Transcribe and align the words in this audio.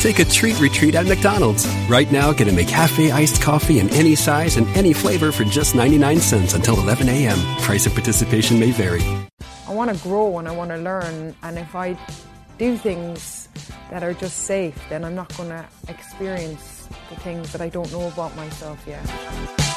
Take 0.00 0.18
a 0.18 0.24
treat 0.24 0.60
retreat 0.60 0.94
at 0.94 1.06
McDonald's. 1.06 1.66
Right 1.88 2.10
now, 2.10 2.32
get 2.32 2.48
a 2.48 2.50
McCafe 2.50 3.12
iced 3.12 3.40
coffee 3.40 3.78
in 3.78 3.88
any 3.90 4.14
size 4.14 4.56
and 4.56 4.66
any 4.76 4.92
flavor 4.92 5.32
for 5.32 5.44
just 5.44 5.74
99 5.74 6.18
cents 6.18 6.54
until 6.54 6.78
11 6.78 7.08
a.m. 7.08 7.38
Price 7.62 7.86
of 7.86 7.94
participation 7.94 8.58
may 8.58 8.70
vary. 8.70 9.02
I 9.68 9.74
want 9.74 9.96
to 9.96 10.02
grow 10.02 10.38
and 10.38 10.48
I 10.48 10.52
want 10.52 10.70
to 10.70 10.76
learn, 10.76 11.34
and 11.42 11.58
if 11.58 11.74
I 11.74 11.96
do 12.58 12.76
things 12.76 13.48
that 13.90 14.02
are 14.02 14.14
just 14.14 14.40
safe, 14.40 14.78
then 14.88 15.04
I'm 15.04 15.14
not 15.14 15.34
going 15.36 15.48
to 15.48 15.64
experience 15.88 16.88
the 17.08 17.16
things 17.16 17.52
that 17.52 17.60
I 17.60 17.68
don't 17.68 17.90
know 17.92 18.08
about 18.08 18.34
myself 18.36 18.82
yet. 18.86 19.71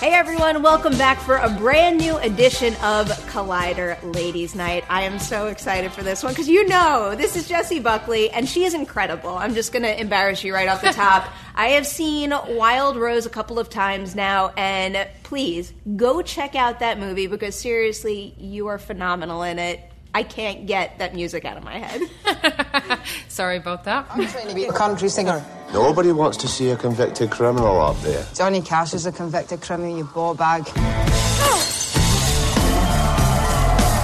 Hey 0.00 0.14
everyone, 0.14 0.62
welcome 0.62 0.96
back 0.96 1.20
for 1.20 1.36
a 1.36 1.50
brand 1.50 1.98
new 1.98 2.16
edition 2.16 2.72
of 2.76 3.06
Collider 3.28 3.98
Ladies 4.14 4.54
Night. 4.54 4.82
I 4.88 5.02
am 5.02 5.18
so 5.18 5.48
excited 5.48 5.92
for 5.92 6.02
this 6.02 6.22
one 6.22 6.32
because 6.32 6.48
you 6.48 6.66
know 6.68 7.14
this 7.14 7.36
is 7.36 7.46
Jessie 7.46 7.80
Buckley 7.80 8.30
and 8.30 8.48
she 8.48 8.64
is 8.64 8.72
incredible. 8.72 9.36
I'm 9.36 9.52
just 9.52 9.72
going 9.72 9.82
to 9.82 10.00
embarrass 10.00 10.42
you 10.42 10.54
right 10.54 10.70
off 10.70 10.80
the 10.80 10.94
top. 10.94 11.30
I 11.54 11.72
have 11.72 11.86
seen 11.86 12.30
Wild 12.30 12.96
Rose 12.96 13.26
a 13.26 13.28
couple 13.28 13.58
of 13.58 13.68
times 13.68 14.14
now 14.14 14.54
and 14.56 15.06
please 15.22 15.70
go 15.96 16.22
check 16.22 16.54
out 16.54 16.80
that 16.80 16.98
movie 16.98 17.26
because 17.26 17.54
seriously, 17.54 18.34
you 18.38 18.68
are 18.68 18.78
phenomenal 18.78 19.42
in 19.42 19.58
it. 19.58 19.89
I 20.12 20.22
can't 20.22 20.66
get 20.66 20.98
that 20.98 21.14
music 21.14 21.44
out 21.44 21.56
of 21.56 21.64
my 21.64 21.78
head. 21.78 23.00
Sorry 23.28 23.58
about 23.58 23.84
that. 23.84 24.06
I'm 24.10 24.26
trying 24.26 24.48
to 24.48 24.54
be 24.54 24.64
a 24.64 24.72
country 24.72 25.08
singer. 25.08 25.44
Nobody 25.72 26.10
wants 26.10 26.36
to 26.38 26.48
see 26.48 26.70
a 26.70 26.76
convicted 26.76 27.30
criminal 27.30 27.80
up 27.80 28.00
there. 28.02 28.26
Johnny 28.34 28.60
Cash 28.60 28.92
is 28.94 29.06
a 29.06 29.12
convicted 29.12 29.60
criminal, 29.60 29.96
you 29.96 30.04
ball 30.04 30.34
bag. 30.34 30.66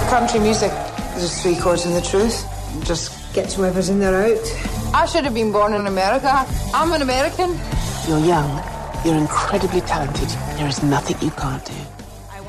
country 0.09 0.39
music 0.39 0.71
is 1.17 1.23
just 1.23 1.43
three 1.43 1.57
chords 1.57 1.85
in 1.85 1.93
the 1.93 2.01
truth. 2.01 2.45
Just 2.85 3.33
gets 3.33 3.55
whoever's 3.55 3.89
in 3.89 3.99
there 3.99 4.15
out. 4.15 4.39
I 4.93 5.05
should 5.05 5.25
have 5.25 5.33
been 5.33 5.51
born 5.51 5.73
in 5.73 5.85
America. 5.85 6.45
I'm 6.73 6.93
an 6.93 7.01
American. 7.01 7.49
You're 8.07 8.19
young. 8.19 8.63
You're 9.03 9.17
incredibly 9.17 9.81
talented. 9.81 10.29
There 10.57 10.67
is 10.67 10.81
nothing 10.81 11.17
you 11.21 11.31
can't 11.31 11.63
do. 11.65 11.96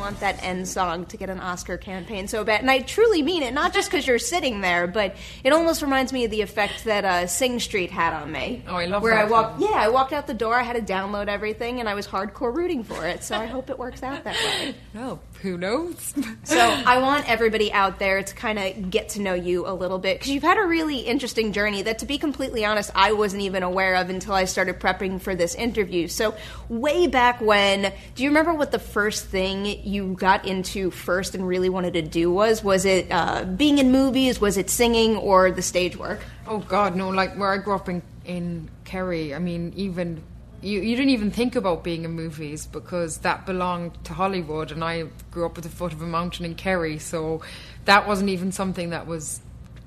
Want 0.09 0.21
that 0.21 0.43
end 0.43 0.67
song 0.67 1.05
to 1.05 1.19
get 1.19 1.29
an 1.29 1.39
Oscar 1.39 1.77
campaign 1.77 2.29
so 2.29 2.43
bad. 2.43 2.63
And 2.63 2.71
I 2.71 2.79
truly 2.79 3.21
mean 3.21 3.43
it, 3.43 3.53
not 3.53 3.75
just 3.75 3.91
because 3.91 4.07
you're 4.07 4.19
sitting 4.19 4.63
there, 4.63 4.87
but 4.87 5.15
it 5.45 5.53
almost 5.53 5.83
reminds 5.83 6.15
me 6.15 6.25
of 6.25 6.31
the 6.31 6.41
effect 6.41 6.85
that 6.85 7.05
uh, 7.05 7.27
Sing 7.27 7.61
Street 7.61 7.91
had 7.91 8.15
on 8.15 8.33
me. 8.33 8.63
Oh, 8.67 8.77
I 8.77 8.87
love 8.87 9.03
Where 9.03 9.15
that 9.15 9.27
I 9.27 9.31
walked, 9.31 9.61
yeah, 9.61 9.75
I 9.75 9.89
walked 9.91 10.15
out 10.15 10.27
the 10.27 10.33
door, 10.33 10.59
I 10.59 10.63
had 10.63 10.77
to 10.77 10.93
download 10.93 11.29
everything, 11.29 11.81
and 11.81 11.91
I 11.91 11.93
was 11.93 12.07
hardcore 12.07 12.57
rooting 12.57 12.85
for 12.85 13.07
it. 13.07 13.23
So 13.23 13.37
I 13.37 13.45
hope 13.45 13.69
it 13.69 13.79
works 13.79 14.03
out 14.03 14.25
that 14.25 14.35
way. 14.35 14.75
Well, 14.95 15.21
who 15.43 15.57
knows? 15.57 16.15
So 16.45 16.59
I 16.59 16.99
want 16.99 17.29
everybody 17.29 17.71
out 17.73 17.99
there 17.99 18.23
to 18.23 18.35
kind 18.35 18.59
of 18.59 18.91
get 18.91 19.11
to 19.11 19.21
know 19.21 19.35
you 19.35 19.67
a 19.67 19.75
little 19.75 19.99
bit 19.99 20.19
because 20.19 20.31
you've 20.31 20.43
had 20.43 20.57
a 20.57 20.65
really 20.65 21.01
interesting 21.01 21.53
journey 21.53 21.83
that, 21.83 21.99
to 21.99 22.07
be 22.07 22.17
completely 22.17 22.65
honest, 22.65 22.91
I 22.95 23.13
wasn't 23.13 23.43
even 23.43 23.63
aware 23.63 23.97
of 23.97 24.09
until 24.09 24.33
I 24.33 24.47
started 24.47 24.81
prepping 24.81 25.21
for 25.21 25.35
this 25.35 25.55
interview. 25.55 26.09
So 26.09 26.35
way 26.71 27.07
back 27.07 27.43
when, 27.43 27.93
do 28.15 28.23
you 28.23 28.31
remember 28.31 28.55
what 28.55 28.73
the 28.73 28.79
first 28.79 29.27
thing 29.27 29.67
you 29.87 30.15
got 30.15 30.47
into 30.47 30.91
first 30.91 31.35
and 31.35 31.47
really 31.47 31.69
wanted 31.69 31.93
to 31.95 32.03
do 32.03 32.33
was? 32.33 32.65
Was 32.65 32.87
it 32.87 33.09
uh, 33.11 33.45
being 33.45 33.77
in 33.79 33.93
movies? 33.93 34.41
Was 34.41 34.57
it 34.57 34.71
singing 34.71 35.17
or 35.17 35.51
the 35.51 35.63
stage 35.63 35.99
work? 35.99 36.21
Oh 36.47 36.59
God, 36.61 36.97
no! 36.97 37.11
Like 37.11 37.37
where 37.37 37.53
I 37.53 37.59
grew 37.59 37.75
up 37.75 37.91
in 37.91 38.03
in 38.25 38.69
Kerry, 38.85 39.35
I 39.35 39.39
mean, 39.39 39.73
even 39.77 40.23
you, 40.63 40.81
you 40.81 40.97
didn't 40.97 41.11
even 41.11 41.31
think 41.31 41.57
about 41.57 41.85
being 41.85 42.05
in 42.05 42.13
movies 42.13 42.67
because 42.67 43.19
that 43.19 43.47
belonged 43.47 44.03
to 44.05 44.13
Hollywood, 44.15 44.71
and 44.73 44.83
I 44.83 45.05
grew 45.31 45.47
up 45.47 45.57
at 45.59 45.65
the 45.65 45.71
foot 45.71 45.93
of 45.93 46.03
a 46.03 46.07
mountain 46.07 46.45
in 46.45 46.55
Kerry, 46.55 46.99
so 46.99 47.43
that 47.85 48.07
wasn't 48.07 48.31
even 48.31 48.53
something 48.53 48.91
that 48.91 49.07
was 49.07 49.41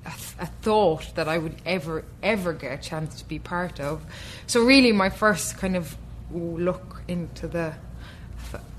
a, 0.06 0.10
th- 0.10 0.34
a 0.40 0.46
thought 0.46 1.14
that 1.14 1.28
I 1.28 1.38
would 1.38 1.56
ever 1.64 2.04
ever 2.22 2.52
get 2.52 2.72
a 2.72 2.82
chance 2.82 3.20
to 3.20 3.28
be 3.28 3.38
part 3.38 3.80
of. 3.80 4.02
So 4.46 4.64
really, 4.64 4.92
my 4.92 5.10
first 5.10 5.58
kind 5.58 5.76
of 5.76 5.96
look 6.32 7.02
into 7.06 7.46
the, 7.46 7.74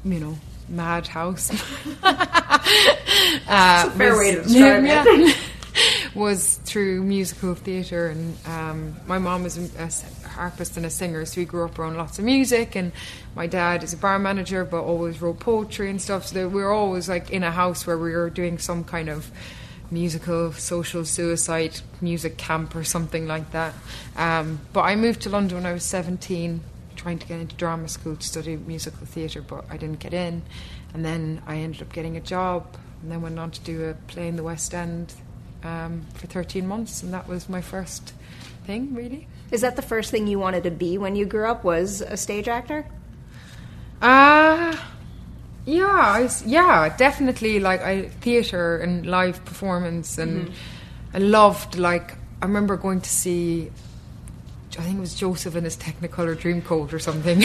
you 0.04 0.20
know, 0.20 0.38
madhouse. 0.70 1.52
uh, 2.04 3.86
a 3.88 3.92
fair 3.92 4.12
was- 4.12 4.20
way 4.20 4.36
to 4.36 4.42
describe 4.44 4.84
it. 4.84 4.88
yeah, 5.28 5.34
was 6.16 6.56
through 6.64 7.04
musical 7.04 7.56
theatre, 7.56 8.08
and 8.08 8.38
um, 8.46 8.96
my 9.08 9.18
mom 9.18 9.44
was 9.44 9.58
a, 9.58 10.28
harpist 10.28 10.78
and 10.78 10.86
a 10.86 10.90
singer, 10.90 11.26
so 11.26 11.42
we 11.42 11.46
grew 11.46 11.66
up 11.66 11.78
around 11.78 11.98
lots 11.98 12.20
of 12.20 12.26
music. 12.26 12.76
And 12.76 12.92
my 13.36 13.48
dad 13.48 13.84
is 13.84 13.94
a 13.94 13.98
bar 13.98 14.20
manager, 14.20 14.66
but 14.66 14.84
always 14.84 15.22
wrote 15.22 15.40
poetry 15.40 15.90
and 15.90 16.02
stuff. 16.02 16.28
So 16.28 16.48
we 16.48 16.62
were 16.62 16.72
always 16.72 17.10
like 17.10 17.32
in 17.32 17.44
a 17.44 17.52
house 17.52 17.88
where 17.88 17.98
we 17.98 18.12
were 18.12 18.30
doing 18.30 18.58
some 18.58 18.84
kind 18.84 19.10
of 19.10 19.32
musical 19.92 20.52
social 20.54 21.06
suicide 21.06 21.80
music 22.02 22.38
camp 22.38 22.76
or 22.76 22.84
something 22.84 23.28
like 23.28 23.52
that. 23.52 23.74
Um, 24.16 24.60
but 24.74 24.82
I 24.82 24.96
moved 24.96 25.22
to 25.22 25.30
London 25.30 25.58
when 25.58 25.66
I 25.66 25.74
was 25.74 25.84
17, 25.84 26.62
trying 26.96 27.20
to 27.20 27.28
get 27.28 27.40
into 27.40 27.56
drama 27.56 27.88
school 27.88 28.16
to 28.16 28.26
study 28.26 28.56
musical 28.56 29.06
theatre, 29.06 29.42
but 29.42 29.66
I 29.70 29.78
didn't 29.78 30.00
get 30.00 30.14
in. 30.14 30.42
And 30.94 31.04
then 31.04 31.42
I 31.46 31.58
ended 31.58 31.82
up 31.82 31.92
getting 31.92 32.18
a 32.18 32.22
job, 32.22 32.76
and 33.02 33.12
then 33.12 33.22
went 33.22 33.40
on 33.40 33.52
to 33.52 33.62
do 33.62 33.86
a 33.86 33.94
play 33.94 34.28
in 34.28 34.36
the 34.36 34.44
West 34.44 34.74
End 34.74 35.14
um, 35.64 36.06
for 36.16 36.28
13 36.28 36.68
months, 36.68 37.04
and 37.04 37.14
that 37.14 37.28
was 37.28 37.48
my 37.50 37.62
first 37.62 38.14
thing, 38.66 38.94
really. 38.94 39.28
Is 39.52 39.62
that 39.62 39.76
the 39.76 39.82
first 39.82 40.10
thing 40.12 40.28
you 40.28 40.40
wanted 40.40 40.64
to 40.64 40.72
be 40.72 40.98
when 40.98 41.16
you 41.16 41.26
grew 41.26 41.46
up? 41.50 41.64
Was 41.64 42.02
a 42.02 42.18
stage 42.18 42.48
actor? 42.48 42.86
Uh 44.02 44.76
yeah, 45.66 45.86
I, 45.88 46.30
yeah, 46.46 46.94
definitely. 46.98 47.60
Like 47.62 47.82
I 47.82 48.10
theater 48.20 48.78
and 48.78 49.06
live 49.06 49.46
performance, 49.46 50.18
and 50.18 50.48
Mhm. 50.50 50.54
I 51.14 51.18
loved. 51.20 51.78
Like 51.78 52.16
I 52.42 52.46
remember 52.46 52.76
going 52.76 53.00
to 53.02 53.10
see. 53.10 53.72
I 54.80 54.84
think 54.84 54.98
it 54.98 55.02
was 55.02 55.16
Joseph 55.16 55.56
in 55.56 55.64
his 55.64 55.78
Technicolor 55.78 56.36
Dreamcoat 56.36 56.94
or 56.94 57.00
something 57.00 57.44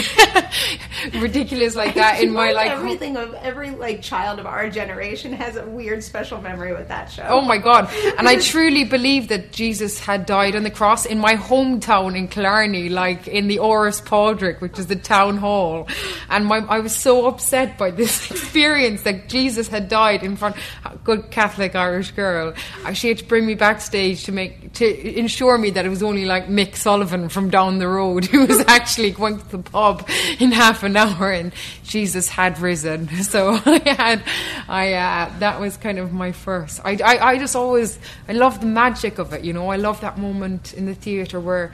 ridiculous 1.21 1.75
like 1.75 1.95
that 1.95 2.21
in 2.21 2.31
my 2.31 2.51
like 2.51 2.71
everything 2.71 3.17
of 3.17 3.33
every 3.35 3.71
like 3.71 4.01
child 4.01 4.39
of 4.39 4.45
our 4.45 4.69
generation 4.69 5.33
has 5.33 5.55
a 5.55 5.65
weird 5.65 6.03
special 6.03 6.41
memory 6.41 6.73
with 6.73 6.87
that 6.87 7.11
show. 7.11 7.25
Oh 7.27 7.41
my 7.41 7.57
God. 7.57 7.89
And 8.17 8.27
I 8.27 8.37
truly 8.39 8.83
believe 8.83 9.27
that 9.29 9.51
Jesus 9.51 9.99
had 9.99 10.25
died 10.25 10.55
on 10.55 10.63
the 10.63 10.71
cross 10.71 11.05
in 11.05 11.19
my 11.19 11.35
hometown 11.35 12.17
in 12.17 12.27
Killarney, 12.27 12.89
like 12.89 13.27
in 13.27 13.47
the 13.47 13.57
Áras 13.57 14.01
Phádraig, 14.01 14.59
which 14.61 14.79
is 14.79 14.87
the 14.87 14.95
town 14.95 15.37
hall. 15.37 15.87
And 16.29 16.45
my, 16.45 16.57
I 16.67 16.79
was 16.79 16.95
so 16.95 17.27
upset 17.27 17.77
by 17.77 17.91
this 17.91 18.29
experience 18.31 19.03
that 19.03 19.29
Jesus 19.29 19.67
had 19.67 19.87
died 19.89 20.23
in 20.23 20.35
front, 20.35 20.55
a 20.85 20.95
good 20.97 21.31
Catholic 21.31 21.75
Irish 21.75 22.11
girl. 22.11 22.53
Uh, 22.85 22.93
She 22.93 23.09
had 23.09 23.19
to 23.19 23.25
bring 23.25 23.45
me 23.45 23.55
backstage 23.55 24.23
to 24.25 24.31
make, 24.31 24.73
to 24.73 25.17
ensure 25.17 25.57
me 25.57 25.69
that 25.71 25.85
it 25.85 25.89
was 25.89 26.03
only 26.03 26.25
like 26.25 26.47
Mick 26.47 26.75
Sullivan 26.75 27.18
from 27.27 27.49
down 27.49 27.79
the 27.79 27.87
road 27.87 28.25
who 28.31 28.45
was 28.45 28.59
actually 28.67 29.11
going 29.11 29.39
to 29.39 29.49
the 29.49 29.57
pub 29.57 30.07
in 30.39 30.51
half 30.51 30.83
an 30.83 30.95
hour 30.95 31.31
and 31.31 31.51
Jesus 31.83 32.29
had 32.29 32.59
risen. 32.59 33.09
So 33.29 33.59
I 33.63 33.79
had, 33.85 34.23
I, 34.67 34.93
uh, 34.93 35.39
that 35.39 35.59
was 35.59 35.77
kind 35.77 35.99
of 35.99 36.11
my 36.13 36.31
first. 36.31 36.81
I, 36.83 36.97
I, 37.03 37.31
I 37.31 37.37
just 37.37 37.55
always, 37.55 37.99
I 38.27 38.33
love 38.33 38.59
the 38.59 38.65
magic 38.65 39.19
of 39.19 39.33
it, 39.33 39.43
you 39.43 39.53
know. 39.53 39.69
I 39.69 39.75
love 39.75 40.01
that 40.01 40.17
moment 40.17 40.73
in 40.73 40.85
the 40.85 40.95
theatre 40.95 41.39
where 41.39 41.71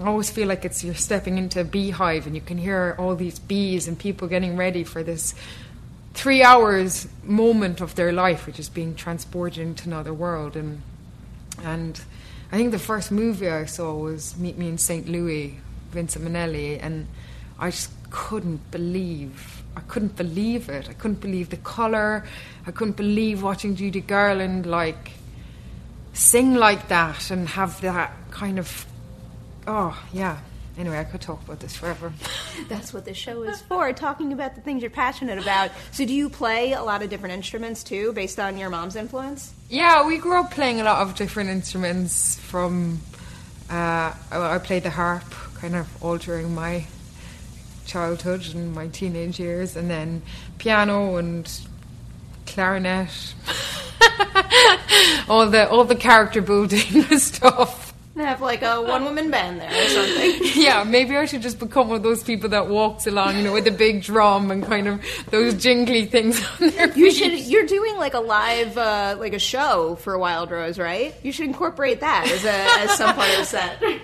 I 0.00 0.06
always 0.06 0.30
feel 0.30 0.46
like 0.46 0.64
it's 0.64 0.84
you're 0.84 0.94
stepping 0.94 1.38
into 1.38 1.60
a 1.60 1.64
beehive 1.64 2.26
and 2.26 2.34
you 2.34 2.40
can 2.40 2.56
hear 2.56 2.94
all 2.98 3.16
these 3.16 3.38
bees 3.38 3.88
and 3.88 3.98
people 3.98 4.28
getting 4.28 4.56
ready 4.56 4.84
for 4.84 5.02
this 5.02 5.34
three 6.14 6.42
hours 6.42 7.08
moment 7.24 7.80
of 7.80 7.94
their 7.94 8.12
life, 8.12 8.46
which 8.46 8.58
is 8.58 8.68
being 8.68 8.94
transported 8.94 9.58
into 9.58 9.88
another 9.88 10.14
world. 10.14 10.56
And 10.56 10.82
and 11.62 12.00
I 12.52 12.56
think 12.56 12.70
the 12.70 12.78
first 12.78 13.10
movie 13.10 13.48
I 13.48 13.64
saw 13.64 13.94
was 13.94 14.36
Meet 14.36 14.58
Me 14.58 14.68
in 14.68 14.76
St. 14.76 15.08
Louis, 15.08 15.58
Vincent 15.90 16.22
Minnelli, 16.22 16.78
and 16.82 17.06
I 17.58 17.70
just 17.70 17.90
couldn't 18.10 18.70
believe. 18.70 19.62
I 19.74 19.80
couldn't 19.80 20.16
believe 20.16 20.68
it. 20.68 20.86
I 20.90 20.92
couldn't 20.92 21.22
believe 21.22 21.48
the 21.48 21.56
color. 21.56 22.24
I 22.66 22.70
couldn't 22.70 22.98
believe 22.98 23.42
watching 23.42 23.74
Judy 23.74 24.02
Garland 24.02 24.66
like 24.66 25.12
sing 26.12 26.54
like 26.54 26.88
that 26.88 27.30
and 27.30 27.48
have 27.48 27.80
that 27.80 28.12
kind 28.30 28.58
of. 28.58 28.84
Oh 29.66 29.98
yeah. 30.12 30.36
Anyway, 30.78 30.98
I 30.98 31.04
could 31.04 31.20
talk 31.20 31.42
about 31.44 31.60
this 31.60 31.76
forever. 31.76 32.12
That's 32.68 32.94
what 32.94 33.04
this 33.04 33.16
show 33.16 33.42
is 33.42 33.60
for, 33.60 33.92
talking 33.92 34.32
about 34.32 34.54
the 34.54 34.62
things 34.62 34.82
you're 34.82 34.90
passionate 34.90 35.38
about. 35.38 35.70
So, 35.90 36.06
do 36.06 36.14
you 36.14 36.30
play 36.30 36.72
a 36.72 36.82
lot 36.82 37.02
of 37.02 37.10
different 37.10 37.34
instruments 37.34 37.84
too, 37.84 38.12
based 38.14 38.40
on 38.40 38.56
your 38.56 38.70
mom's 38.70 38.96
influence? 38.96 39.52
Yeah, 39.68 40.06
we 40.06 40.16
grew 40.16 40.40
up 40.40 40.50
playing 40.50 40.80
a 40.80 40.84
lot 40.84 41.02
of 41.02 41.14
different 41.14 41.50
instruments. 41.50 42.36
From 42.38 43.00
uh, 43.70 44.14
I 44.30 44.54
I 44.54 44.58
played 44.58 44.84
the 44.84 44.90
harp, 44.90 45.30
kind 45.56 45.76
of 45.76 46.02
all 46.02 46.16
during 46.16 46.54
my 46.54 46.86
childhood 47.84 48.54
and 48.54 48.74
my 48.74 48.88
teenage 48.88 49.38
years, 49.38 49.76
and 49.76 49.90
then 49.90 50.22
piano 50.56 51.16
and 51.16 51.50
clarinet, 52.46 53.34
all 55.28 55.48
the 55.50 55.68
all 55.70 55.84
the 55.84 55.96
character 55.96 56.40
building 56.40 56.80
stuff. 57.18 57.91
And 58.14 58.26
have 58.26 58.42
like 58.42 58.60
a 58.62 58.82
one 58.82 59.04
woman 59.04 59.30
band 59.30 59.58
there 59.60 59.70
or 59.70 59.88
something. 59.88 60.40
Yeah, 60.62 60.84
maybe 60.84 61.16
I 61.16 61.24
should 61.24 61.40
just 61.40 61.58
become 61.58 61.88
one 61.88 61.96
of 61.96 62.02
those 62.02 62.22
people 62.22 62.50
that 62.50 62.68
walks 62.68 63.06
along, 63.06 63.38
you 63.38 63.42
know, 63.42 63.54
with 63.54 63.66
a 63.66 63.70
big 63.70 64.02
drum 64.02 64.50
and 64.50 64.62
kind 64.64 64.86
of 64.86 65.00
those 65.30 65.54
jingly 65.54 66.04
things 66.04 66.44
on 66.60 66.68
their 66.70 66.88
You 66.88 67.10
feet. 67.10 67.12
should. 67.14 67.38
You're 67.50 67.64
doing 67.66 67.96
like 67.96 68.12
a 68.12 68.20
live, 68.20 68.76
uh, 68.76 69.16
like 69.18 69.32
a 69.32 69.38
show 69.38 69.96
for 69.96 70.18
Wild 70.18 70.50
Rose, 70.50 70.78
right? 70.78 71.14
You 71.22 71.32
should 71.32 71.46
incorporate 71.46 72.00
that 72.00 72.30
as 72.30 72.44
a 72.44 72.82
as 72.82 72.98
some 72.98 73.14
part 73.14 73.30
of 73.30 73.36
the 73.38 73.44
set. 73.44 73.82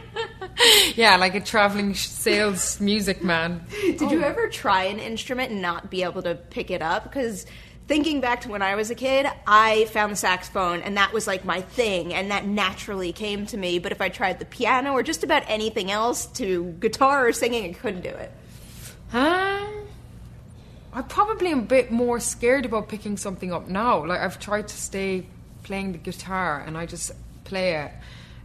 Yeah, 0.96 1.16
like 1.16 1.36
a 1.36 1.40
traveling 1.40 1.94
sales 1.94 2.80
music 2.80 3.22
man. 3.22 3.64
Did 3.70 4.10
you 4.10 4.22
ever 4.24 4.48
try 4.48 4.84
an 4.84 4.98
instrument 4.98 5.52
and 5.52 5.62
not 5.62 5.88
be 5.88 6.02
able 6.02 6.22
to 6.22 6.34
pick 6.34 6.72
it 6.72 6.82
up? 6.82 7.04
Because 7.04 7.46
thinking 7.88 8.20
back 8.20 8.42
to 8.42 8.50
when 8.50 8.60
I 8.60 8.74
was 8.74 8.90
a 8.90 8.94
kid, 8.94 9.26
I 9.46 9.86
found 9.86 10.12
the 10.12 10.16
saxophone 10.16 10.82
and 10.82 10.96
that 10.98 11.12
was 11.12 11.26
like 11.26 11.44
my 11.44 11.62
thing, 11.62 12.12
and 12.14 12.30
that 12.30 12.46
naturally 12.46 13.12
came 13.12 13.46
to 13.46 13.56
me. 13.56 13.78
But 13.78 13.92
if 13.92 14.00
I 14.00 14.10
tried 14.10 14.38
the 14.38 14.44
piano 14.44 14.92
or 14.92 15.02
just 15.02 15.24
about 15.24 15.42
anything 15.48 15.90
else 15.90 16.26
to 16.34 16.76
guitar 16.78 17.26
or 17.26 17.32
singing, 17.32 17.70
I 17.70 17.72
couldn't 17.72 18.02
do 18.02 18.10
it. 18.10 18.30
Um, 19.12 19.86
I 20.92 21.02
probably 21.08 21.50
am 21.50 21.60
a 21.60 21.62
bit 21.62 21.90
more 21.90 22.20
scared 22.20 22.66
about 22.66 22.88
picking 22.88 23.16
something 23.16 23.52
up 23.52 23.68
now. 23.68 24.04
Like 24.04 24.20
I've 24.20 24.38
tried 24.38 24.68
to 24.68 24.76
stay 24.76 25.26
playing 25.62 25.92
the 25.92 25.98
guitar, 25.98 26.62
and 26.66 26.76
I 26.76 26.84
just 26.86 27.12
play 27.44 27.74
it 27.74 27.90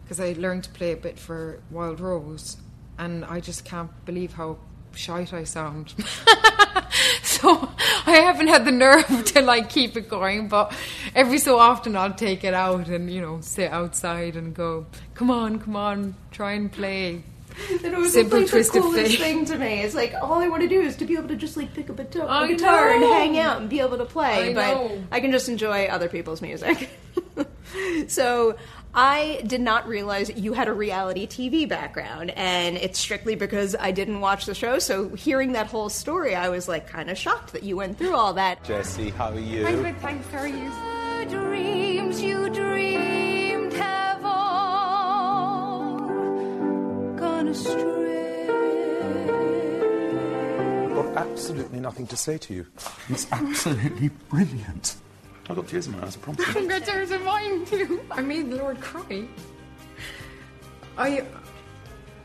because 0.03 0.19
I 0.19 0.33
learned 0.33 0.63
to 0.65 0.69
play 0.69 0.93
a 0.93 0.97
bit 0.97 1.19
for 1.19 1.59
Wild 1.69 1.99
Rose, 1.99 2.57
and 2.97 3.25
I 3.25 3.41
just 3.41 3.65
can't 3.65 3.91
believe 4.05 4.33
how 4.33 4.57
shite 4.95 5.33
I 5.33 5.43
sound. 5.43 5.93
so 7.43 7.69
I 8.05 8.17
haven't 8.17 8.47
had 8.47 8.65
the 8.65 8.71
nerve 8.71 9.25
to 9.25 9.41
like 9.41 9.69
keep 9.69 9.97
it 9.97 10.09
going, 10.09 10.47
but 10.47 10.73
every 11.13 11.37
so 11.37 11.59
often 11.59 11.95
I'll 11.95 12.13
take 12.13 12.43
it 12.43 12.53
out 12.53 12.87
and 12.87 13.11
you 13.11 13.21
know 13.21 13.41
sit 13.41 13.71
outside 13.71 14.35
and 14.35 14.55
go, 14.55 14.85
come 15.13 15.29
on, 15.29 15.59
come 15.59 15.75
on, 15.75 16.15
try 16.31 16.53
and 16.53 16.71
play. 16.71 17.23
It 17.69 17.95
was 17.95 18.13
Simple 18.13 18.39
like 18.39 18.49
twisted 18.49 18.81
the 18.81 18.87
coolest 18.87 19.17
thing 19.19 19.45
to 19.45 19.57
me. 19.57 19.81
It's 19.81 19.93
like 19.93 20.15
all 20.15 20.41
I 20.41 20.47
want 20.47 20.63
to 20.63 20.67
do 20.67 20.81
is 20.81 20.95
to 20.95 21.05
be 21.05 21.13
able 21.13 21.27
to 21.27 21.35
just 21.35 21.55
like 21.55 21.71
pick 21.73 21.87
up 21.89 21.99
a, 21.99 22.03
to- 22.05 22.25
a 22.25 22.27
I 22.27 22.47
guitar 22.47 22.89
and 22.89 23.03
hang 23.03 23.37
out 23.37 23.61
and 23.61 23.69
be 23.69 23.79
able 23.79 23.97
to 23.97 24.05
play. 24.05 24.51
I 24.51 24.53
but 24.53 24.73
know. 24.73 25.03
I 25.11 25.19
can 25.19 25.31
just 25.31 25.49
enjoy 25.49 25.85
other 25.85 26.09
people's 26.09 26.41
music. 26.41 26.89
so 28.07 28.55
I 28.95 29.41
did 29.47 29.61
not 29.61 29.87
realize 29.87 30.29
you 30.35 30.53
had 30.53 30.67
a 30.67 30.73
reality 30.73 31.25
TV 31.25 31.67
background, 31.67 32.31
and 32.31 32.77
it's 32.77 32.99
strictly 32.99 33.35
because 33.35 33.75
I 33.79 33.91
didn't 33.91 34.19
watch 34.19 34.45
the 34.45 34.53
show. 34.53 34.77
So 34.79 35.09
hearing 35.09 35.53
that 35.53 35.67
whole 35.67 35.89
story, 35.89 36.35
I 36.35 36.49
was 36.49 36.67
like 36.67 36.87
kind 36.87 37.09
of 37.09 37.17
shocked 37.17 37.53
that 37.53 37.63
you 37.63 37.75
went 37.77 37.97
through 37.97 38.15
all 38.15 38.33
that. 38.33 38.63
Jessie, 38.63 39.09
how 39.09 39.31
are 39.31 39.39
you? 39.39 39.65
I'm 39.65 39.81
good, 39.81 39.97
thanks. 39.97 40.27
How 40.29 40.39
are 40.39 40.47
you? 40.47 40.71
dreams 41.29 42.21
you 42.21 42.49
dreamed 42.49 43.73
have 43.73 44.25
all 44.25 45.99
gone 47.15 47.47
astray. 47.47 48.47
got 50.93 51.17
absolutely 51.17 51.79
nothing 51.79 52.05
to 52.07 52.17
say 52.17 52.37
to 52.37 52.53
you. 52.53 52.67
It's 53.09 53.25
absolutely 53.31 54.09
brilliant. 54.29 54.95
I 55.49 55.53
got 55.53 55.67
tears 55.67 55.87
in 55.87 55.93
my 55.93 56.05
eyes, 56.05 56.15
I 56.15 56.19
promise. 56.19 56.55
I 56.55 56.65
got 56.65 56.85
tears 56.85 57.11
in 57.11 57.23
mine 57.23 57.65
too. 57.65 58.01
I 58.11 58.21
made 58.21 58.49
the 58.49 58.57
Lord 58.57 58.79
cry. 58.79 59.27
I 60.97 61.25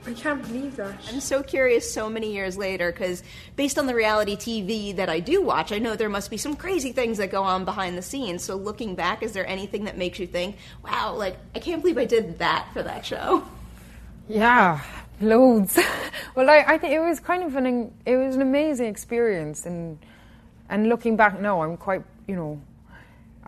I 0.06 0.14
can't 0.14 0.42
believe 0.42 0.76
that. 0.76 0.98
I'm 1.08 1.20
so 1.20 1.42
curious 1.42 1.92
so 1.92 2.08
many 2.08 2.32
years 2.32 2.56
later 2.56 2.90
because 2.90 3.22
based 3.56 3.78
on 3.78 3.86
the 3.86 3.94
reality 3.94 4.36
TV 4.36 4.96
that 4.96 5.10
I 5.10 5.20
do 5.20 5.42
watch, 5.42 5.70
I 5.70 5.78
know 5.78 5.96
there 5.96 6.08
must 6.08 6.30
be 6.30 6.38
some 6.38 6.56
crazy 6.56 6.92
things 6.92 7.18
that 7.18 7.30
go 7.30 7.42
on 7.42 7.66
behind 7.66 7.98
the 7.98 8.02
scenes. 8.02 8.42
So 8.42 8.56
looking 8.56 8.94
back, 8.94 9.22
is 9.22 9.32
there 9.32 9.46
anything 9.46 9.84
that 9.84 9.98
makes 9.98 10.18
you 10.18 10.26
think, 10.26 10.56
wow, 10.82 11.14
like, 11.14 11.36
I 11.54 11.58
can't 11.58 11.82
believe 11.82 11.98
I 11.98 12.06
did 12.06 12.38
that 12.38 12.68
for 12.72 12.82
that 12.82 13.04
show? 13.04 13.44
Yeah, 14.28 14.80
loads. 15.20 15.78
well, 16.34 16.48
I, 16.48 16.64
I 16.66 16.78
think 16.78 16.94
it 16.94 17.00
was 17.00 17.20
kind 17.20 17.42
of 17.42 17.56
an 17.56 17.92
it 18.06 18.16
was 18.16 18.34
an 18.34 18.42
amazing 18.42 18.86
experience, 18.86 19.66
and 19.66 19.98
and 20.70 20.88
looking 20.88 21.16
back 21.16 21.38
now, 21.40 21.62
I'm 21.62 21.76
quite 21.76 22.02
you 22.26 22.36
know, 22.36 22.60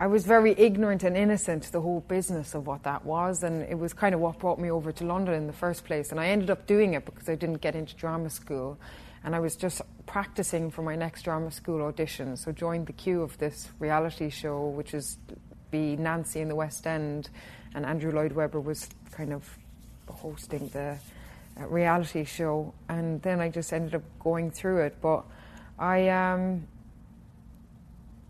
I 0.01 0.07
was 0.07 0.25
very 0.25 0.55
ignorant 0.57 1.03
and 1.03 1.15
innocent 1.15 1.61
to 1.61 1.71
the 1.71 1.79
whole 1.79 1.99
business 1.99 2.55
of 2.55 2.65
what 2.65 2.81
that 2.85 3.05
was, 3.05 3.43
and 3.43 3.61
it 3.61 3.77
was 3.77 3.93
kind 3.93 4.15
of 4.15 4.19
what 4.19 4.39
brought 4.39 4.57
me 4.57 4.71
over 4.71 4.91
to 4.91 5.05
London 5.05 5.35
in 5.35 5.45
the 5.45 5.53
first 5.53 5.85
place. 5.85 6.09
And 6.09 6.19
I 6.19 6.29
ended 6.29 6.49
up 6.49 6.65
doing 6.65 6.95
it 6.95 7.05
because 7.05 7.29
I 7.29 7.35
didn't 7.35 7.61
get 7.61 7.75
into 7.75 7.95
drama 7.95 8.31
school, 8.31 8.79
and 9.23 9.35
I 9.35 9.39
was 9.39 9.55
just 9.55 9.79
practicing 10.07 10.71
for 10.71 10.81
my 10.81 10.95
next 10.95 11.21
drama 11.21 11.51
school 11.51 11.83
audition. 11.83 12.35
So 12.35 12.51
joined 12.51 12.87
the 12.87 12.93
queue 12.93 13.21
of 13.21 13.37
this 13.37 13.69
reality 13.77 14.31
show, 14.31 14.69
which 14.69 14.95
is 14.95 15.19
be 15.69 15.95
Nancy 15.97 16.41
in 16.41 16.47
the 16.47 16.55
West 16.55 16.87
End, 16.87 17.29
and 17.75 17.85
Andrew 17.85 18.11
Lloyd 18.11 18.31
Webber 18.31 18.59
was 18.59 18.89
kind 19.11 19.31
of 19.31 19.47
hosting 20.09 20.67
the 20.69 20.97
uh, 21.59 21.67
reality 21.67 22.25
show, 22.25 22.73
and 22.89 23.21
then 23.21 23.39
I 23.39 23.49
just 23.49 23.71
ended 23.71 23.93
up 23.93 24.03
going 24.19 24.49
through 24.49 24.79
it. 24.79 24.97
But 24.99 25.25
I, 25.77 26.09
um, 26.09 26.65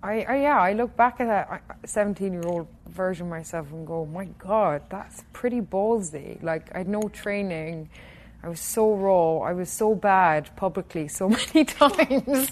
I, 0.03 0.21
I 0.21 0.41
yeah, 0.41 0.59
I 0.59 0.73
look 0.73 0.95
back 0.95 1.19
at 1.19 1.27
that 1.27 1.63
seventeen-year-old 1.85 2.67
version 2.89 3.27
of 3.27 3.29
myself 3.29 3.71
and 3.71 3.85
go, 3.85 4.05
"My 4.05 4.25
God, 4.25 4.81
that's 4.89 5.23
pretty 5.31 5.61
ballsy." 5.61 6.41
Like 6.41 6.73
I 6.73 6.79
had 6.79 6.87
no 6.87 7.03
training. 7.03 7.89
I 8.43 8.49
was 8.49 8.59
so 8.59 8.95
raw. 8.95 9.39
I 9.39 9.53
was 9.53 9.69
so 9.69 9.93
bad 9.93 10.49
publicly 10.55 11.07
so 11.07 11.29
many 11.53 11.65
times. 11.65 12.51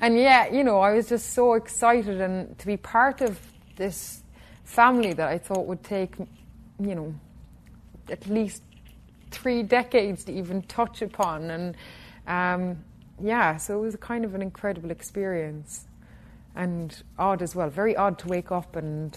and 0.00 0.16
yet, 0.16 0.52
you 0.52 0.64
know, 0.64 0.80
I 0.80 0.92
was 0.94 1.08
just 1.08 1.32
so 1.32 1.54
excited 1.54 2.20
and 2.20 2.58
to 2.58 2.66
be 2.66 2.76
part 2.76 3.20
of 3.20 3.38
this 3.76 4.24
family 4.64 5.12
that 5.12 5.28
I 5.28 5.38
thought 5.38 5.66
would 5.66 5.84
take, 5.84 6.16
you 6.80 6.94
know, 6.96 7.14
at 8.08 8.26
least 8.26 8.64
three 9.30 9.62
decades 9.62 10.24
to 10.24 10.32
even 10.32 10.62
touch 10.62 11.00
upon. 11.02 11.50
And 11.50 11.76
um, 12.26 12.84
yeah, 13.22 13.56
so 13.56 13.78
it 13.78 13.82
was 13.82 13.94
kind 13.96 14.24
of 14.24 14.34
an 14.34 14.42
incredible 14.42 14.90
experience 14.90 15.86
and 16.54 17.02
odd 17.18 17.42
as 17.42 17.54
well. 17.54 17.70
Very 17.70 17.96
odd 17.96 18.18
to 18.20 18.28
wake 18.28 18.50
up 18.50 18.76
and, 18.76 19.16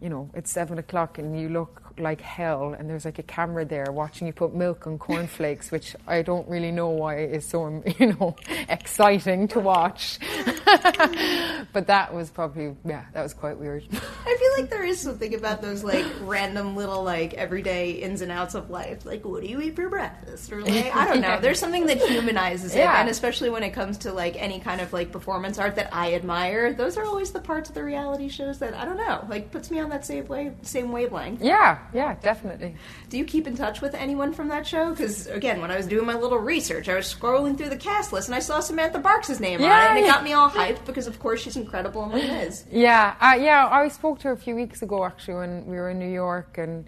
you 0.00 0.08
know, 0.08 0.30
it's 0.34 0.50
seven 0.50 0.78
o'clock 0.78 1.18
and 1.18 1.38
you 1.38 1.48
look 1.48 1.87
like 2.00 2.20
hell 2.20 2.74
and 2.78 2.88
there's 2.88 3.04
like 3.04 3.18
a 3.18 3.22
camera 3.22 3.64
there 3.64 3.86
watching 3.90 4.26
you 4.26 4.32
put 4.32 4.54
milk 4.54 4.86
on 4.86 4.98
cornflakes 4.98 5.70
which 5.70 5.94
i 6.06 6.22
don't 6.22 6.48
really 6.48 6.70
know 6.70 6.88
why 6.88 7.18
is 7.18 7.44
so 7.46 7.82
you 7.98 8.06
know 8.14 8.34
exciting 8.68 9.46
to 9.48 9.60
watch 9.60 10.18
but 11.72 11.86
that 11.86 12.12
was 12.12 12.30
probably 12.30 12.74
yeah 12.84 13.04
that 13.12 13.22
was 13.22 13.34
quite 13.34 13.58
weird 13.58 13.84
I 13.92 14.36
feel 14.38 14.62
like 14.62 14.70
there 14.70 14.84
is 14.84 15.00
something 15.00 15.34
about 15.34 15.62
those 15.62 15.82
like 15.82 16.04
random 16.22 16.76
little 16.76 17.02
like 17.02 17.34
everyday 17.34 17.92
ins 17.92 18.20
and 18.20 18.30
outs 18.30 18.54
of 18.54 18.70
life. 18.70 19.04
Like, 19.06 19.24
what 19.24 19.42
do 19.42 19.48
you 19.48 19.60
eat 19.60 19.74
for 19.74 19.88
breakfast? 19.88 20.52
Or 20.52 20.60
like, 20.60 20.94
I 20.94 21.06
don't 21.06 21.20
know. 21.22 21.40
There's 21.40 21.58
something 21.58 21.86
that 21.86 21.98
humanizes 21.98 22.74
it, 22.74 22.78
Yeah. 22.78 23.00
and 23.00 23.08
especially 23.08 23.50
when 23.50 23.62
it 23.62 23.70
comes 23.70 23.98
to 23.98 24.12
like 24.12 24.40
any 24.40 24.60
kind 24.60 24.80
of 24.80 24.92
like 24.92 25.10
performance 25.10 25.58
art 25.58 25.76
that 25.76 25.88
I 25.94 26.14
admire. 26.14 26.72
Those 26.74 26.96
are 26.98 27.04
always 27.04 27.30
the 27.32 27.40
parts 27.40 27.68
of 27.68 27.74
the 27.74 27.82
reality 27.82 28.28
shows 28.28 28.58
that 28.58 28.74
I 28.74 28.84
don't 28.84 28.96
know, 28.98 29.24
like 29.28 29.50
puts 29.50 29.70
me 29.70 29.80
on 29.80 29.88
that 29.90 30.04
same 30.06 30.26
wave, 30.26 30.54
same 30.62 30.92
wavelength. 30.92 31.40
yeah 31.42 31.78
yeah 31.94 32.14
definitely 32.22 32.74
Do 33.10 33.16
you 33.18 33.24
keep 33.24 33.46
in 33.46 33.56
touch 33.56 33.80
with 33.80 33.94
anyone 33.94 34.32
from 34.32 34.48
that 34.48 34.66
show? 34.66 34.90
Because 34.90 35.26
again, 35.28 35.60
when 35.60 35.70
I 35.70 35.76
was 35.76 35.86
doing 35.86 36.04
my 36.06 36.14
little 36.14 36.38
research, 36.38 36.88
I 36.88 36.96
was 36.96 37.12
scrolling 37.12 37.56
through 37.56 37.70
the 37.70 37.76
cast 37.76 38.12
list 38.12 38.28
and 38.28 38.34
I 38.34 38.40
saw 38.40 38.60
Samantha 38.60 38.98
Barks' 38.98 39.40
name 39.40 39.60
on 39.60 39.64
it, 39.64 39.68
Yeah, 39.68 39.88
and 39.90 39.98
it 39.98 40.04
yeah. 40.04 40.12
got 40.12 40.24
me 40.24 40.32
all 40.34 40.50
hyped 40.50 40.84
because 40.84 41.06
of 41.06 41.18
course 41.18 41.40
she's 41.42 41.56
incredible 41.56 42.04
in 42.04 42.10
what 42.10 42.22
it 42.22 42.30
is. 42.48 42.64
Yeah, 42.70 43.14
uh, 43.20 43.36
yeah. 43.40 43.68
I 43.70 43.88
spoke 43.88 44.18
to 44.20 44.28
her 44.28 44.32
a 44.32 44.36
few 44.36 44.54
weeks 44.54 44.82
ago 44.82 45.04
actually 45.04 45.34
when 45.34 45.66
we 45.66 45.76
were 45.76 45.90
in 45.90 45.98
New 45.98 46.12
York, 46.12 46.58
and 46.58 46.86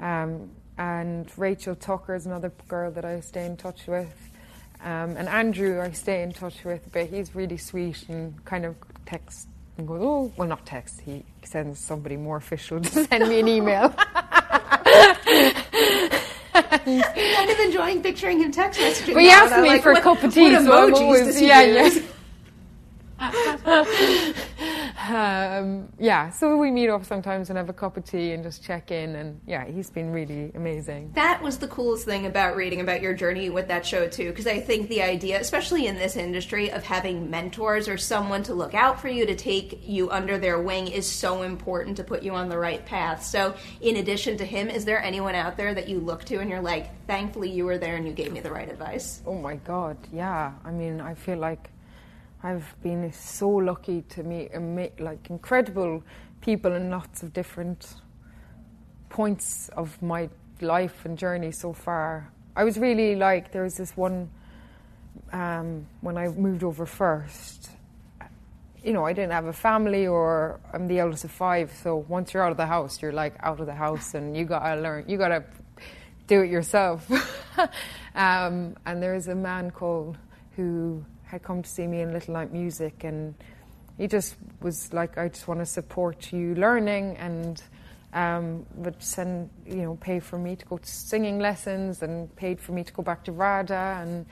um, 0.00 0.50
and 0.78 1.30
Rachel 1.38 1.74
Tucker 1.74 2.14
is 2.14 2.26
another 2.26 2.52
girl 2.68 2.90
that 2.92 3.04
I 3.04 3.20
stay 3.20 3.46
in 3.46 3.56
touch 3.56 3.86
with, 3.86 4.14
um, 4.84 5.16
and 5.16 5.28
Andrew 5.28 5.80
I 5.80 5.90
stay 5.92 6.22
in 6.22 6.32
touch 6.32 6.64
with, 6.64 6.82
but 6.92 7.06
he's 7.06 7.34
really 7.34 7.56
sweet 7.56 8.04
and 8.08 8.44
kind 8.44 8.64
of 8.66 8.76
texts 9.06 9.46
and 9.78 9.86
goes, 9.86 10.00
oh, 10.02 10.32
well, 10.36 10.48
not 10.48 10.64
text. 10.66 11.00
He 11.00 11.24
sends 11.44 11.78
somebody 11.78 12.16
more 12.16 12.36
official 12.36 12.80
to 12.82 13.04
send 13.04 13.28
me 13.28 13.40
an 13.40 13.48
email. 13.48 13.88
kind 16.56 17.50
of 17.50 17.58
enjoying 17.60 18.02
picturing 18.02 18.40
him 18.40 18.50
text 18.52 18.80
messaging. 18.80 19.14
But 19.14 19.22
he 19.22 19.30
asked 19.30 19.60
me 19.60 19.68
like, 19.68 19.82
for 19.82 19.92
a 19.92 20.00
cup 20.00 20.22
of 20.22 20.32
tea, 20.32 20.52
what 20.54 20.64
so 20.64 20.72
I'm 20.72 20.92
emojis 20.92 20.96
always- 21.00 21.40
yeah, 21.42 21.62
yeah. 21.62 21.90
Um, 25.08 25.88
yeah, 25.98 26.30
so 26.30 26.56
we 26.56 26.70
meet 26.70 26.88
up 26.88 27.04
sometimes 27.04 27.48
and 27.48 27.56
have 27.56 27.68
a 27.68 27.72
cup 27.72 27.96
of 27.96 28.04
tea 28.04 28.32
and 28.32 28.42
just 28.42 28.62
check 28.62 28.90
in, 28.90 29.16
and 29.16 29.40
yeah, 29.46 29.64
he's 29.64 29.88
been 29.90 30.10
really 30.10 30.52
amazing. 30.54 31.12
That 31.14 31.42
was 31.42 31.58
the 31.58 31.68
coolest 31.68 32.04
thing 32.04 32.26
about 32.26 32.56
reading 32.56 32.80
about 32.80 33.00
your 33.00 33.14
journey 33.14 33.48
with 33.48 33.68
that 33.68 33.86
show 33.86 34.06
too, 34.08 34.30
because 34.30 34.46
I 34.46 34.60
think 34.60 34.88
the 34.88 35.02
idea, 35.02 35.40
especially 35.40 35.86
in 35.86 35.96
this 35.96 36.16
industry, 36.16 36.70
of 36.70 36.84
having 36.84 37.30
mentors 37.30 37.88
or 37.88 37.96
someone 37.96 38.42
to 38.44 38.54
look 38.54 38.74
out 38.74 39.00
for 39.00 39.08
you 39.08 39.24
to 39.26 39.34
take 39.34 39.80
you 39.86 40.10
under 40.10 40.36
their 40.38 40.60
wing 40.60 40.88
is 40.88 41.10
so 41.10 41.42
important 41.42 41.96
to 41.96 42.04
put 42.04 42.22
you 42.22 42.34
on 42.34 42.48
the 42.48 42.58
right 42.58 42.84
path. 42.84 43.24
So, 43.24 43.54
in 43.80 43.96
addition 43.96 44.36
to 44.38 44.44
him, 44.44 44.68
is 44.68 44.84
there 44.84 45.02
anyone 45.02 45.34
out 45.34 45.56
there 45.56 45.72
that 45.74 45.88
you 45.88 46.00
look 46.00 46.24
to 46.24 46.38
and 46.40 46.50
you're 46.50 46.60
like, 46.60 47.06
thankfully 47.06 47.50
you 47.50 47.64
were 47.64 47.78
there 47.78 47.96
and 47.96 48.06
you 48.06 48.12
gave 48.12 48.32
me 48.32 48.40
the 48.40 48.50
right 48.50 48.68
advice? 48.68 49.22
Oh 49.24 49.38
my 49.38 49.56
God, 49.56 49.96
yeah. 50.12 50.52
I 50.64 50.70
mean, 50.70 51.00
I 51.00 51.14
feel 51.14 51.38
like 51.38 51.70
I've 52.46 52.80
been 52.80 53.12
so 53.12 53.48
lucky 53.48 54.02
to 54.10 54.22
meet 54.22 55.00
like 55.00 55.30
incredible 55.30 56.04
people 56.40 56.74
in 56.74 56.90
lots 56.90 57.24
of 57.24 57.32
different 57.32 57.96
points 59.08 59.68
of 59.70 60.00
my 60.00 60.28
life 60.60 61.04
and 61.04 61.18
journey 61.18 61.50
so 61.50 61.72
far. 61.72 62.30
I 62.54 62.62
was 62.62 62.78
really 62.78 63.16
like 63.16 63.50
there 63.50 63.64
was 63.64 63.76
this 63.76 63.96
one 63.96 64.30
um, 65.32 65.88
when 66.02 66.16
I 66.16 66.28
moved 66.28 66.62
over 66.62 66.86
first. 66.86 67.68
You 68.84 68.92
know, 68.92 69.04
I 69.04 69.12
didn't 69.12 69.32
have 69.32 69.46
a 69.46 69.52
family, 69.52 70.06
or 70.06 70.60
I'm 70.72 70.86
the 70.86 71.00
eldest 71.00 71.24
of 71.24 71.32
five. 71.32 71.72
So 71.82 71.96
once 71.96 72.32
you're 72.32 72.44
out 72.44 72.52
of 72.52 72.58
the 72.58 72.66
house, 72.66 73.02
you're 73.02 73.10
like 73.10 73.34
out 73.40 73.58
of 73.58 73.66
the 73.66 73.74
house, 73.74 74.14
and 74.14 74.36
you 74.36 74.44
gotta 74.44 74.80
learn. 74.80 75.04
You 75.08 75.18
gotta 75.18 75.42
do 76.28 76.42
it 76.42 76.50
yourself. 76.50 77.10
um, 78.14 78.76
and 78.86 79.02
there 79.02 79.14
was 79.14 79.26
a 79.26 79.34
man 79.34 79.72
called 79.72 80.16
who 80.54 81.04
had 81.26 81.42
come 81.42 81.62
to 81.62 81.68
see 81.68 81.86
me 81.86 82.00
in 82.00 82.12
Little 82.12 82.34
Night 82.34 82.52
Music, 82.52 83.04
and 83.04 83.34
he 83.98 84.06
just 84.06 84.36
was 84.60 84.92
like, 84.92 85.18
"I 85.18 85.28
just 85.28 85.46
want 85.46 85.60
to 85.60 85.66
support 85.66 86.32
you 86.32 86.54
learning," 86.54 87.16
and 87.18 87.62
um, 88.12 88.66
would 88.76 89.02
send 89.02 89.50
you 89.66 89.82
know 89.82 89.96
pay 89.96 90.20
for 90.20 90.38
me 90.38 90.56
to 90.56 90.64
go 90.66 90.78
to 90.78 90.90
singing 90.90 91.38
lessons, 91.38 92.02
and 92.02 92.34
paid 92.36 92.60
for 92.60 92.72
me 92.72 92.84
to 92.84 92.92
go 92.92 93.02
back 93.02 93.24
to 93.24 93.32
RADA, 93.32 93.98
and 94.00 94.26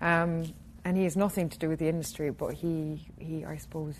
um, 0.00 0.54
and 0.84 0.96
he 0.96 1.04
has 1.04 1.16
nothing 1.16 1.48
to 1.48 1.58
do 1.58 1.68
with 1.68 1.78
the 1.78 1.88
industry, 1.88 2.30
but 2.30 2.54
he 2.54 3.06
he 3.18 3.44
I 3.44 3.56
suppose 3.56 3.96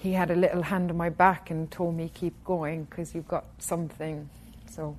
he 0.00 0.12
had 0.12 0.30
a 0.30 0.34
little 0.34 0.62
hand 0.62 0.90
on 0.90 0.96
my 0.96 1.10
back 1.10 1.50
and 1.50 1.70
told 1.70 1.94
me 1.94 2.10
keep 2.12 2.42
going 2.42 2.84
because 2.84 3.14
you've 3.14 3.28
got 3.28 3.44
something. 3.58 4.30
So, 4.70 4.96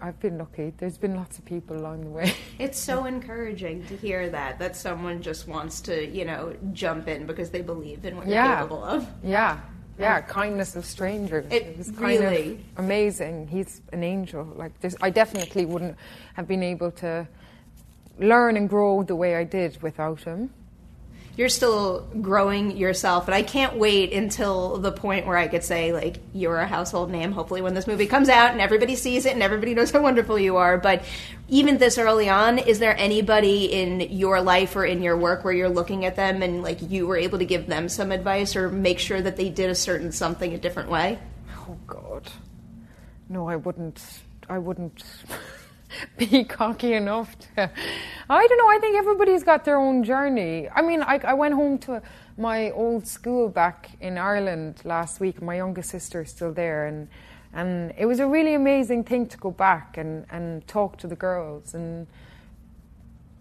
I've 0.00 0.18
been 0.20 0.38
lucky. 0.38 0.72
There's 0.78 0.98
been 0.98 1.14
lots 1.14 1.38
of 1.38 1.44
people 1.44 1.76
along 1.76 2.02
the 2.04 2.10
way. 2.10 2.34
It's 2.58 2.78
so 2.78 3.04
encouraging 3.04 3.84
to 3.86 3.96
hear 3.96 4.30
that 4.30 4.58
that 4.58 4.76
someone 4.76 5.22
just 5.22 5.48
wants 5.48 5.80
to, 5.82 6.06
you 6.06 6.24
know, 6.24 6.54
jump 6.72 7.08
in 7.08 7.26
because 7.26 7.50
they 7.50 7.62
believe 7.62 8.04
in 8.04 8.16
what 8.16 8.26
you're 8.26 8.42
capable 8.42 8.84
of. 8.84 9.06
yeah, 9.22 9.60
yeah. 9.98 10.20
Kindness 10.22 10.76
of 10.76 10.84
strangers. 10.84 11.46
It 11.50 11.76
was 11.76 11.90
kind 11.90 12.20
really- 12.20 12.52
of 12.76 12.84
amazing. 12.84 13.48
He's 13.48 13.82
an 13.92 14.02
angel. 14.02 14.44
Like 14.56 14.80
this, 14.80 14.96
I 15.00 15.10
definitely 15.10 15.66
wouldn't 15.66 15.96
have 16.34 16.46
been 16.48 16.62
able 16.62 16.90
to 16.92 17.26
learn 18.18 18.56
and 18.56 18.68
grow 18.68 19.02
the 19.02 19.16
way 19.16 19.36
I 19.36 19.44
did 19.44 19.82
without 19.82 20.20
him. 20.22 20.50
You're 21.36 21.48
still 21.48 22.06
growing 22.20 22.76
yourself, 22.76 23.26
and 23.26 23.34
I 23.34 23.42
can't 23.42 23.76
wait 23.76 24.12
until 24.12 24.78
the 24.78 24.92
point 24.92 25.26
where 25.26 25.36
I 25.36 25.48
could 25.48 25.64
say, 25.64 25.92
like, 25.92 26.18
you're 26.32 26.58
a 26.58 26.66
household 26.66 27.10
name, 27.10 27.32
hopefully, 27.32 27.60
when 27.60 27.74
this 27.74 27.88
movie 27.88 28.06
comes 28.06 28.28
out 28.28 28.52
and 28.52 28.60
everybody 28.60 28.94
sees 28.94 29.26
it 29.26 29.32
and 29.32 29.42
everybody 29.42 29.74
knows 29.74 29.90
how 29.90 30.00
wonderful 30.00 30.38
you 30.38 30.56
are. 30.56 30.78
But 30.78 31.04
even 31.48 31.78
this 31.78 31.98
early 31.98 32.28
on, 32.28 32.58
is 32.58 32.78
there 32.78 32.96
anybody 32.96 33.64
in 33.64 34.00
your 34.00 34.40
life 34.40 34.76
or 34.76 34.84
in 34.84 35.02
your 35.02 35.16
work 35.16 35.44
where 35.44 35.52
you're 35.52 35.68
looking 35.68 36.04
at 36.04 36.14
them 36.14 36.40
and, 36.40 36.62
like, 36.62 36.78
you 36.88 37.08
were 37.08 37.16
able 37.16 37.38
to 37.38 37.44
give 37.44 37.66
them 37.66 37.88
some 37.88 38.12
advice 38.12 38.54
or 38.54 38.70
make 38.70 39.00
sure 39.00 39.20
that 39.20 39.36
they 39.36 39.48
did 39.48 39.70
a 39.70 39.74
certain 39.74 40.12
something 40.12 40.54
a 40.54 40.58
different 40.58 40.88
way? 40.88 41.18
Oh 41.68 41.76
God, 41.88 42.30
no, 43.28 43.48
I 43.48 43.56
wouldn't. 43.56 44.00
I 44.48 44.58
wouldn't 44.58 45.02
be 46.18 46.44
cocky 46.44 46.94
enough 46.94 47.36
to. 47.38 47.70
I 48.28 48.46
don't 48.46 48.58
know. 48.58 48.68
I 48.68 48.78
think 48.80 48.96
everybody's 48.96 49.42
got 49.42 49.64
their 49.64 49.78
own 49.78 50.04
journey. 50.04 50.68
I 50.68 50.82
mean, 50.82 51.02
I, 51.02 51.20
I 51.24 51.34
went 51.34 51.54
home 51.54 51.78
to 51.80 52.02
my 52.36 52.70
old 52.70 53.06
school 53.06 53.48
back 53.48 53.90
in 54.00 54.18
Ireland 54.18 54.80
last 54.84 55.20
week. 55.20 55.42
My 55.42 55.56
youngest 55.56 55.90
sister 55.90 56.22
is 56.22 56.30
still 56.30 56.52
there, 56.52 56.86
and 56.86 57.08
and 57.52 57.92
it 57.96 58.06
was 58.06 58.20
a 58.20 58.26
really 58.26 58.54
amazing 58.54 59.04
thing 59.04 59.26
to 59.28 59.36
go 59.38 59.50
back 59.50 59.96
and 59.96 60.26
and 60.30 60.66
talk 60.66 60.96
to 60.98 61.06
the 61.06 61.16
girls 61.16 61.74
and. 61.74 62.06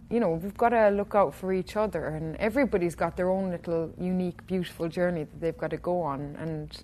You 0.10 0.20
know, 0.20 0.34
we've 0.34 0.56
got 0.56 0.70
to 0.70 0.90
look 0.90 1.16
out 1.16 1.34
for 1.34 1.52
each 1.54 1.76
other, 1.76 2.06
and 2.06 2.36
everybody's 2.36 2.94
got 2.94 3.18
their 3.18 3.32
own 3.32 3.50
little 3.50 3.92
unique, 3.98 4.46
beautiful 4.46 4.88
journey 4.88 5.24
that 5.24 5.42
they've 5.42 5.58
got 5.58 5.72
to 5.72 5.78
go 5.78 6.02
on. 6.02 6.36
And 6.40 6.84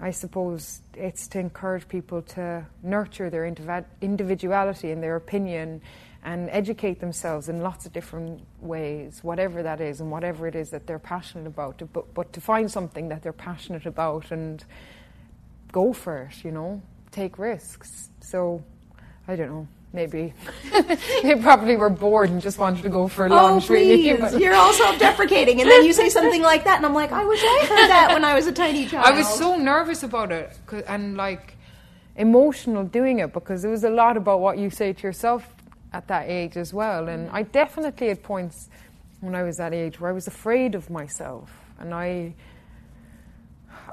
I 0.00 0.10
suppose 0.10 0.82
it's 0.94 1.26
to 1.28 1.38
encourage 1.38 1.88
people 1.88 2.22
to 2.22 2.66
nurture 2.82 3.30
their 3.30 3.46
individuality 3.46 4.90
and 4.90 5.02
their 5.02 5.16
opinion 5.16 5.80
and 6.22 6.50
educate 6.50 7.00
themselves 7.00 7.48
in 7.48 7.60
lots 7.60 7.86
of 7.86 7.92
different 7.92 8.42
ways, 8.60 9.20
whatever 9.22 9.62
that 9.62 9.80
is 9.80 10.00
and 10.00 10.10
whatever 10.10 10.46
it 10.46 10.56
is 10.56 10.70
that 10.70 10.86
they're 10.86 10.98
passionate 10.98 11.46
about. 11.46 11.80
But, 11.92 12.12
but 12.14 12.32
to 12.32 12.40
find 12.40 12.70
something 12.70 13.08
that 13.08 13.22
they're 13.22 13.32
passionate 13.32 13.86
about 13.86 14.32
and 14.32 14.62
go 15.72 15.92
for 15.92 16.24
it, 16.24 16.44
you 16.44 16.50
know, 16.50 16.82
take 17.12 17.38
risks. 17.38 18.10
So, 18.20 18.62
I 19.28 19.36
don't 19.36 19.50
know. 19.50 19.68
Maybe 19.96 20.32
they 21.22 21.34
probably 21.40 21.74
were 21.74 21.90
bored 21.90 22.30
and 22.30 22.40
just 22.40 22.58
wanted 22.58 22.82
to 22.84 22.88
go 22.88 23.08
for 23.08 23.24
Oh, 23.26 23.34
lunch. 23.34 23.66
please. 23.66 24.20
Really, 24.20 24.42
You're 24.44 24.54
all 24.54 24.72
self 24.72 24.98
deprecating. 25.00 25.60
And 25.60 25.68
then 25.68 25.84
you 25.84 25.92
say 25.92 26.08
something 26.08 26.42
like 26.42 26.62
that, 26.64 26.76
and 26.76 26.86
I'm 26.86 26.94
like, 26.94 27.10
I 27.10 27.24
wish 27.24 27.40
I 27.42 27.66
heard 27.68 27.88
that 27.88 28.10
when 28.14 28.24
I 28.24 28.34
was 28.34 28.46
a 28.46 28.52
tiny 28.52 28.86
child. 28.86 29.06
I 29.10 29.16
was 29.18 29.26
so 29.26 29.56
nervous 29.56 30.04
about 30.04 30.30
it 30.30 30.56
and 30.86 31.16
like 31.16 31.56
emotional 32.14 32.84
doing 32.84 33.18
it 33.18 33.32
because 33.32 33.64
it 33.64 33.68
was 33.68 33.82
a 33.84 33.90
lot 33.90 34.16
about 34.16 34.40
what 34.40 34.58
you 34.58 34.70
say 34.70 34.92
to 34.92 35.02
yourself 35.02 35.42
at 35.92 36.06
that 36.08 36.28
age 36.28 36.56
as 36.56 36.72
well. 36.72 37.08
And 37.08 37.28
I 37.30 37.42
definitely 37.42 38.08
had 38.08 38.22
points 38.22 38.68
when 39.20 39.34
I 39.34 39.42
was 39.42 39.56
that 39.56 39.72
age 39.74 39.98
where 39.98 40.10
I 40.10 40.12
was 40.12 40.26
afraid 40.26 40.74
of 40.74 40.90
myself 40.90 41.50
and 41.80 41.92
I 41.94 42.34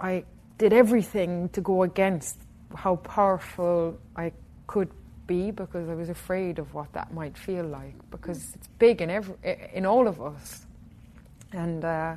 I 0.02 0.26
did 0.58 0.74
everything 0.74 1.50
to 1.50 1.62
go 1.62 1.84
against 1.84 2.38
how 2.76 2.98
powerful 2.98 3.98
I 4.16 4.32
could 4.68 4.90
be 5.28 5.52
because 5.52 5.90
I 5.90 5.96
was 5.96 6.10
afraid 6.10 6.60
of 6.60 6.74
what 6.74 6.92
that 6.94 7.14
might 7.14 7.38
feel 7.38 7.66
like 7.66 7.96
because 8.12 8.54
it's 8.56 8.68
big 8.80 9.02
in 9.02 9.10
every 9.10 9.36
in 9.74 9.86
all 9.86 10.08
of 10.08 10.22
us. 10.22 10.66
And 11.52 11.86
uh, 11.86 12.16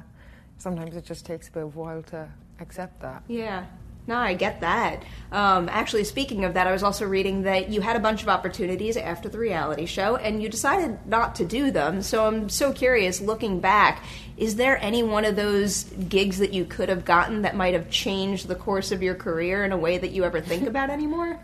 sometimes 0.59 0.97
it 0.97 1.05
just 1.05 1.27
takes 1.27 1.49
a 1.49 1.53
bit 1.53 1.63
of 1.65 1.77
a 1.77 1.79
while 1.79 2.03
to 2.05 2.29
accept 2.61 3.01
that. 3.03 3.23
Yeah. 3.29 3.67
No, 4.09 4.17
I 4.17 4.35
get 4.35 4.61
that. 4.61 5.03
Um, 5.33 5.69
actually, 5.69 6.05
speaking 6.05 6.45
of 6.45 6.55
that, 6.55 6.69
I 6.69 6.73
was 6.73 6.85
also 6.85 7.05
reading 7.07 7.43
that 7.43 7.71
you 7.71 7.81
had 7.81 7.97
a 7.97 8.01
bunch 8.01 8.23
of 8.23 8.29
opportunities 8.29 8.97
after 8.97 9.29
the 9.29 9.39
reality 9.39 9.85
show 9.85 10.15
and 10.15 10.41
you 10.41 10.49
decided 10.49 11.05
not 11.07 11.35
to 11.37 11.45
do 11.45 11.73
them. 11.73 12.03
So 12.03 12.25
I'm 12.27 12.49
so 12.49 12.73
curious, 12.73 13.21
looking 13.21 13.59
back, 13.59 14.05
is 14.37 14.57
there 14.57 14.79
any 14.81 15.03
one 15.03 15.25
of 15.25 15.35
those 15.35 15.85
gigs 15.85 16.39
that 16.39 16.53
you 16.53 16.65
could 16.65 16.89
have 16.89 17.05
gotten 17.05 17.43
that 17.43 17.57
might 17.57 17.75
have 17.75 17.91
changed 17.91 18.47
the 18.47 18.55
course 18.55 18.93
of 18.93 19.03
your 19.03 19.17
career 19.17 19.65
in 19.65 19.73
a 19.73 19.77
way 19.77 19.99
that 19.99 20.13
you 20.13 20.23
ever 20.23 20.41
think 20.41 20.69
about 20.69 20.89
anymore? 20.89 21.41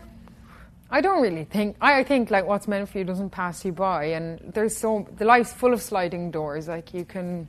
I 0.93 1.01
don't 1.01 1.23
really 1.23 1.43
think. 1.45 1.75
I 1.81 2.03
think 2.03 2.29
like 2.29 2.45
what's 2.45 2.67
meant 2.67 2.87
for 2.87 2.99
you 2.99 3.03
doesn't 3.03 3.31
pass 3.31 3.65
you 3.65 3.71
by, 3.71 4.05
and 4.05 4.39
there's 4.53 4.77
so 4.77 5.07
the 5.17 5.25
life's 5.25 5.51
full 5.51 5.73
of 5.73 5.81
sliding 5.81 6.29
doors. 6.29 6.67
Like 6.67 6.93
you 6.93 7.03
can, 7.03 7.47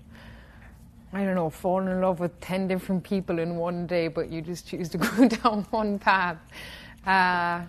I 1.12 1.24
don't 1.24 1.34
know, 1.34 1.50
fall 1.50 1.86
in 1.86 2.00
love 2.00 2.20
with 2.20 2.40
ten 2.40 2.66
different 2.66 3.04
people 3.04 3.38
in 3.38 3.56
one 3.56 3.86
day, 3.86 4.08
but 4.08 4.30
you 4.30 4.40
just 4.40 4.66
choose 4.66 4.88
to 4.88 4.98
go 5.06 5.28
down 5.28 5.64
one 5.64 5.98
path. 5.98 6.38
Uh, 7.06 7.66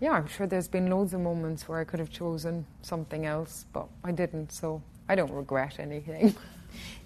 yeah, 0.00 0.12
I'm 0.12 0.28
sure 0.28 0.46
there's 0.46 0.68
been 0.68 0.88
loads 0.88 1.14
of 1.14 1.20
moments 1.20 1.68
where 1.68 1.80
I 1.80 1.84
could 1.84 1.98
have 1.98 2.10
chosen 2.10 2.64
something 2.82 3.26
else, 3.26 3.66
but 3.72 3.88
I 4.04 4.12
didn't. 4.12 4.52
So 4.52 4.80
I 5.08 5.16
don't 5.16 5.32
regret 5.32 5.80
anything. 5.80 6.32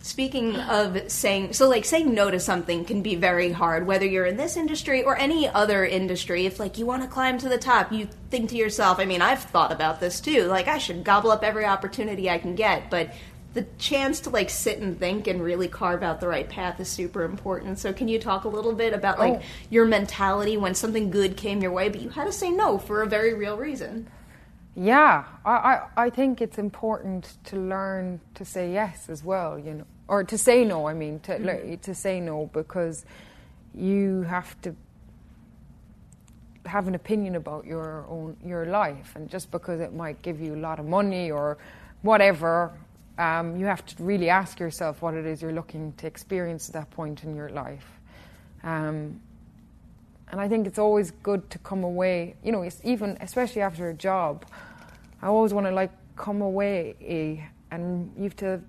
Speaking 0.02 0.56
of 0.56 1.10
saying, 1.10 1.52
so 1.52 1.68
like 1.68 1.84
saying 1.84 2.14
no 2.14 2.30
to 2.30 2.40
something 2.40 2.86
can 2.86 3.02
be 3.02 3.16
very 3.16 3.52
hard, 3.52 3.86
whether 3.86 4.06
you're 4.06 4.24
in 4.24 4.38
this 4.38 4.56
industry 4.56 5.02
or 5.02 5.16
any 5.18 5.46
other 5.46 5.84
industry. 5.84 6.46
If 6.46 6.58
like 6.58 6.78
you 6.78 6.86
want 6.86 7.02
to 7.02 7.08
climb 7.08 7.36
to 7.38 7.48
the 7.50 7.58
top, 7.58 7.92
you 7.92 8.08
think 8.30 8.48
to 8.50 8.56
yourself, 8.56 8.98
I 8.98 9.04
mean, 9.04 9.20
I've 9.20 9.42
thought 9.42 9.72
about 9.72 10.00
this 10.00 10.20
too. 10.20 10.44
Like 10.46 10.68
I 10.68 10.78
should 10.78 11.04
gobble 11.04 11.30
up 11.30 11.44
every 11.44 11.66
opportunity 11.66 12.30
I 12.30 12.38
can 12.38 12.54
get, 12.54 12.88
but 12.90 13.12
the 13.52 13.66
chance 13.78 14.20
to 14.20 14.30
like 14.30 14.48
sit 14.48 14.78
and 14.78 14.98
think 14.98 15.26
and 15.26 15.42
really 15.42 15.68
carve 15.68 16.02
out 16.02 16.20
the 16.20 16.28
right 16.28 16.48
path 16.48 16.78
is 16.80 16.88
super 16.88 17.24
important. 17.24 17.78
So 17.78 17.92
can 17.92 18.08
you 18.08 18.18
talk 18.18 18.44
a 18.44 18.48
little 18.48 18.72
bit 18.72 18.94
about 18.94 19.18
like 19.18 19.34
Oh. 19.34 19.42
your 19.68 19.84
mentality 19.84 20.56
when 20.56 20.74
something 20.74 21.10
good 21.10 21.36
came 21.36 21.60
your 21.60 21.72
way, 21.72 21.88
but 21.90 22.00
you 22.00 22.08
had 22.10 22.24
to 22.26 22.32
say 22.32 22.48
no 22.50 22.78
for 22.78 23.02
a 23.02 23.06
very 23.06 23.34
real 23.34 23.56
reason? 23.56 24.08
Yeah, 24.76 25.24
I, 25.44 25.50
I, 25.50 25.80
I 25.96 26.10
think 26.10 26.40
it's 26.40 26.58
important 26.58 27.36
to 27.44 27.56
learn 27.56 28.20
to 28.34 28.44
say 28.44 28.72
yes 28.72 29.08
as 29.08 29.24
well, 29.24 29.58
you 29.58 29.74
know, 29.74 29.84
or 30.08 30.24
to 30.24 30.38
say 30.38 30.64
no. 30.64 30.86
I 30.86 30.94
mean, 30.94 31.20
to 31.20 31.38
le- 31.38 31.76
to 31.78 31.94
say 31.94 32.20
no 32.20 32.46
because 32.52 33.04
you 33.74 34.22
have 34.22 34.60
to 34.62 34.74
have 36.66 36.86
an 36.86 36.94
opinion 36.94 37.34
about 37.34 37.66
your 37.66 38.06
own 38.08 38.36
your 38.44 38.66
life, 38.66 39.12
and 39.16 39.28
just 39.28 39.50
because 39.50 39.80
it 39.80 39.92
might 39.92 40.22
give 40.22 40.40
you 40.40 40.54
a 40.54 40.62
lot 40.62 40.78
of 40.78 40.86
money 40.86 41.30
or 41.30 41.58
whatever, 42.02 42.72
um, 43.18 43.56
you 43.56 43.66
have 43.66 43.84
to 43.84 44.02
really 44.02 44.30
ask 44.30 44.60
yourself 44.60 45.02
what 45.02 45.14
it 45.14 45.26
is 45.26 45.42
you're 45.42 45.52
looking 45.52 45.92
to 45.94 46.06
experience 46.06 46.68
at 46.68 46.74
that 46.74 46.90
point 46.90 47.24
in 47.24 47.34
your 47.34 47.50
life. 47.50 47.86
Um, 48.62 49.20
and 50.30 50.40
I 50.40 50.49
think 50.49 50.66
it's 50.66 50.78
always 50.78 51.10
good 51.10 51.50
to 51.50 51.58
come 51.58 51.82
away, 51.82 52.37
you 52.42 52.52
know, 52.52 52.68
even 52.84 53.18
especially 53.20 53.62
after 53.62 53.88
a 53.88 53.94
job. 53.94 54.46
I 55.20 55.26
always 55.26 55.52
want 55.52 55.66
to 55.66 55.72
like 55.72 55.90
come 56.16 56.40
away 56.40 56.94
eh, 57.04 57.44
and 57.70 58.12
you 58.16 58.25
have 58.25 58.37
to 58.37 58.60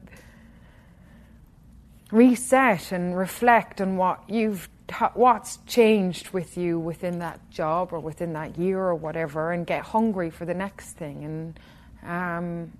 reset 2.12 2.92
and 2.92 3.18
reflect 3.18 3.80
on 3.80 3.96
what 3.96 4.24
you've 4.28 4.70
what's 5.14 5.58
changed 5.68 6.32
with 6.32 6.58
you 6.58 6.78
within 6.78 7.20
that 7.20 7.40
job 7.50 7.94
or 7.94 8.00
within 8.00 8.34
that 8.34 8.58
year 8.58 8.80
or 8.80 8.96
whatever, 8.96 9.52
and 9.52 9.66
get 9.66 9.84
hungry 9.84 10.30
for 10.30 10.44
the 10.44 10.54
next 10.54 10.98
thing. 10.98 11.24
And 11.24 11.60
um, 12.04 12.72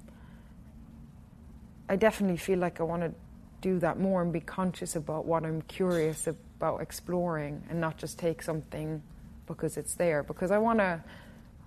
I 1.88 1.96
definitely 1.96 2.36
feel 2.36 2.60
like 2.60 2.82
I 2.82 2.84
want 2.84 3.04
to 3.04 3.14
do 3.62 3.80
that 3.80 3.98
more 3.98 4.22
and 4.22 4.34
be 4.34 4.42
conscious 4.42 4.98
about 4.98 5.26
what 5.26 5.46
I'm 5.46 5.62
curious 5.62 6.28
about 6.28 6.51
exploring, 6.82 7.64
and 7.70 7.80
not 7.80 7.98
just 7.98 8.20
take 8.20 8.42
something 8.42 9.02
because 9.48 9.78
it's 9.78 9.96
there. 9.96 10.24
Because 10.24 10.52
I 10.52 10.58
want 10.58 10.80
to, 10.80 11.04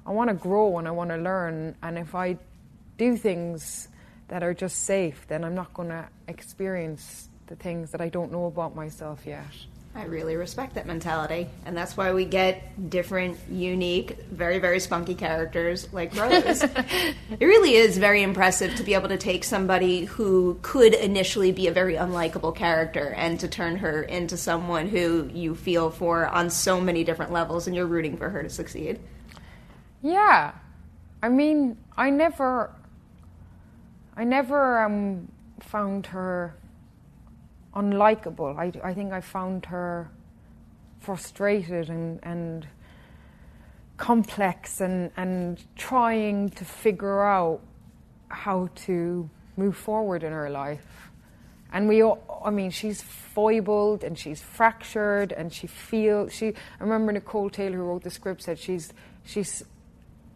I 0.07 0.11
want 0.11 0.29
to 0.29 0.35
grow 0.35 0.79
and 0.79 0.89
I 0.89 0.91
want 0.91 1.11
to 1.11 1.17
learn. 1.17 1.75
And 1.83 1.99
if 1.99 2.15
I 2.15 2.39
do 2.97 3.17
things 3.17 3.89
that 4.29 4.43
are 4.43 4.55
just 4.55 4.85
safe, 4.85 5.27
then 5.29 5.45
I'm 5.45 5.55
not 5.55 5.75
going 5.75 5.89
to 5.89 6.09
experience 6.29 7.29
the 7.47 7.57
things 7.57 7.91
that 7.91 8.01
I 8.01 8.09
don't 8.09 8.33
know 8.33 8.47
about 8.47 8.75
myself 8.75 9.27
yet. 9.27 9.45
I 9.97 10.07
really 10.07 10.35
respect 10.35 10.75
that 10.75 10.87
mentality, 10.87 11.47
and 11.65 11.77
that's 11.77 11.97
why 11.97 12.13
we 12.13 12.25
get 12.25 12.91
different, 12.91 13.39
unique, 13.49 14.19
very, 14.29 14.59
very 14.59 14.81
spunky 14.81 15.15
characters 15.15 15.93
like 15.93 16.17
Rose. 16.17 16.63
it 17.39 17.41
really 17.41 17.75
is 17.75 17.97
very 17.97 18.21
impressive 18.25 18.75
to 18.75 18.83
be 18.83 18.95
able 18.95 19.09
to 19.11 19.17
take 19.17 19.45
somebody 19.45 20.05
who 20.07 20.59
could 20.63 20.95
initially 20.95 21.53
be 21.53 21.69
a 21.69 21.73
very 21.73 21.95
unlikable 21.95 22.57
character 22.57 23.15
and 23.17 23.39
to 23.39 23.47
turn 23.47 23.77
her 23.77 24.03
into 24.03 24.37
someone 24.37 24.89
who 24.89 25.31
you 25.33 25.55
feel 25.55 25.91
for 25.91 26.27
on 26.27 26.51
so 26.51 26.81
many 26.81 27.05
different 27.05 27.31
levels, 27.31 27.69
and 27.69 27.77
you're 27.77 27.87
rooting 27.87 28.17
for 28.17 28.29
her 28.31 28.43
to 28.43 28.51
succeed. 28.51 28.99
Yeah, 30.03 30.55
I 31.23 31.29
mean, 31.29 31.77
I 31.97 32.11
never, 32.11 32.75
I 34.17 34.25
never 34.25 34.83
um, 34.83 35.29
found 35.61 36.07
her 36.07 36.57
unlikable. 37.75 38.57
I, 38.59 38.73
I 38.87 38.95
think 38.95 39.13
I 39.13 39.21
found 39.21 39.67
her 39.67 40.11
frustrated 41.01 41.91
and, 41.91 42.19
and 42.23 42.67
complex 43.97 44.81
and, 44.81 45.11
and 45.17 45.63
trying 45.77 46.51
to 46.51 46.65
figure 46.65 47.23
out 47.23 47.61
how 48.29 48.69
to 48.75 49.29
move 49.57 49.77
forward 49.77 50.23
in 50.25 50.33
her 50.33 50.51
life. 50.51 51.11
And 51.73 51.89
we 51.89 52.03
all, 52.03 52.43
I 52.45 52.51
mean, 52.51 52.71
she's 52.71 53.03
foibled 53.03 54.05
and 54.05 54.19
she's 54.19 54.41
fractured 54.41 55.33
and 55.33 55.53
she 55.53 55.67
feels, 55.67 56.33
she, 56.33 56.49
I 56.49 56.83
remember 56.83 57.13
Nicole 57.13 57.51
Taylor 57.51 57.77
who 57.77 57.83
wrote 57.83 58.05
the 58.05 58.11
script 58.11 58.43
said 58.43 58.59
she's, 58.59 58.93
she's, 59.25 59.65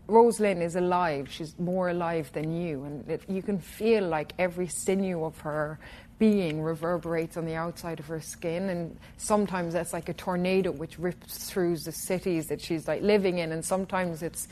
Rose 0.08 0.40
Lynn 0.40 0.62
is 0.62 0.74
alive. 0.74 1.28
She's 1.30 1.56
more 1.58 1.90
alive 1.90 2.32
than 2.32 2.60
you. 2.60 2.84
And 2.84 3.08
it, 3.08 3.22
you 3.28 3.42
can 3.42 3.58
feel 3.58 4.08
like 4.08 4.32
every 4.38 4.66
sinew 4.66 5.24
of 5.24 5.38
her 5.40 5.78
being 6.18 6.62
reverberates 6.62 7.36
on 7.36 7.44
the 7.44 7.54
outside 7.54 8.00
of 8.00 8.06
her 8.06 8.20
skin. 8.20 8.68
And 8.68 8.98
sometimes 9.16 9.72
that's 9.72 9.92
like 9.92 10.08
a 10.08 10.14
tornado 10.14 10.70
which 10.70 10.98
rips 10.98 11.50
through 11.50 11.76
the 11.78 11.92
cities 11.92 12.46
that 12.48 12.60
she's 12.60 12.88
like 12.88 13.02
living 13.02 13.38
in. 13.38 13.52
And 13.52 13.64
sometimes 13.64 14.22
it's, 14.22 14.48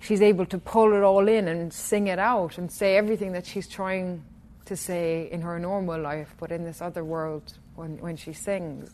she's 0.00 0.22
able 0.22 0.46
to 0.46 0.58
pull 0.58 0.94
it 0.94 1.02
all 1.02 1.28
in 1.28 1.48
and 1.48 1.72
sing 1.72 2.06
it 2.06 2.18
out 2.18 2.58
and 2.58 2.70
say 2.70 2.96
everything 2.96 3.32
that 3.32 3.46
she's 3.46 3.68
trying 3.68 4.24
to 4.64 4.76
say 4.76 5.28
in 5.30 5.42
her 5.42 5.58
normal 5.58 6.00
life, 6.00 6.34
but 6.40 6.50
in 6.50 6.64
this 6.64 6.80
other 6.80 7.04
world 7.04 7.52
when, 7.74 7.98
when 7.98 8.16
she 8.16 8.32
sings. 8.32 8.90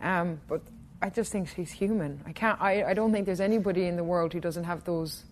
Um, 0.00 0.40
but 0.48 0.60
I 1.00 1.10
just 1.10 1.30
think 1.30 1.48
she's 1.48 1.70
human. 1.70 2.20
I 2.26 2.32
can't. 2.32 2.60
I, 2.60 2.82
I 2.84 2.94
don't 2.94 3.12
think 3.12 3.26
there's 3.26 3.40
anybody 3.40 3.86
in 3.86 3.96
the 3.96 4.04
world 4.04 4.32
who 4.32 4.40
doesn't 4.40 4.64
have 4.64 4.84
those 4.84 5.24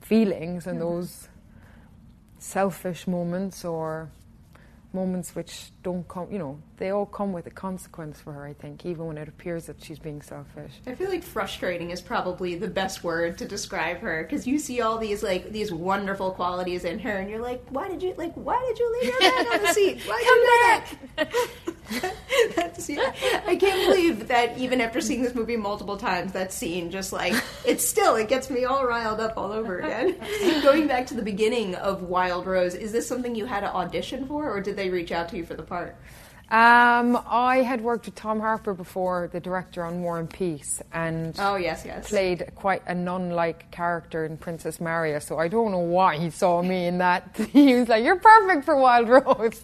feelings 0.00 0.66
and 0.66 0.80
those 0.80 1.28
selfish 2.38 3.06
moments 3.06 3.64
or 3.64 4.10
moments 4.92 5.34
which 5.34 5.70
don't 5.82 6.06
come. 6.08 6.30
You 6.30 6.38
know, 6.38 6.58
they 6.76 6.90
all 6.90 7.06
come 7.06 7.32
with 7.32 7.46
a 7.46 7.50
consequence 7.50 8.20
for 8.20 8.32
her. 8.32 8.44
I 8.44 8.54
think, 8.54 8.86
even 8.86 9.06
when 9.06 9.18
it 9.18 9.28
appears 9.28 9.66
that 9.66 9.82
she's 9.82 9.98
being 9.98 10.22
selfish. 10.22 10.72
I 10.86 10.94
feel 10.94 11.08
like 11.08 11.22
frustrating 11.22 11.90
is 11.90 12.00
probably 12.00 12.54
the 12.54 12.68
best 12.68 13.04
word 13.04 13.38
to 13.38 13.46
describe 13.46 13.98
her 13.98 14.22
because 14.22 14.46
you 14.46 14.58
see 14.58 14.80
all 14.80 14.98
these 14.98 15.22
like 15.22 15.52
these 15.52 15.72
wonderful 15.72 16.32
qualities 16.32 16.84
in 16.84 16.98
her, 17.00 17.18
and 17.18 17.30
you're 17.30 17.42
like, 17.42 17.64
why 17.70 17.88
did 17.88 18.02
you 18.02 18.14
like 18.16 18.34
why 18.34 18.62
did 18.68 18.78
you 18.78 18.92
leave 19.00 19.10
your 19.10 19.20
bag 19.20 19.46
on 19.54 19.62
the 19.62 19.72
seat? 19.72 20.00
Why 20.06 20.18
did 20.18 20.26
you 20.26 20.86
do 20.86 20.94
that? 21.16 21.64
I 23.46 23.56
can't 23.56 23.88
believe 23.88 24.28
that 24.28 24.58
even 24.58 24.80
after 24.80 25.00
seeing 25.00 25.22
this 25.22 25.34
movie 25.34 25.56
multiple 25.56 25.96
times, 25.96 26.32
that 26.32 26.52
scene 26.52 26.90
just 26.90 27.12
like 27.12 27.34
it's 27.64 27.86
still 27.86 28.16
it 28.16 28.28
gets 28.28 28.50
me 28.50 28.64
all 28.64 28.84
riled 28.84 29.20
up 29.20 29.36
all 29.36 29.52
over 29.52 29.78
again. 29.78 30.16
Going 30.62 30.86
back 30.86 31.06
to 31.08 31.14
the 31.14 31.22
beginning 31.22 31.74
of 31.76 32.02
Wild 32.02 32.46
Rose, 32.46 32.74
is 32.74 32.92
this 32.92 33.08
something 33.08 33.34
you 33.34 33.46
had 33.46 33.60
to 33.60 33.74
audition 33.74 34.26
for, 34.26 34.50
or 34.50 34.60
did 34.60 34.76
they 34.76 34.90
reach 34.90 35.12
out 35.12 35.28
to 35.30 35.36
you 35.36 35.44
for 35.44 35.54
the 35.54 35.62
part? 35.62 35.96
Um, 36.50 37.20
I 37.28 37.58
had 37.58 37.82
worked 37.82 38.06
with 38.06 38.14
Tom 38.14 38.40
Harper 38.40 38.72
before, 38.72 39.28
the 39.30 39.38
director 39.38 39.84
on 39.84 40.00
War 40.02 40.18
and 40.18 40.30
Peace, 40.30 40.80
and 40.94 41.34
Oh, 41.38 41.56
yes, 41.56 41.82
yes. 41.84 42.08
played 42.08 42.50
quite 42.54 42.82
a 42.86 42.94
nun-like 42.94 43.70
character 43.70 44.24
in 44.24 44.38
Princess 44.38 44.80
Maria. 44.80 45.20
So 45.20 45.38
I 45.38 45.48
don't 45.48 45.72
know 45.72 45.78
why 45.80 46.16
he 46.16 46.30
saw 46.30 46.62
me 46.62 46.86
in 46.86 46.98
that. 46.98 47.36
he 47.52 47.74
was 47.74 47.88
like, 47.88 48.02
"You're 48.02 48.16
perfect 48.16 48.64
for 48.64 48.76
Wild 48.76 49.08
Rose." 49.10 49.62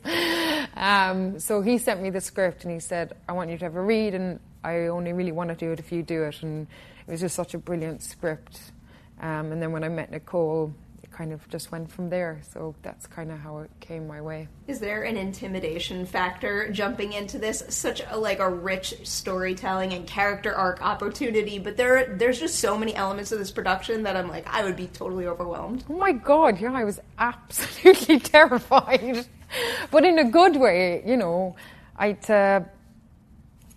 Um, 0.76 1.38
so 1.40 1.62
he 1.62 1.78
sent 1.78 2.02
me 2.02 2.10
the 2.10 2.20
script 2.20 2.64
and 2.64 2.72
he 2.74 2.80
said, 2.80 3.14
"I 3.28 3.32
want 3.32 3.48
you 3.48 3.56
to 3.56 3.64
have 3.64 3.76
a 3.76 3.82
read, 3.82 4.14
and 4.14 4.38
I 4.62 4.88
only 4.88 5.14
really 5.14 5.32
want 5.32 5.48
to 5.50 5.56
do 5.56 5.72
it 5.72 5.78
if 5.78 5.90
you 5.90 6.02
do 6.02 6.24
it." 6.24 6.42
And 6.42 6.66
it 7.06 7.10
was 7.12 7.20
just 7.20 7.34
such 7.34 7.54
a 7.54 7.58
brilliant 7.58 8.02
script. 8.02 8.60
Um, 9.22 9.52
and 9.52 9.62
then 9.62 9.72
when 9.72 9.84
I 9.84 9.88
met 9.88 10.10
Nicole, 10.10 10.74
kind 11.14 11.32
of 11.32 11.48
just 11.48 11.70
went 11.70 11.90
from 11.90 12.10
there. 12.10 12.40
So 12.52 12.74
that's 12.82 13.06
kind 13.06 13.30
of 13.30 13.38
how 13.38 13.58
it 13.58 13.70
came 13.80 14.06
my 14.06 14.20
way. 14.20 14.48
Is 14.66 14.80
there 14.80 15.04
an 15.04 15.16
intimidation 15.16 16.04
factor 16.04 16.70
jumping 16.70 17.12
into 17.12 17.38
this? 17.38 17.62
Such 17.68 18.02
a, 18.10 18.18
like 18.18 18.40
a 18.40 18.50
rich 18.50 18.94
storytelling 19.04 19.92
and 19.92 20.06
character 20.06 20.52
arc 20.54 20.82
opportunity, 20.82 21.58
but 21.58 21.76
there 21.76 22.16
there's 22.16 22.40
just 22.40 22.58
so 22.58 22.76
many 22.76 22.94
elements 22.94 23.30
of 23.32 23.38
this 23.38 23.50
production 23.50 24.02
that 24.02 24.16
I'm 24.16 24.28
like 24.28 24.46
I 24.52 24.64
would 24.64 24.76
be 24.76 24.88
totally 24.88 25.26
overwhelmed. 25.26 25.84
Oh 25.88 25.96
my 25.96 26.12
god, 26.12 26.60
yeah, 26.60 26.72
I 26.72 26.84
was 26.84 27.00
absolutely 27.18 28.18
terrified, 28.34 29.26
but 29.90 30.04
in 30.04 30.18
a 30.18 30.24
good 30.24 30.56
way. 30.56 31.02
You 31.06 31.16
know, 31.16 31.56
I. 31.96 32.12
Uh, 32.28 32.64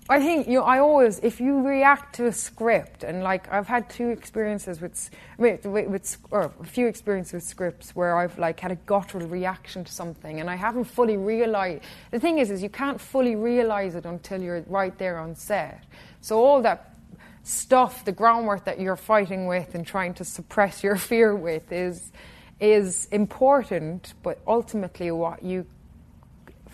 I 0.10 0.22
think 0.22 0.48
you 0.48 0.60
know, 0.60 0.64
I 0.64 0.80
always, 0.80 1.20
if 1.20 1.42
you 1.42 1.68
react 1.68 2.16
to 2.16 2.28
a 2.28 2.32
script, 2.32 3.04
and 3.04 3.24
like 3.24 3.52
I've 3.52 3.68
had 3.68 3.90
two 3.90 4.10
experiences 4.10 4.80
with, 4.80 5.10
with, 5.38 5.66
with 5.66 6.18
or 6.32 6.52
a 6.62 6.64
few 6.64 6.88
experiences 6.88 7.34
with 7.34 7.44
scripts 7.44 7.94
where 7.94 8.18
I've 8.18 8.38
like 8.40 8.60
had 8.60 8.72
a 8.72 8.76
guttural 8.76 9.28
reaction 9.28 9.84
to 9.84 9.92
something, 9.92 10.40
and 10.40 10.50
I 10.50 10.56
haven't 10.56 10.86
fully 10.86 11.18
realized. 11.18 11.84
The 12.12 12.20
thing 12.20 12.38
is, 12.38 12.52
is 12.52 12.64
you 12.64 12.70
can't 12.70 13.02
fully 13.02 13.36
realize 13.36 13.96
it 13.96 14.06
until 14.06 14.42
you're 14.42 14.64
right 14.68 14.98
there 14.98 15.20
on 15.20 15.36
set. 15.36 15.84
So 16.22 16.40
all 16.40 16.62
that 16.62 16.96
stuff, 17.44 18.06
the 18.06 18.14
groundwork 18.14 18.64
that 18.64 18.80
you're 18.80 18.96
fighting 18.96 19.46
with 19.46 19.76
and 19.76 19.86
trying 19.86 20.14
to 20.16 20.24
suppress 20.24 20.84
your 20.84 20.96
fear 21.10 21.36
with, 21.36 21.70
is 21.72 22.14
is 22.60 23.08
important, 23.12 24.14
but 24.24 24.40
ultimately 24.48 25.12
what 25.12 25.44
you 25.44 25.66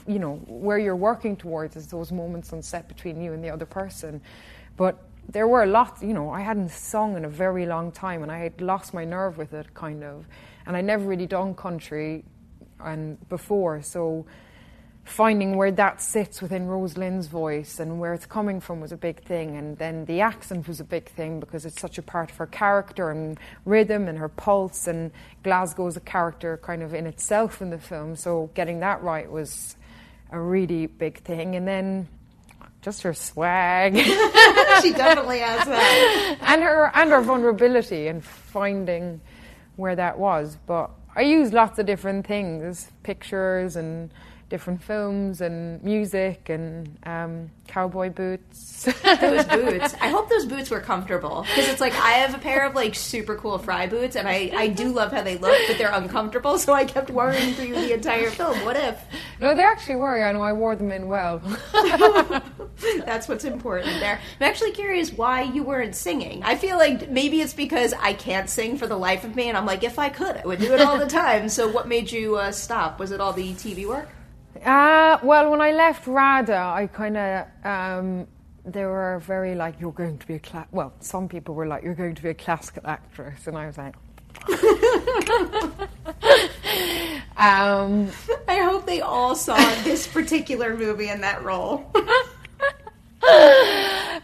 you 0.08 0.20
know 0.20 0.36
where 0.48 0.78
you're 0.78 0.96
working 0.96 1.36
towards 1.36 1.76
is 1.76 1.88
those 1.88 2.12
moments 2.12 2.54
on 2.54 2.62
set 2.62 2.88
between 2.88 3.22
you 3.22 3.34
and 3.34 3.44
the 3.44 3.50
other 3.50 3.66
person 3.66 4.22
but 4.78 5.04
there 5.30 5.48
were 5.48 5.66
lots 5.66 6.02
you 6.02 6.14
know 6.14 6.30
i 6.30 6.42
hadn't 6.42 6.70
sung 6.70 7.16
in 7.16 7.26
a 7.26 7.30
very 7.30 7.66
long 7.66 7.92
time 7.92 8.24
and 8.24 8.32
i 8.32 8.40
had 8.40 8.60
lost 8.62 8.94
my 8.94 9.06
nerve 9.06 9.38
with 9.38 9.54
it 9.54 9.74
kind 9.74 10.04
of 10.04 10.26
and 10.66 10.78
I'd 10.78 10.86
never 10.86 11.06
really 11.06 11.28
done 11.28 11.56
country 11.56 12.24
and 12.80 13.18
before 13.30 13.82
so 13.82 14.26
finding 15.04 15.58
where 15.58 15.72
that 15.72 16.02
sits 16.02 16.42
within 16.42 16.66
Rose-Lynn's 16.68 17.28
voice 17.28 17.80
and 17.80 18.00
where 18.00 18.14
it's 18.14 18.26
coming 18.26 18.62
from 18.62 18.80
was 18.80 18.94
a 18.94 18.98
big 18.98 19.22
thing. 19.22 19.58
And 19.58 19.78
then 19.78 20.06
the 20.06 20.22
accent 20.22 20.66
was 20.66 20.80
a 20.80 20.84
big 20.86 21.10
thing 21.10 21.42
because 21.42 21.66
it's 21.66 21.80
such 21.80 21.98
a 21.98 22.02
part 22.02 22.32
of 22.32 22.38
her 22.38 22.48
character 22.48 23.10
and 23.10 23.38
rhythm 23.66 24.08
and 24.08 24.18
her 24.18 24.30
pulse. 24.30 24.88
And 24.88 25.12
Glasgow's 25.44 25.98
a 25.98 26.00
character 26.00 26.58
kind 26.64 26.82
of 26.82 26.94
in 26.94 27.06
itself 27.06 27.62
in 27.62 27.70
the 27.70 27.78
film. 27.78 28.16
So 28.16 28.50
getting 28.54 28.80
that 28.80 29.04
right 29.04 29.30
was 29.30 29.76
a 30.34 30.40
really 30.40 30.88
big 30.88 31.22
thing. 31.22 31.56
And 31.56 31.66
then 31.66 32.08
just 32.82 33.02
her 33.04 33.14
swag. 33.14 33.96
she 34.82 34.92
definitely 34.92 35.40
has 35.40 35.66
that. 35.68 36.38
and 36.42 36.62
her 36.62 36.92
and 36.94 37.10
her 37.12 37.22
vulnerability 37.22 38.08
and 38.08 38.24
finding 38.24 39.22
where 39.78 39.96
that 39.96 40.20
was. 40.20 40.58
But 40.68 40.92
I 41.16 41.22
used 41.22 41.54
lots 41.54 41.80
of 41.80 41.86
different 41.86 42.28
things, 42.28 42.92
pictures 43.04 43.76
and 43.76 44.12
different 44.50 44.84
films 44.84 45.42
and 45.42 45.84
music 45.84 46.50
and 46.50 46.98
um, 47.06 47.50
cowboy 47.68 48.10
boots. 48.10 48.84
those 49.04 49.46
boots. 49.46 49.96
I 50.02 50.10
hope 50.10 50.30
those 50.30 50.46
boots 50.46 50.70
were 50.70 50.80
comfortable 50.80 51.42
because 51.42 51.70
it's 51.70 51.82
like 51.82 51.94
I 51.94 52.12
have 52.14 52.36
a 52.36 52.38
pair 52.38 52.66
of 52.66 52.76
like 52.76 52.96
super 52.96 53.36
cool 53.36 53.58
Frye 53.58 53.88
boots 53.88 54.16
and 54.16 54.28
I, 54.28 54.52
I 54.56 54.68
do 54.68 54.90
love 54.90 55.12
how 55.12 55.22
they 55.22 55.38
look, 55.38 55.60
but 55.68 55.78
they're 55.78 55.92
uncomfortable. 55.92 56.58
So 56.58 56.74
I 56.74 56.86
kept 56.86 57.10
worrying 57.10 57.54
for 57.54 57.64
you 57.64 57.74
the 57.74 57.94
entire 57.94 58.30
film. 58.30 58.64
What 58.66 58.76
if? 58.76 59.04
No, 59.40 59.56
they 59.56 59.64
actually 59.64 59.96
were. 59.96 60.24
I 60.24 60.32
know 60.32 60.42
I 60.42 60.54
wore 60.54 60.76
them 60.76 60.92
in 60.92 61.08
well. 61.08 61.42
That's 63.06 63.28
what's 63.28 63.46
important 63.46 64.00
there. 64.00 64.20
I'm 64.40 64.48
actually 64.48 64.72
curious 64.72 65.12
why 65.12 65.44
you 65.44 65.64
weren't 65.64 65.96
singing. 65.96 66.44
I 66.44 66.56
feel 66.56 66.78
like 66.78 67.10
maybe 67.10 67.42
it's 67.42 67.54
because 67.54 67.94
I 68.00 68.14
can't 68.14 68.50
sing 68.50 68.78
for 68.78 68.88
the 68.88 68.98
life 68.98 69.24
of 69.24 69.36
me, 69.36 69.48
and 69.48 69.58
I'm 69.58 69.66
like, 69.66 69.84
if 69.84 70.00
I 70.00 70.10
could, 70.10 70.38
I 70.38 70.46
would 70.46 70.60
do 70.60 70.74
it 70.74 70.82
all 70.82 70.98
the 70.98 71.08
time. 71.08 71.50
So 71.50 71.68
what 71.68 71.88
made 71.88 72.12
you 72.12 72.38
uh, 72.38 72.52
stop? 72.52 73.00
Was 73.00 73.12
it 73.12 73.22
all 73.22 73.34
the 73.34 73.54
TV 73.54 73.86
work? 73.86 74.10
Uh, 74.64 75.20
well, 75.24 75.52
when 75.52 75.60
I 75.60 75.72
left 75.72 76.08
RADA, 76.08 76.56
I 76.56 76.88
kind 76.88 77.18
of, 77.18 77.48
um, 77.66 78.28
they 78.64 78.86
were 78.86 79.22
very 79.26 79.56
like, 79.56 79.80
you're 79.80 79.92
going 79.92 80.18
to 80.18 80.26
be 80.26 80.36
a, 80.36 80.40
cla-. 80.40 80.68
well, 80.72 80.94
some 81.02 81.28
people 81.28 81.54
were 81.54 81.68
like, 81.68 81.84
you're 81.84 81.94
going 81.96 82.16
to 82.16 82.24
be 82.24 82.30
a 82.30 82.34
classical 82.34 82.84
actress. 82.86 83.46
And 83.48 83.58
I 83.58 83.68
was 83.68 83.78
like, 83.78 83.96
um, 87.38 88.10
I 88.48 88.60
hope 88.60 88.86
they 88.86 89.02
all 89.02 89.36
saw 89.36 89.58
this 89.84 90.08
particular 90.08 90.78
movie 90.78 91.10
in 91.10 91.20
that 91.22 91.44
role. 91.44 91.92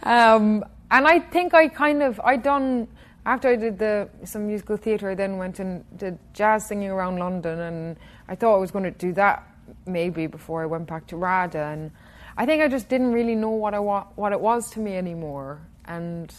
um, 0.04 0.63
and 0.91 1.06
I 1.06 1.19
think 1.19 1.54
I 1.54 1.67
kind 1.67 2.02
of, 2.02 2.17
I 2.23 2.38
done, 2.38 2.88
after 3.25 3.49
I 3.49 3.58
did 3.58 3.78
the 3.78 4.10
some 4.23 4.47
musical 4.47 4.78
theatre, 4.78 5.10
I 5.10 5.15
then 5.15 5.38
went 5.38 5.60
and 5.60 5.84
did 5.97 6.17
jazz 6.34 6.65
singing 6.65 6.89
around 6.89 7.17
London, 7.17 7.60
and 7.60 7.97
I 8.28 8.36
thought 8.36 8.56
I 8.56 8.60
was 8.60 8.71
going 8.71 8.86
to 8.86 8.91
do 8.91 9.13
that 9.13 9.49
maybe 9.89 10.28
before 10.28 10.63
I 10.63 10.65
went 10.65 10.88
back 10.88 11.08
to 11.08 11.17
RADA, 11.17 11.60
and 11.60 11.91
I 12.38 12.45
think 12.45 12.62
I 12.62 12.67
just 12.67 12.88
didn't 12.89 13.12
really 13.12 13.36
know 13.36 13.49
what 13.49 13.73
I 13.73 13.80
wa- 13.80 14.08
what 14.15 14.32
it 14.32 14.39
was 14.39 14.69
to 14.71 14.80
me 14.80 14.95
anymore, 14.95 15.62
and 15.86 16.34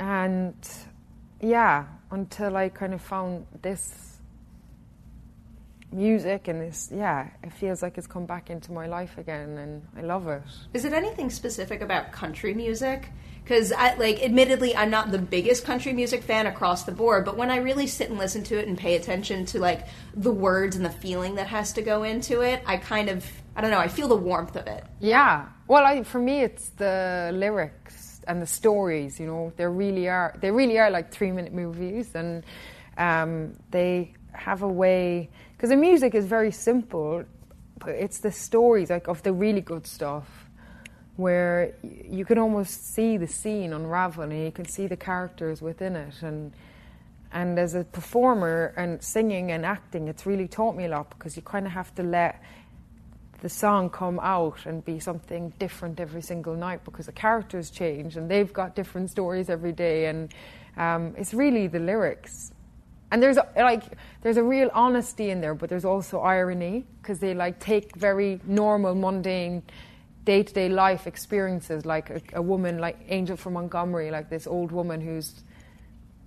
and 0.00 0.54
yeah, 1.40 1.86
until 2.10 2.56
I 2.56 2.68
kind 2.68 2.94
of 2.94 3.00
found 3.00 3.46
this 3.62 4.18
music 5.90 6.48
and 6.48 6.60
this 6.60 6.90
yeah, 6.94 7.28
it 7.42 7.52
feels 7.52 7.82
like 7.82 7.96
it's 7.98 8.06
come 8.06 8.26
back 8.26 8.50
into 8.50 8.72
my 8.72 8.86
life 8.86 9.16
again, 9.18 9.58
and 9.58 9.82
I 9.96 10.02
love 10.02 10.28
it. 10.28 10.42
Is 10.74 10.84
it 10.84 10.92
anything 10.92 11.30
specific 11.30 11.80
about 11.80 12.12
country 12.12 12.54
music? 12.54 13.10
Because 13.48 13.72
I 13.72 13.94
like, 13.94 14.22
admittedly, 14.22 14.76
I'm 14.76 14.90
not 14.90 15.10
the 15.10 15.18
biggest 15.18 15.64
country 15.64 15.94
music 15.94 16.22
fan 16.22 16.46
across 16.46 16.82
the 16.82 16.92
board, 16.92 17.24
but 17.24 17.38
when 17.38 17.50
I 17.50 17.56
really 17.56 17.86
sit 17.86 18.10
and 18.10 18.18
listen 18.18 18.44
to 18.44 18.58
it 18.58 18.68
and 18.68 18.76
pay 18.76 18.94
attention 18.94 19.46
to 19.46 19.58
like 19.58 19.86
the 20.12 20.30
words 20.30 20.76
and 20.76 20.84
the 20.84 20.90
feeling 20.90 21.36
that 21.36 21.46
has 21.46 21.72
to 21.72 21.80
go 21.80 22.02
into 22.02 22.42
it, 22.42 22.62
I 22.66 22.76
kind 22.76 23.08
of, 23.08 23.24
I 23.56 23.62
don't 23.62 23.70
know, 23.70 23.78
I 23.78 23.88
feel 23.88 24.06
the 24.06 24.16
warmth 24.16 24.54
of 24.54 24.66
it. 24.66 24.84
Yeah. 25.00 25.46
Well, 25.66 25.86
I, 25.86 26.02
for 26.02 26.18
me, 26.18 26.42
it's 26.42 26.68
the 26.76 27.30
lyrics 27.32 28.20
and 28.28 28.42
the 28.42 28.46
stories. 28.46 29.18
You 29.18 29.26
know, 29.26 29.52
they 29.56 29.66
really 29.66 30.10
are. 30.10 30.36
They 30.42 30.50
really 30.50 30.78
are 30.78 30.90
like 30.90 31.10
three-minute 31.10 31.54
movies, 31.54 32.14
and 32.14 32.44
um, 32.98 33.54
they 33.70 34.12
have 34.32 34.62
a 34.62 34.68
way 34.68 35.30
because 35.56 35.70
the 35.70 35.76
music 35.76 36.14
is 36.14 36.26
very 36.26 36.52
simple, 36.52 37.24
but 37.78 37.90
it's 37.94 38.18
the 38.18 38.30
stories 38.30 38.90
like 38.90 39.08
of 39.08 39.22
the 39.22 39.32
really 39.32 39.62
good 39.62 39.86
stuff 39.86 40.37
where 41.18 41.74
you 41.82 42.24
can 42.24 42.38
almost 42.38 42.94
see 42.94 43.16
the 43.16 43.26
scene 43.26 43.72
unravel 43.72 44.22
and 44.22 44.32
you 44.32 44.52
can 44.52 44.64
see 44.64 44.86
the 44.86 44.96
characters 44.96 45.60
within 45.60 45.96
it. 45.96 46.14
And 46.22 46.52
and 47.32 47.58
as 47.58 47.74
a 47.74 47.82
performer 47.84 48.72
and 48.76 49.02
singing 49.02 49.50
and 49.50 49.66
acting 49.66 50.08
it's 50.08 50.24
really 50.24 50.48
taught 50.48 50.76
me 50.76 50.86
a 50.86 50.88
lot 50.88 51.10
because 51.10 51.36
you 51.36 51.42
kind 51.42 51.66
of 51.66 51.72
have 51.72 51.92
to 51.96 52.02
let 52.04 52.40
the 53.40 53.48
song 53.48 53.90
come 53.90 54.20
out 54.20 54.64
and 54.64 54.84
be 54.84 55.00
something 55.00 55.52
different 55.58 55.98
every 55.98 56.22
single 56.22 56.54
night 56.54 56.84
because 56.84 57.06
the 57.06 57.12
characters 57.12 57.68
change 57.68 58.16
and 58.16 58.30
they've 58.30 58.52
got 58.52 58.76
different 58.76 59.10
stories 59.10 59.50
every 59.50 59.72
day. 59.72 60.06
And 60.06 60.32
um, 60.76 61.14
it's 61.18 61.34
really 61.34 61.66
the 61.66 61.80
lyrics. 61.80 62.52
And 63.10 63.20
there's 63.20 63.38
a, 63.38 63.48
like 63.56 63.82
there's 64.22 64.36
a 64.36 64.42
real 64.42 64.70
honesty 64.72 65.30
in 65.30 65.40
there 65.40 65.54
but 65.54 65.68
there's 65.68 65.84
also 65.84 66.20
irony 66.20 66.86
because 67.02 67.18
they 67.18 67.34
like 67.34 67.58
take 67.58 67.96
very 67.96 68.40
normal 68.44 68.94
mundane 68.94 69.64
day-to-day 70.28 70.68
life 70.68 71.06
experiences 71.06 71.86
like 71.86 72.10
a, 72.10 72.20
a, 72.34 72.42
woman 72.42 72.76
like 72.76 72.98
angel 73.08 73.34
from 73.34 73.54
montgomery 73.54 74.10
like 74.10 74.28
this 74.28 74.46
old 74.46 74.70
woman 74.70 75.00
who's 75.00 75.42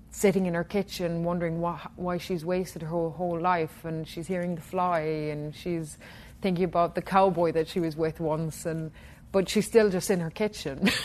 sitting 0.09 0.47
in 0.47 0.55
her 0.55 0.63
kitchen 0.63 1.23
wondering 1.23 1.61
why, 1.61 1.79
why 1.97 2.17
she's 2.17 2.43
wasted 2.43 2.81
her 2.81 2.87
whole, 2.87 3.11
whole 3.11 3.39
life 3.39 3.85
and 3.85 4.07
she's 4.07 4.25
hearing 4.25 4.55
the 4.55 4.61
fly 4.61 5.01
and 5.01 5.55
she's 5.55 5.99
thinking 6.41 6.63
about 6.63 6.95
the 6.95 7.01
cowboy 7.15 7.51
that 7.51 7.67
she 7.67 7.79
was 7.79 7.95
with 7.95 8.19
once 8.19 8.65
and 8.65 8.89
but 9.31 9.47
she's 9.47 9.67
still 9.67 9.91
just 9.91 10.09
in 10.09 10.19
her 10.19 10.31
kitchen. 10.31 10.89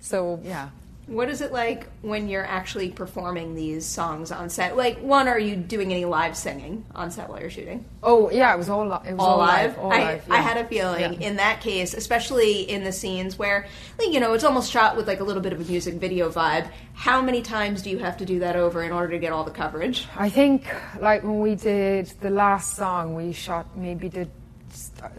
So 0.00 0.40
yeah 0.44 0.68
what 1.06 1.28
is 1.28 1.40
it 1.40 1.52
like 1.52 1.86
when 2.02 2.28
you're 2.28 2.44
actually 2.44 2.90
performing 2.90 3.54
these 3.54 3.86
songs 3.86 4.32
on 4.32 4.50
set? 4.50 4.76
Like, 4.76 4.98
one, 4.98 5.28
are 5.28 5.38
you 5.38 5.54
doing 5.54 5.92
any 5.92 6.04
live 6.04 6.36
singing 6.36 6.84
on 6.96 7.12
set 7.12 7.28
while 7.28 7.40
you're 7.40 7.50
shooting? 7.50 7.84
Oh 8.02 8.28
yeah, 8.30 8.52
it 8.52 8.58
was 8.58 8.68
all, 8.68 8.88
li- 8.88 9.08
it 9.08 9.12
was 9.12 9.20
all, 9.20 9.32
all 9.32 9.38
live. 9.38 9.76
live. 9.76 9.78
All 9.78 9.92
I, 9.92 9.98
live 9.98 10.24
yeah. 10.26 10.34
I 10.34 10.38
had 10.38 10.56
a 10.56 10.64
feeling 10.64 11.20
yeah. 11.20 11.28
in 11.28 11.36
that 11.36 11.60
case, 11.60 11.94
especially 11.94 12.62
in 12.62 12.82
the 12.82 12.90
scenes 12.90 13.38
where, 13.38 13.68
like, 13.98 14.12
you 14.12 14.18
know, 14.18 14.32
it's 14.32 14.42
almost 14.42 14.70
shot 14.70 14.96
with 14.96 15.06
like 15.06 15.20
a 15.20 15.24
little 15.24 15.42
bit 15.42 15.52
of 15.52 15.60
a 15.60 15.64
music 15.64 15.94
video 15.94 16.28
vibe. 16.28 16.68
How 16.94 17.22
many 17.22 17.40
times 17.40 17.82
do 17.82 17.90
you 17.90 17.98
have 17.98 18.16
to 18.16 18.24
do 18.24 18.40
that 18.40 18.56
over 18.56 18.82
in 18.82 18.90
order 18.90 19.12
to 19.12 19.18
get 19.18 19.32
all 19.32 19.44
the 19.44 19.52
coverage? 19.52 20.08
I 20.16 20.28
think, 20.28 20.66
like 21.00 21.22
when 21.22 21.40
we 21.40 21.54
did 21.54 22.06
the 22.20 22.30
last 22.30 22.74
song, 22.74 23.14
we 23.14 23.32
shot 23.32 23.76
maybe 23.76 24.08
did 24.08 24.30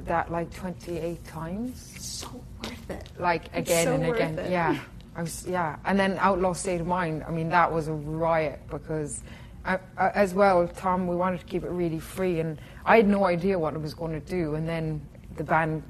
that 0.05 0.31
like 0.31 0.53
28 0.53 1.25
times. 1.25 1.93
So 1.97 2.43
worth 2.61 2.89
it. 2.89 3.09
Like 3.17 3.45
again 3.55 3.85
so 3.85 3.93
and 3.93 4.05
again. 4.05 4.37
it. 4.39 4.51
Yeah. 4.51 4.79
I 5.17 5.23
was, 5.23 5.47
yeah. 5.47 5.77
And 5.83 5.99
then 5.99 6.15
Outlaw 6.19 6.53
State 6.53 6.79
of 6.79 6.85
Mind, 6.85 7.23
I 7.27 7.31
mean, 7.31 7.49
that 7.49 7.71
was 7.71 7.87
a 7.87 7.93
riot 7.93 8.61
because, 8.69 9.23
I, 9.65 9.79
I, 9.97 10.09
as 10.09 10.35
well, 10.35 10.67
Tom, 10.67 11.07
we 11.07 11.15
wanted 11.15 11.39
to 11.39 11.45
keep 11.47 11.63
it 11.63 11.71
really 11.71 11.99
free, 11.99 12.39
and 12.39 12.61
I 12.85 12.97
had 12.97 13.07
no 13.07 13.25
idea 13.25 13.57
what 13.57 13.73
it 13.73 13.81
was 13.81 13.95
going 13.95 14.13
to 14.13 14.25
do. 14.25 14.53
And 14.53 14.69
then 14.69 15.01
the 15.35 15.43
band 15.43 15.81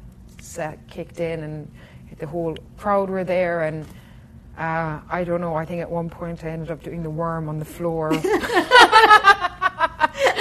set 0.41 0.79
kicked 0.87 1.19
in, 1.19 1.43
and 1.43 1.69
the 2.19 2.25
whole 2.25 2.55
crowd 2.77 3.09
were 3.09 3.25
there, 3.25 3.63
and 3.63 3.85
uh, 4.57 5.01
I 5.09 5.25
don't 5.25 5.41
know, 5.41 5.55
I 5.55 5.65
think 5.65 5.81
at 5.81 5.91
one 5.91 6.09
point 6.09 6.45
I 6.45 6.49
ended 6.49 6.71
up 6.71 6.81
doing 6.81 7.03
the 7.03 7.09
worm 7.09 7.49
on 7.49 7.59
the 7.59 7.65
floor. 7.65 8.13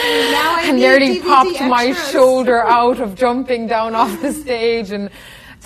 Now 0.07 0.57
I 0.57 0.67
and 0.69 0.79
nearly 0.79 1.19
DVD 1.19 1.23
popped 1.23 1.61
my 1.63 1.93
shoulder 1.93 2.63
out 2.63 3.01
of 3.01 3.17
jumping 3.17 3.67
down 3.67 3.95
off 3.95 4.21
the 4.23 4.33
stage. 4.33 4.93
And 4.93 5.11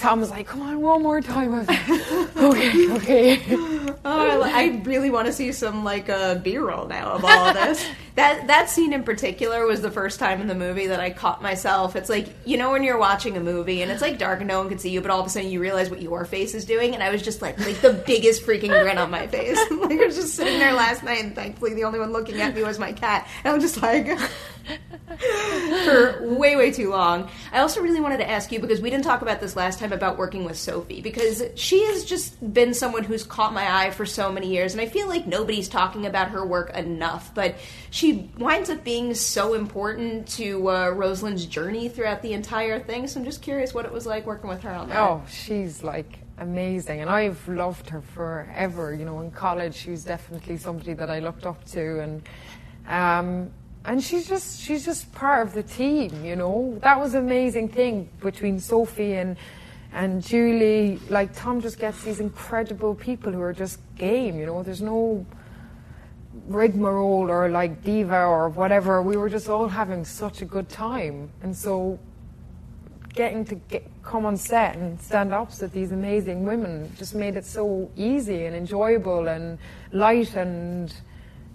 Tom 0.00 0.20
was 0.20 0.30
like, 0.30 0.46
"Come 0.46 0.62
on, 0.62 0.80
one 0.80 1.02
more 1.02 1.20
time." 1.20 1.66
Like, 1.66 1.90
okay, 2.36 2.90
okay. 2.92 3.42
Oh, 4.02 4.42
I, 4.42 4.62
I 4.62 4.82
really 4.84 5.10
want 5.10 5.26
to 5.26 5.32
see 5.32 5.52
some 5.52 5.84
like 5.84 6.08
uh, 6.08 6.36
B-roll 6.36 6.86
now 6.86 7.12
of 7.12 7.24
all 7.24 7.48
of 7.48 7.54
this. 7.54 7.86
that 8.14 8.46
that 8.46 8.70
scene 8.70 8.94
in 8.94 9.02
particular 9.02 9.66
was 9.66 9.82
the 9.82 9.90
first 9.90 10.18
time 10.18 10.40
in 10.40 10.46
the 10.46 10.54
movie 10.54 10.86
that 10.86 11.00
I 11.00 11.10
caught 11.10 11.42
myself. 11.42 11.96
It's 11.96 12.08
like 12.08 12.28
you 12.46 12.56
know 12.56 12.70
when 12.70 12.82
you're 12.82 12.98
watching 12.98 13.36
a 13.36 13.40
movie 13.40 13.82
and 13.82 13.92
it's 13.92 14.00
like 14.00 14.18
dark 14.18 14.40
and 14.40 14.48
no 14.48 14.58
one 14.58 14.70
can 14.70 14.78
see 14.78 14.88
you, 14.88 15.02
but 15.02 15.10
all 15.10 15.20
of 15.20 15.26
a 15.26 15.28
sudden 15.28 15.50
you 15.50 15.60
realize 15.60 15.90
what 15.90 16.00
your 16.00 16.24
face 16.24 16.54
is 16.54 16.64
doing, 16.64 16.94
and 16.94 17.02
I 17.02 17.10
was 17.10 17.20
just 17.20 17.42
like 17.42 17.58
like 17.58 17.82
the 17.82 17.92
biggest 17.92 18.42
freaking 18.44 18.68
grin 18.68 18.96
on 18.96 19.10
my 19.10 19.26
face. 19.26 19.58
like 19.70 20.00
I 20.00 20.06
was 20.06 20.16
just 20.16 20.34
sitting 20.34 20.58
there 20.58 20.72
last 20.72 21.02
night, 21.02 21.22
and 21.22 21.34
thankfully 21.34 21.74
the 21.74 21.84
only 21.84 21.98
one 21.98 22.12
looking 22.12 22.40
at 22.40 22.54
me 22.54 22.62
was 22.62 22.78
my 22.78 22.92
cat, 22.92 23.28
and 23.44 23.52
I'm 23.52 23.60
just 23.60 23.82
like. 23.82 24.18
For 25.18 26.36
way 26.36 26.56
way 26.56 26.70
too 26.70 26.90
long. 26.90 27.28
I 27.52 27.60
also 27.60 27.80
really 27.80 28.00
wanted 28.00 28.18
to 28.18 28.28
ask 28.28 28.52
you 28.52 28.60
because 28.60 28.80
we 28.80 28.90
didn't 28.90 29.04
talk 29.04 29.22
about 29.22 29.40
this 29.40 29.56
last 29.56 29.78
time 29.78 29.92
about 29.92 30.18
working 30.18 30.44
with 30.44 30.56
Sophie 30.56 31.00
because 31.00 31.42
she 31.56 31.84
has 31.86 32.04
just 32.04 32.52
been 32.52 32.74
someone 32.74 33.04
who's 33.04 33.24
caught 33.24 33.52
my 33.52 33.86
eye 33.86 33.90
for 33.90 34.06
so 34.06 34.30
many 34.30 34.48
years 34.48 34.72
and 34.72 34.80
I 34.80 34.86
feel 34.86 35.08
like 35.08 35.26
nobody's 35.26 35.68
talking 35.68 36.06
about 36.06 36.28
her 36.28 36.44
work 36.44 36.70
enough, 36.76 37.34
but 37.34 37.56
she 37.90 38.30
winds 38.38 38.70
up 38.70 38.84
being 38.84 39.14
so 39.14 39.54
important 39.54 40.28
to 40.28 40.70
uh, 40.70 40.90
Rose-Lynn's 40.90 41.46
journey 41.46 41.88
throughout 41.88 42.22
the 42.22 42.32
entire 42.32 42.78
thing. 42.78 43.06
So 43.06 43.20
I'm 43.20 43.26
just 43.26 43.42
curious 43.42 43.74
what 43.74 43.84
it 43.84 43.92
was 43.92 44.06
like 44.06 44.26
working 44.26 44.48
with 44.48 44.62
her 44.62 44.70
on 44.70 44.88
that. 44.88 44.98
Oh, 44.98 45.22
she's 45.28 45.82
like 45.82 46.20
amazing, 46.38 47.00
and 47.00 47.10
I've 47.10 47.46
loved 47.48 47.88
her 47.90 48.00
forever. 48.00 48.94
You 48.94 49.04
know, 49.04 49.20
in 49.20 49.30
college, 49.30 49.74
she 49.74 49.90
was 49.90 50.04
definitely 50.04 50.56
somebody 50.56 50.94
that 50.94 51.10
I 51.10 51.18
looked 51.18 51.46
up 51.46 51.64
to, 51.66 52.00
and 52.00 52.22
um, 52.88 53.50
and 53.84 54.02
she's 54.02 54.28
just 54.28 54.60
she's 54.60 54.84
just 54.84 55.12
part 55.12 55.46
of 55.46 55.54
the 55.54 55.62
team. 55.62 56.24
You 56.24 56.36
know, 56.36 56.78
that 56.82 56.98
was 56.98 57.14
an 57.14 57.24
amazing 57.24 57.68
thing 57.68 58.08
between 58.20 58.60
Sophie 58.60 59.14
and 59.14 59.36
and 59.92 60.22
Julie. 60.22 61.00
Like 61.08 61.34
Tom 61.34 61.60
just 61.60 61.78
gets 61.78 62.02
these 62.04 62.20
incredible 62.20 62.94
people 62.94 63.32
who 63.32 63.40
are 63.40 63.52
just 63.52 63.80
game. 63.96 64.38
You 64.38 64.46
know, 64.46 64.62
there's 64.62 64.82
no 64.82 65.24
rigmarole 66.46 67.30
or 67.30 67.48
like 67.48 67.82
diva 67.82 68.24
or 68.24 68.48
whatever. 68.50 69.02
We 69.02 69.16
were 69.16 69.30
just 69.30 69.48
all 69.48 69.68
having 69.68 70.04
such 70.04 70.42
a 70.42 70.44
good 70.44 70.68
time, 70.68 71.30
and 71.42 71.56
so 71.56 71.98
getting 73.14 73.44
to 73.44 73.54
get, 73.56 73.84
come 74.04 74.24
on 74.24 74.36
set 74.36 74.76
and 74.76 75.00
stand 75.00 75.34
opposite 75.34 75.72
these 75.72 75.90
amazing 75.90 76.44
women 76.44 76.88
just 76.96 77.12
made 77.12 77.36
it 77.36 77.44
so 77.44 77.90
easy 77.96 78.44
and 78.46 78.54
enjoyable 78.54 79.26
and 79.26 79.58
light 79.90 80.34
and 80.36 80.94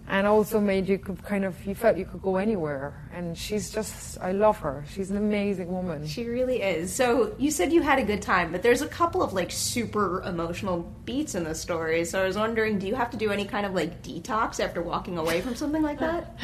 and 0.07 0.27
also 0.27 0.59
made 0.59 0.87
you 0.87 0.97
could 0.97 1.23
kind 1.23 1.43
of 1.43 1.65
you 1.65 1.73
felt 1.73 1.97
you 1.97 2.05
could 2.05 2.21
go 2.21 2.37
anywhere 2.37 2.93
and 3.13 3.37
she's 3.37 3.71
just 3.71 4.19
I 4.21 4.31
love 4.31 4.57
her 4.59 4.83
she's 4.87 5.09
an 5.09 5.17
amazing 5.17 5.71
woman 5.71 6.05
She 6.05 6.25
really 6.25 6.61
is. 6.61 6.93
So 6.93 7.35
you 7.37 7.51
said 7.51 7.73
you 7.73 7.81
had 7.81 7.99
a 7.99 8.03
good 8.03 8.21
time, 8.21 8.51
but 8.51 8.61
there's 8.61 8.81
a 8.81 8.87
couple 8.87 9.23
of 9.23 9.33
like 9.33 9.51
super 9.51 10.21
emotional 10.23 10.91
beats 11.05 11.35
in 11.35 11.43
the 11.43 11.55
story. 11.55 12.05
So 12.05 12.21
I 12.21 12.27
was 12.27 12.37
wondering, 12.37 12.77
do 12.77 12.87
you 12.87 12.95
have 12.95 13.09
to 13.11 13.17
do 13.17 13.31
any 13.31 13.45
kind 13.45 13.65
of 13.65 13.73
like 13.73 14.03
detox 14.03 14.59
after 14.63 14.81
walking 14.81 15.17
away 15.17 15.41
from 15.41 15.55
something 15.55 15.81
like 15.81 15.99
that? 15.99 16.37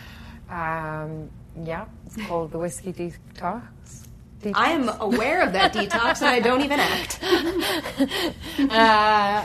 um, 0.50 1.30
yeah 1.62 1.86
it's 2.06 2.16
called 2.26 2.50
the 2.50 2.58
whiskey 2.58 2.92
detox 2.92 3.62
I 4.52 4.72
am 4.72 4.90
aware 5.00 5.42
of 5.42 5.52
that 5.52 5.72
detox 5.72 6.20
and 6.20 6.28
I 6.28 6.40
don't 6.40 6.60
even 6.60 6.78
act. 6.78 7.18
uh, 8.70 9.44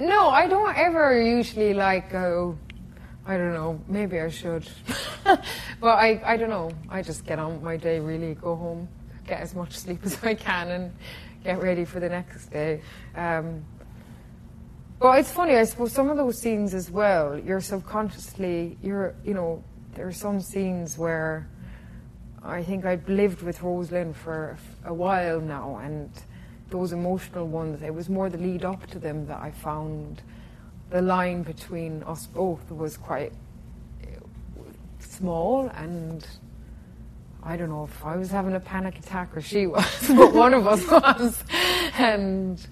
no, 0.00 0.28
I 0.28 0.48
don't 0.48 0.76
ever 0.76 1.22
usually 1.22 1.74
like 1.74 2.10
go. 2.10 2.58
I 3.30 3.36
don't 3.36 3.54
know. 3.54 3.80
Maybe 3.86 4.18
I 4.18 4.28
should, 4.28 4.68
but 5.24 5.40
I 5.84 6.20
I 6.24 6.36
don't 6.36 6.50
know. 6.50 6.72
I 6.88 7.00
just 7.00 7.24
get 7.24 7.38
on 7.38 7.52
with 7.52 7.62
my 7.62 7.76
day. 7.76 8.00
Really, 8.00 8.34
go 8.34 8.56
home, 8.56 8.88
get 9.24 9.40
as 9.40 9.54
much 9.54 9.78
sleep 9.78 10.00
as 10.04 10.18
I 10.24 10.34
can, 10.34 10.68
and 10.68 10.92
get 11.44 11.62
ready 11.62 11.84
for 11.84 12.00
the 12.00 12.08
next 12.08 12.48
day. 12.48 12.82
Um, 13.14 13.64
but 14.98 15.20
it's 15.20 15.30
funny. 15.30 15.54
I 15.54 15.62
suppose 15.62 15.92
some 15.92 16.10
of 16.10 16.16
those 16.16 16.40
scenes 16.40 16.74
as 16.74 16.90
well. 16.90 17.38
You're 17.38 17.60
subconsciously. 17.60 18.76
You're 18.82 19.14
you 19.24 19.34
know. 19.34 19.62
There 19.94 20.08
are 20.08 20.12
some 20.12 20.40
scenes 20.40 20.98
where 20.98 21.48
I 22.42 22.64
think 22.64 22.84
I'd 22.84 23.08
lived 23.08 23.42
with 23.42 23.62
Rose-Lynn 23.62 24.12
for 24.12 24.58
a 24.84 24.94
while 24.94 25.40
now, 25.40 25.76
and 25.76 26.10
those 26.70 26.90
emotional 26.92 27.46
ones, 27.46 27.80
it 27.82 27.94
was 27.94 28.08
more 28.08 28.28
the 28.28 28.38
lead 28.38 28.64
up 28.64 28.88
to 28.88 28.98
them 28.98 29.26
that 29.26 29.40
I 29.40 29.52
found 29.52 30.22
the 30.90 31.00
line 31.00 31.42
between 31.42 32.02
us 32.02 32.26
both 32.26 32.70
was 32.70 32.96
quite 32.96 33.32
uh, 34.02 34.06
small, 34.98 35.68
and 35.74 36.26
I 37.42 37.56
don't 37.56 37.70
know 37.70 37.84
if 37.84 38.04
I 38.04 38.16
was 38.16 38.30
having 38.30 38.54
a 38.54 38.60
panic 38.60 38.98
attack 38.98 39.36
or 39.36 39.40
she 39.40 39.66
was, 39.66 40.08
but 40.08 40.34
one 40.34 40.52
of 40.52 40.66
us 40.66 40.86
was. 40.90 41.44
And 41.98 42.66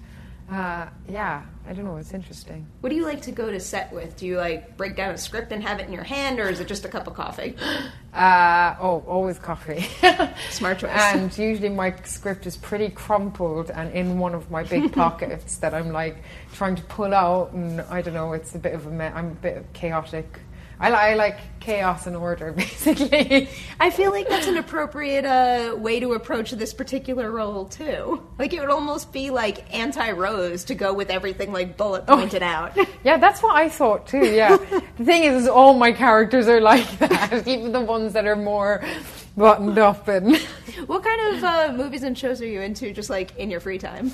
uh, 0.51 0.87
yeah, 1.07 1.43
I 1.67 1.73
don't 1.73 1.85
know, 1.85 1.97
it's 1.97 2.13
interesting. 2.13 2.65
What 2.81 2.89
do 2.89 2.95
you 2.95 3.03
like 3.03 3.21
to 3.23 3.31
go 3.31 3.51
to 3.51 3.59
set 3.59 3.91
with? 3.93 4.17
Do 4.17 4.25
you 4.25 4.37
like 4.37 4.77
break 4.77 4.95
down 4.95 5.13
a 5.13 5.17
script 5.17 5.51
and 5.51 5.61
have 5.63 5.79
it 5.79 5.87
in 5.87 5.93
your 5.93 6.03
hand, 6.03 6.39
or 6.39 6.49
is 6.49 6.59
it 6.59 6.67
just 6.67 6.85
a 6.85 6.89
cup 6.89 7.07
of 7.07 7.13
coffee? 7.13 7.55
Uh, 8.11 8.75
oh, 8.81 9.03
always 9.07 9.37
coffee. 9.37 9.85
Smart 10.49 10.79
choice. 10.79 10.89
And 10.91 11.37
usually 11.37 11.69
my 11.69 11.93
script 12.05 12.47
is 12.47 12.57
pretty 12.57 12.89
crumpled 12.89 13.69
and 13.69 13.93
in 13.93 14.17
one 14.17 14.33
of 14.33 14.49
my 14.49 14.63
big 14.63 14.91
pockets 14.93 15.57
that 15.57 15.75
I'm 15.75 15.91
like 15.91 16.23
trying 16.53 16.75
to 16.75 16.81
pull 16.85 17.13
out, 17.13 17.51
and 17.51 17.81
I 17.81 18.01
don't 18.01 18.15
know. 18.15 18.33
It's 18.33 18.55
a 18.55 18.57
bit 18.57 18.73
of 18.73 18.87
a. 18.87 18.89
Me- 18.89 19.05
I'm 19.05 19.27
a 19.27 19.35
bit 19.35 19.73
chaotic. 19.73 20.39
I, 20.81 20.89
li- 20.89 20.95
I 20.95 21.13
like 21.15 21.37
chaos 21.59 22.07
and 22.07 22.15
order, 22.15 22.51
basically. 22.57 23.49
I 23.79 23.89
feel 23.89 24.11
like 24.11 24.29
that's 24.29 24.47
an 24.47 24.57
appropriate 24.57 25.25
uh, 25.25 25.75
way 25.75 25.99
to 25.99 26.13
approach 26.13 26.51
this 26.51 26.73
particular 26.73 27.29
role 27.31 27.65
too. 27.65 28.25
Like 28.39 28.53
it 28.53 28.61
would 28.61 28.69
almost 28.69 29.11
be 29.11 29.29
like 29.29 29.73
anti-Rose 29.75 30.63
to 30.65 30.75
go 30.75 30.93
with 30.93 31.09
everything 31.09 31.51
like 31.51 31.77
bullet 31.77 32.07
pointed 32.07 32.43
out. 32.43 32.77
Yeah, 33.01 33.15
that's 33.15 33.41
what 33.41 33.55
I 33.55 33.69
thought 33.69 34.07
too. 34.07 34.25
Yeah, 34.25 34.57
the 34.97 35.05
thing 35.05 35.23
is, 35.23 35.43
is, 35.43 35.47
all 35.47 35.73
my 35.73 35.93
characters 35.93 36.49
are 36.49 36.59
like 36.59 36.99
that, 36.99 37.47
even 37.47 37.71
the 37.71 37.79
ones 37.79 38.11
that 38.11 38.25
are 38.25 38.35
more 38.35 38.83
buttoned 39.37 39.77
up 39.77 40.09
and. 40.09 40.35
what 40.85 41.01
kind 41.01 41.35
of 41.35 41.43
uh, 41.43 41.73
movies 41.77 42.03
and 42.03 42.17
shows 42.17 42.41
are 42.41 42.45
you 42.45 42.59
into, 42.59 42.91
just 42.91 43.09
like 43.09 43.37
in 43.37 43.49
your 43.49 43.61
free 43.61 43.77
time? 43.77 44.11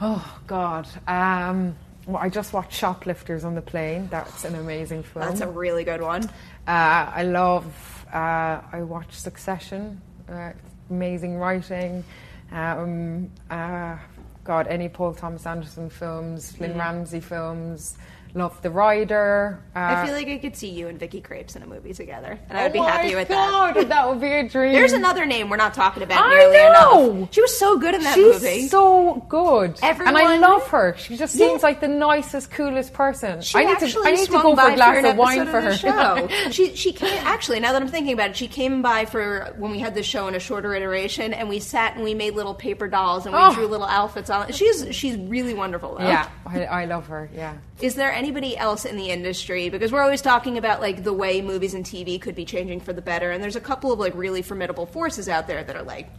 Oh 0.00 0.40
God. 0.48 0.88
Um, 1.06 1.76
well, 2.08 2.16
I 2.22 2.28
just 2.30 2.52
watched 2.52 2.72
Shoplifters 2.72 3.44
on 3.44 3.54
the 3.54 3.60
plane. 3.62 4.08
That's 4.10 4.44
an 4.44 4.54
amazing 4.54 5.02
film. 5.02 5.24
That's 5.26 5.42
a 5.42 5.46
really 5.46 5.84
good 5.84 6.00
one. 6.00 6.24
Uh, 6.66 7.12
I 7.14 7.22
love. 7.22 7.66
Uh, 8.12 8.62
I 8.72 8.82
watched 8.82 9.12
Succession. 9.14 10.00
Uh, 10.28 10.52
amazing 10.90 11.36
writing. 11.36 12.02
Um, 12.50 13.30
uh, 13.50 13.96
God, 14.42 14.66
any 14.68 14.88
Paul 14.88 15.12
Thomas 15.12 15.44
Anderson 15.46 15.90
films, 15.90 16.58
Lynne 16.58 16.72
Mm. 16.74 16.78
Ramsay 16.78 17.20
films. 17.20 17.98
Love 18.34 18.60
The 18.62 18.70
Rider. 18.70 19.60
Uh, 19.74 19.78
I 19.78 20.06
feel 20.06 20.14
like 20.14 20.28
I 20.28 20.38
could 20.38 20.54
see 20.56 20.68
you 20.70 20.88
and 20.88 20.98
Vicky 20.98 21.20
Krieps 21.20 21.56
in 21.56 21.62
a 21.62 21.66
movie 21.66 21.92
together, 21.94 22.38
and 22.48 22.58
I 22.58 22.62
would 22.64 22.70
oh 22.70 22.72
be 22.72 22.78
happy 22.80 23.14
with 23.14 23.28
God, 23.28 23.74
that. 23.74 23.88
that 23.88 24.08
would 24.08 24.20
be 24.20 24.30
a 24.32 24.48
dream. 24.48 24.72
There's 24.72 24.92
another 24.92 25.24
name 25.26 25.48
we're 25.50 25.56
not 25.56 25.74
talking 25.74 26.02
about 26.02 26.24
I 26.24 26.28
nearly 26.30 26.56
know. 26.56 27.10
enough. 27.16 27.34
She 27.34 27.40
was 27.40 27.58
so 27.58 27.78
good 27.78 27.94
in 27.94 28.02
that 28.02 28.14
She's 28.14 28.42
movie. 28.42 28.68
so 28.68 29.24
good, 29.28 29.78
and 29.82 30.16
I 30.16 30.36
love 30.38 30.66
her. 30.68 30.94
She 30.98 31.16
just 31.16 31.34
Yeah. 31.34 31.46
seems 31.48 31.62
like 31.62 31.80
the 31.80 31.88
nicest, 31.88 32.50
coolest 32.50 32.92
person. 32.92 33.40
She 33.40 33.58
I 33.58 33.64
need 33.64 33.78
to. 33.80 34.00
I 34.04 34.12
need 34.12 34.26
to 34.26 34.32
go 34.32 34.54
for 34.54 34.68
a 34.70 34.74
glass 34.74 34.98
an 34.98 35.04
of 35.06 35.16
wine 35.16 35.46
for 35.46 35.60
her. 35.60 35.74
show. 35.74 36.28
she 36.50 36.74
she 36.76 36.92
came 36.92 37.18
actually. 37.26 37.60
Now 37.60 37.72
that 37.72 37.82
I'm 37.82 37.88
thinking 37.88 38.12
about 38.12 38.30
it, 38.30 38.36
she 38.36 38.48
came 38.48 38.82
by 38.82 39.04
for 39.04 39.54
when 39.58 39.70
we 39.70 39.78
had 39.78 39.94
the 39.94 40.02
show 40.02 40.28
in 40.28 40.34
a 40.34 40.40
shorter 40.40 40.74
iteration, 40.74 41.32
and 41.32 41.48
we 41.48 41.60
sat 41.60 41.94
and 41.94 42.04
we 42.04 42.14
made 42.14 42.34
little 42.34 42.54
paper 42.54 42.88
dolls 42.88 43.26
and 43.26 43.34
we 43.34 43.40
Oh. 43.40 43.54
drew 43.54 43.66
little 43.66 43.86
outfits 43.86 44.28
on. 44.30 44.52
She's 44.52 44.86
she's 44.94 45.16
really 45.16 45.54
wonderful. 45.54 45.96
Though. 45.98 46.04
yeah, 46.06 46.28
I, 46.46 46.64
I 46.64 46.84
love 46.84 47.06
her. 47.06 47.30
Yeah. 47.34 47.54
Is 47.80 47.94
there 47.94 48.12
anybody 48.28 48.56
else 48.58 48.84
in 48.84 48.96
the 48.96 49.08
industry? 49.10 49.70
Because 49.70 49.90
we're 49.90 50.02
always 50.02 50.20
talking 50.20 50.58
about 50.58 50.80
like 50.82 51.02
the 51.02 51.12
way 51.14 51.40
movies 51.40 51.72
and 51.72 51.82
TV 51.84 52.20
could 52.20 52.34
be 52.34 52.44
changing 52.44 52.80
for 52.80 52.92
the 52.92 53.00
better, 53.00 53.30
and 53.30 53.42
there's 53.42 53.56
a 53.56 53.60
couple 53.60 53.90
of 53.90 53.98
like 53.98 54.14
really 54.14 54.42
formidable 54.42 54.84
forces 54.84 55.28
out 55.30 55.46
there 55.46 55.64
that 55.64 55.74
are 55.74 55.82
like 55.82 56.10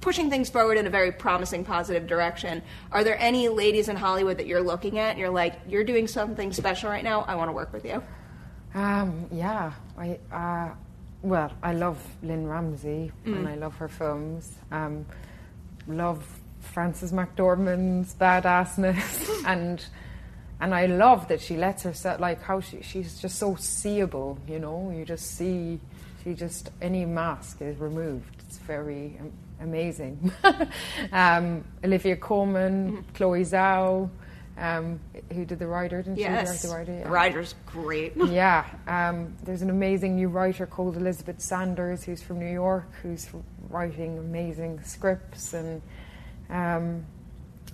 pushing 0.00 0.30
things 0.30 0.48
forward 0.48 0.78
in 0.78 0.86
a 0.86 0.90
very 0.90 1.12
promising, 1.12 1.64
positive 1.64 2.06
direction. 2.06 2.62
Are 2.90 3.04
there 3.04 3.18
any 3.18 3.48
ladies 3.50 3.88
in 3.90 3.96
Hollywood 3.96 4.38
that 4.38 4.46
you're 4.46 4.62
looking 4.62 4.98
at 4.98 5.10
and 5.10 5.18
you're 5.18 5.28
like, 5.28 5.54
you're 5.68 5.84
doing 5.84 6.06
something 6.06 6.52
special 6.54 6.88
right 6.88 7.04
now? 7.04 7.22
I 7.28 7.34
want 7.34 7.48
to 7.48 7.52
work 7.52 7.72
with 7.72 7.84
you. 7.84 8.02
Um, 8.74 9.26
yeah, 9.30 9.72
I 9.98 10.18
uh, 10.32 10.70
well, 11.20 11.52
I 11.62 11.74
love 11.74 11.98
Lynne 12.22 12.46
Ramsay 12.46 13.12
Mm. 13.26 13.36
and 13.36 13.48
I 13.48 13.56
love 13.56 13.74
her 13.76 13.88
films. 13.88 14.54
Um, 14.70 15.04
love 15.86 16.24
Frances 16.60 17.12
McDormand's 17.12 18.14
badassness 18.14 19.44
and 19.46 19.84
and 20.60 20.74
I 20.74 20.86
love 20.86 21.28
that 21.28 21.40
she 21.40 21.56
lets 21.56 21.82
herself 21.82 22.20
like 22.20 22.42
how 22.42 22.60
she 22.60 22.82
she's 22.82 23.20
just 23.20 23.38
so 23.38 23.54
seeable. 23.56 24.38
You 24.48 24.58
know, 24.58 24.92
you 24.94 25.04
just 25.04 25.36
see 25.36 25.78
she 26.24 26.34
just 26.34 26.70
any 26.82 27.04
mask 27.04 27.62
is 27.62 27.78
removed. 27.78 28.42
It's 28.46 28.58
very 28.58 29.16
um, 29.20 29.32
amazing. 29.60 30.32
um, 31.12 31.64
Olivia 31.84 32.16
Colman, 32.16 33.04
Chloe 33.14 33.42
Zhao. 33.42 34.10
Um, 34.56 34.98
who 35.32 35.44
did 35.44 35.60
the 35.60 35.68
Rider? 35.68 36.02
Didn't 36.02 36.18
Yes. 36.18 36.62
she 36.62 36.66
the 36.66 36.74
Rider? 36.74 37.04
The 37.04 37.08
Rider's 37.08 37.54
great. 37.66 38.14
yeah, 38.28 38.64
um, 38.88 39.32
there's 39.44 39.62
an 39.62 39.70
amazing 39.70 40.16
new 40.16 40.28
writer 40.28 40.66
called 40.66 40.96
Elizabeth 40.96 41.40
Sanders, 41.40 42.02
who's 42.02 42.20
from 42.22 42.40
New 42.40 42.50
York, 42.52 42.88
who's 43.00 43.28
writing 43.70 44.18
amazing 44.18 44.82
scripts, 44.82 45.54
and 45.54 45.80
um, 46.50 47.04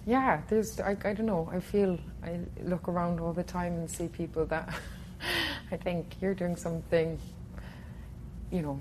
yeah, 0.07 0.43
there's 0.49 0.81
I, 0.81 0.97
I 1.05 1.13
don't 1.13 1.27
know. 1.27 1.49
I 1.53 1.61
feel 1.61 1.99
I 2.23 2.41
look 2.63 2.89
around 2.89 3.21
all 3.21 3.33
the 3.33 3.43
time 3.43 3.75
and 3.75 3.91
see 3.91 4.09
people 4.09 4.45
that 4.47 4.73
I 5.73 5.77
think 5.77 6.15
you're 6.21 6.35
doing 6.35 6.57
something, 6.57 7.19
you 8.51 8.63
know, 8.63 8.81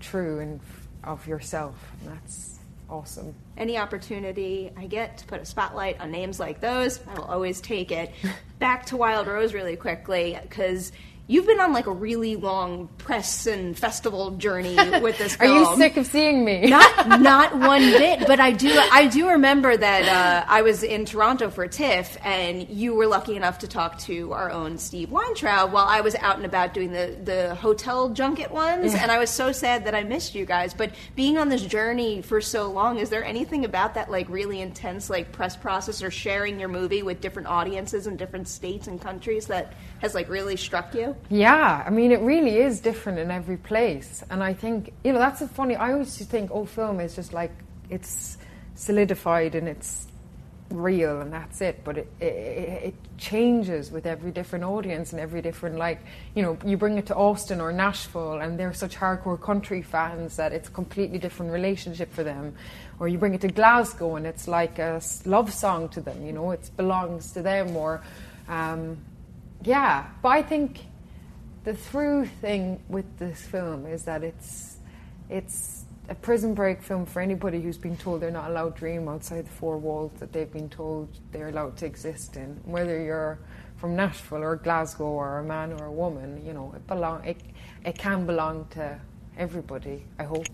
true 0.00 0.40
and 0.40 0.60
of 1.04 1.26
yourself, 1.26 1.76
and 2.00 2.12
that's 2.12 2.58
awesome. 2.90 3.34
Any 3.56 3.78
opportunity 3.78 4.72
I 4.76 4.86
get 4.86 5.18
to 5.18 5.26
put 5.26 5.40
a 5.40 5.44
spotlight 5.44 6.00
on 6.00 6.10
names 6.10 6.40
like 6.40 6.60
those, 6.60 7.00
I 7.06 7.14
will 7.14 7.24
always 7.24 7.60
take 7.60 7.92
it. 7.92 8.12
Back 8.58 8.86
to 8.86 8.96
Wild 8.96 9.26
Rose 9.26 9.54
really 9.54 9.76
quickly, 9.76 10.38
because 10.42 10.92
you've 11.26 11.46
been 11.46 11.60
on 11.60 11.72
like 11.72 11.86
a 11.86 11.92
really 11.92 12.36
long 12.36 12.88
press 12.98 13.46
and 13.46 13.78
festival 13.78 14.32
journey 14.32 14.76
with 15.00 15.16
this 15.18 15.36
Are 15.40 15.46
you 15.46 15.76
sick 15.76 15.96
of 15.96 16.06
seeing 16.06 16.44
me? 16.44 16.68
Not, 16.68 17.08
not 17.20 17.56
one 17.56 17.80
bit. 17.80 18.26
But 18.26 18.40
I 18.40 18.52
do, 18.52 18.70
I 18.92 19.06
do 19.06 19.28
remember 19.28 19.76
that 19.76 20.04
uh, 20.04 20.44
I 20.48 20.62
was 20.62 20.82
in 20.82 21.04
Toronto 21.04 21.50
for 21.50 21.66
TIFF, 21.66 22.18
and 22.24 22.68
you 22.68 22.94
were 22.94 23.06
lucky 23.06 23.36
enough 23.36 23.60
to 23.60 23.68
talk 23.68 23.98
to 24.00 24.32
our 24.32 24.50
own 24.50 24.78
Steve 24.78 25.10
Weintraub 25.10 25.72
while 25.72 25.86
I 25.86 26.00
was 26.00 26.14
out 26.16 26.36
and 26.36 26.44
about 26.44 26.74
doing 26.74 26.92
the 26.92 27.16
the 27.24 27.54
hotel 27.54 28.10
junket 28.10 28.50
ones. 28.50 28.92
Yeah. 28.92 29.02
And 29.02 29.10
I 29.10 29.18
was 29.18 29.30
so 29.30 29.52
sad 29.52 29.86
that 29.86 29.94
I 29.94 30.02
missed 30.02 30.34
you 30.34 30.44
guys. 30.44 30.74
But 30.74 30.92
being 31.16 31.38
on 31.38 31.48
this 31.48 31.62
journey 31.62 32.22
for 32.22 32.40
so 32.40 32.70
long, 32.70 32.98
is 32.98 33.10
there 33.10 33.24
anything 33.24 33.64
about 33.64 33.94
that 33.94 34.10
like 34.10 34.28
really 34.28 34.60
intense 34.60 35.08
like 35.08 35.32
press 35.32 35.56
process 35.56 36.02
or 36.02 36.10
sharing 36.10 36.58
your 36.58 36.68
movie 36.68 37.02
with 37.02 37.20
different 37.20 37.48
audiences 37.48 38.06
in 38.06 38.16
different 38.16 38.48
states 38.48 38.86
and 38.86 39.00
countries 39.00 39.46
that 39.46 39.72
has 40.00 40.14
like 40.14 40.28
really 40.28 40.56
struck 40.56 40.94
you? 40.94 41.13
Yeah, 41.30 41.82
I 41.86 41.90
mean, 41.90 42.12
it 42.12 42.20
really 42.20 42.58
is 42.58 42.80
different 42.80 43.18
in 43.18 43.30
every 43.30 43.56
place. 43.56 44.22
And 44.30 44.42
I 44.42 44.54
think, 44.54 44.92
you 45.02 45.12
know, 45.12 45.18
that's 45.18 45.40
a 45.40 45.48
funny, 45.48 45.76
I 45.76 45.92
always 45.92 46.16
think, 46.24 46.50
oh, 46.52 46.64
film 46.64 47.00
is 47.00 47.16
just 47.16 47.32
like, 47.32 47.52
it's 47.90 48.38
solidified 48.74 49.54
and 49.54 49.68
it's 49.68 50.06
real 50.70 51.20
and 51.20 51.32
that's 51.32 51.60
it. 51.60 51.82
But 51.84 51.98
it, 51.98 52.12
it, 52.20 52.24
it 52.24 52.94
changes 53.18 53.90
with 53.90 54.06
every 54.06 54.32
different 54.32 54.64
audience 54.64 55.12
and 55.12 55.20
every 55.20 55.42
different, 55.42 55.76
like, 55.76 56.00
you 56.34 56.42
know, 56.42 56.58
you 56.64 56.76
bring 56.76 56.98
it 56.98 57.06
to 57.06 57.14
Austin 57.14 57.60
or 57.60 57.72
Nashville 57.72 58.40
and 58.40 58.58
they're 58.58 58.72
such 58.72 58.96
hardcore 58.96 59.40
country 59.40 59.82
fans 59.82 60.36
that 60.36 60.52
it's 60.52 60.68
a 60.68 60.72
completely 60.72 61.18
different 61.18 61.52
relationship 61.52 62.12
for 62.12 62.22
them. 62.22 62.54
Or 63.00 63.08
you 63.08 63.18
bring 63.18 63.34
it 63.34 63.40
to 63.40 63.48
Glasgow 63.48 64.16
and 64.16 64.26
it's 64.26 64.46
like 64.46 64.78
a 64.78 65.00
love 65.24 65.52
song 65.52 65.88
to 65.90 66.00
them, 66.00 66.24
you 66.24 66.32
know, 66.32 66.50
it 66.52 66.70
belongs 66.76 67.32
to 67.32 67.42
them. 67.42 67.76
Or, 67.76 68.02
um, 68.48 68.98
yeah, 69.64 70.06
but 70.22 70.28
I 70.28 70.42
think 70.42 70.80
the 71.64 71.74
through 71.74 72.26
thing 72.26 72.80
with 72.88 73.18
this 73.18 73.40
film 73.42 73.86
is 73.86 74.04
that 74.04 74.22
it's 74.22 74.76
it's 75.30 75.84
a 76.10 76.14
prison 76.14 76.52
break 76.52 76.82
film 76.82 77.06
for 77.06 77.22
anybody 77.22 77.62
who's 77.62 77.78
been 77.78 77.96
told 77.96 78.20
they're 78.20 78.30
not 78.30 78.50
allowed 78.50 78.74
to 78.74 78.80
dream 78.80 79.08
outside 79.08 79.46
the 79.46 79.50
four 79.50 79.78
walls 79.78 80.12
that 80.20 80.32
they've 80.32 80.52
been 80.52 80.68
told 80.68 81.08
they're 81.32 81.48
allowed 81.48 81.76
to 81.78 81.86
exist 81.86 82.36
in. 82.36 82.60
Whether 82.64 83.02
you're 83.02 83.38
from 83.76 83.96
Nashville 83.96 84.42
or 84.42 84.56
Glasgow 84.56 85.06
or 85.06 85.38
a 85.38 85.44
man 85.44 85.72
or 85.72 85.86
a 85.86 85.92
woman, 85.92 86.44
you 86.46 86.52
know, 86.52 86.72
it 86.76 86.86
belong 86.86 87.24
it, 87.24 87.38
it 87.84 87.96
can 87.96 88.26
belong 88.26 88.66
to 88.72 89.00
everybody, 89.38 90.04
I 90.18 90.24
hope. 90.24 90.46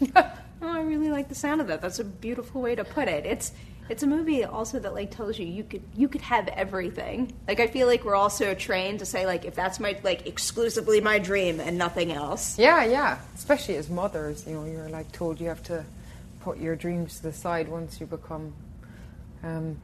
Oh, 0.60 0.72
I 0.72 0.80
really 0.80 1.08
like 1.08 1.28
the 1.28 1.36
sound 1.36 1.60
of 1.60 1.68
that. 1.68 1.80
That's 1.80 2.00
a 2.00 2.04
beautiful 2.04 2.60
way 2.60 2.74
to 2.74 2.82
put 2.82 3.06
it. 3.06 3.24
It's 3.24 3.52
it's 3.88 4.02
a 4.02 4.06
movie 4.06 4.44
also 4.44 4.78
that 4.78 4.94
like 4.94 5.10
tells 5.10 5.38
you 5.38 5.46
you 5.46 5.64
could 5.64 5.82
you 5.94 6.08
could 6.08 6.20
have 6.20 6.48
everything. 6.48 7.32
Like 7.46 7.60
I 7.60 7.66
feel 7.66 7.86
like 7.86 8.04
we're 8.04 8.14
also 8.14 8.54
trained 8.54 8.98
to 8.98 9.06
say 9.06 9.26
like 9.26 9.44
if 9.44 9.54
that's 9.54 9.80
my 9.80 9.98
like 10.02 10.26
exclusively 10.26 11.00
my 11.00 11.18
dream 11.18 11.60
and 11.60 11.78
nothing 11.78 12.12
else. 12.12 12.58
Yeah, 12.58 12.84
yeah. 12.84 13.18
Especially 13.34 13.76
as 13.76 13.88
mothers, 13.88 14.46
you 14.46 14.54
know, 14.54 14.64
you're 14.64 14.88
like 14.88 15.10
told 15.12 15.40
you 15.40 15.48
have 15.48 15.62
to 15.64 15.84
put 16.40 16.58
your 16.58 16.76
dreams 16.76 17.16
to 17.18 17.24
the 17.24 17.32
side 17.32 17.68
once 17.68 18.00
you 18.00 18.06
become. 18.06 18.52
Um, 19.42 19.80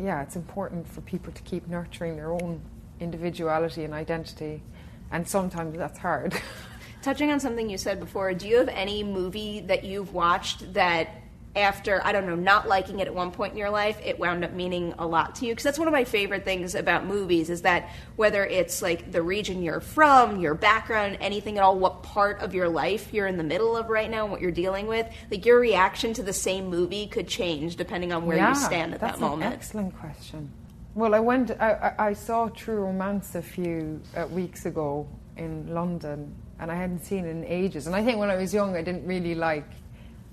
yeah, 0.00 0.22
it's 0.22 0.36
important 0.36 0.86
for 0.88 1.00
people 1.02 1.32
to 1.32 1.42
keep 1.42 1.68
nurturing 1.68 2.16
their 2.16 2.32
own 2.32 2.60
individuality 3.00 3.84
and 3.84 3.94
identity, 3.94 4.62
and 5.10 5.26
sometimes 5.26 5.76
that's 5.76 5.98
hard. 5.98 6.34
Touching 7.02 7.30
on 7.30 7.38
something 7.38 7.70
you 7.70 7.78
said 7.78 8.00
before, 8.00 8.34
do 8.34 8.48
you 8.48 8.56
have 8.56 8.68
any 8.68 9.04
movie 9.04 9.60
that 9.60 9.84
you've 9.84 10.12
watched 10.12 10.74
that 10.74 11.08
after, 11.56 12.00
I 12.04 12.12
don't 12.12 12.26
know, 12.26 12.36
not 12.36 12.68
liking 12.68 13.00
it 13.00 13.06
at 13.06 13.14
one 13.14 13.30
point 13.30 13.52
in 13.52 13.58
your 13.58 13.70
life, 13.70 13.98
it 14.04 14.18
wound 14.18 14.44
up 14.44 14.52
meaning 14.52 14.94
a 14.98 15.06
lot 15.06 15.34
to 15.36 15.46
you? 15.46 15.52
Because 15.52 15.64
that's 15.64 15.78
one 15.78 15.88
of 15.88 15.92
my 15.92 16.04
favorite 16.04 16.44
things 16.44 16.74
about 16.74 17.06
movies 17.06 17.50
is 17.50 17.62
that 17.62 17.90
whether 18.16 18.44
it's 18.44 18.82
like 18.82 19.10
the 19.10 19.22
region 19.22 19.62
you're 19.62 19.80
from, 19.80 20.40
your 20.40 20.54
background, 20.54 21.18
anything 21.20 21.58
at 21.58 21.64
all, 21.64 21.78
what 21.78 22.02
part 22.02 22.40
of 22.40 22.54
your 22.54 22.68
life 22.68 23.12
you're 23.12 23.26
in 23.26 23.36
the 23.36 23.44
middle 23.44 23.76
of 23.76 23.88
right 23.88 24.10
now, 24.10 24.24
and 24.24 24.32
what 24.32 24.40
you're 24.40 24.50
dealing 24.50 24.86
with, 24.86 25.06
like 25.30 25.46
your 25.46 25.58
reaction 25.58 26.12
to 26.14 26.22
the 26.22 26.32
same 26.32 26.68
movie 26.68 27.06
could 27.06 27.26
change 27.26 27.76
depending 27.76 28.12
on 28.12 28.26
where 28.26 28.36
yeah, 28.36 28.50
you 28.50 28.54
stand 28.54 28.94
at 28.94 29.00
that 29.00 29.18
moment. 29.18 29.50
That's 29.50 29.72
an 29.74 29.80
excellent 29.80 29.98
question. 29.98 30.52
Well, 30.94 31.14
I 31.14 31.20
went. 31.20 31.50
I, 31.50 31.92
I 31.98 32.08
I 32.08 32.12
saw 32.14 32.48
True 32.48 32.76
Romance 32.76 33.34
a 33.34 33.42
few 33.42 34.00
uh, 34.16 34.26
weeks 34.28 34.64
ago 34.64 35.06
in 35.36 35.66
London, 35.74 36.34
and 36.58 36.72
I 36.72 36.74
hadn't 36.74 37.04
seen 37.04 37.26
it 37.26 37.30
in 37.30 37.44
ages. 37.44 37.86
And 37.86 37.94
I 37.94 38.02
think 38.02 38.18
when 38.18 38.30
I 38.30 38.36
was 38.36 38.54
young, 38.54 38.74
I 38.74 38.82
didn't 38.82 39.06
really 39.06 39.34
like. 39.34 39.68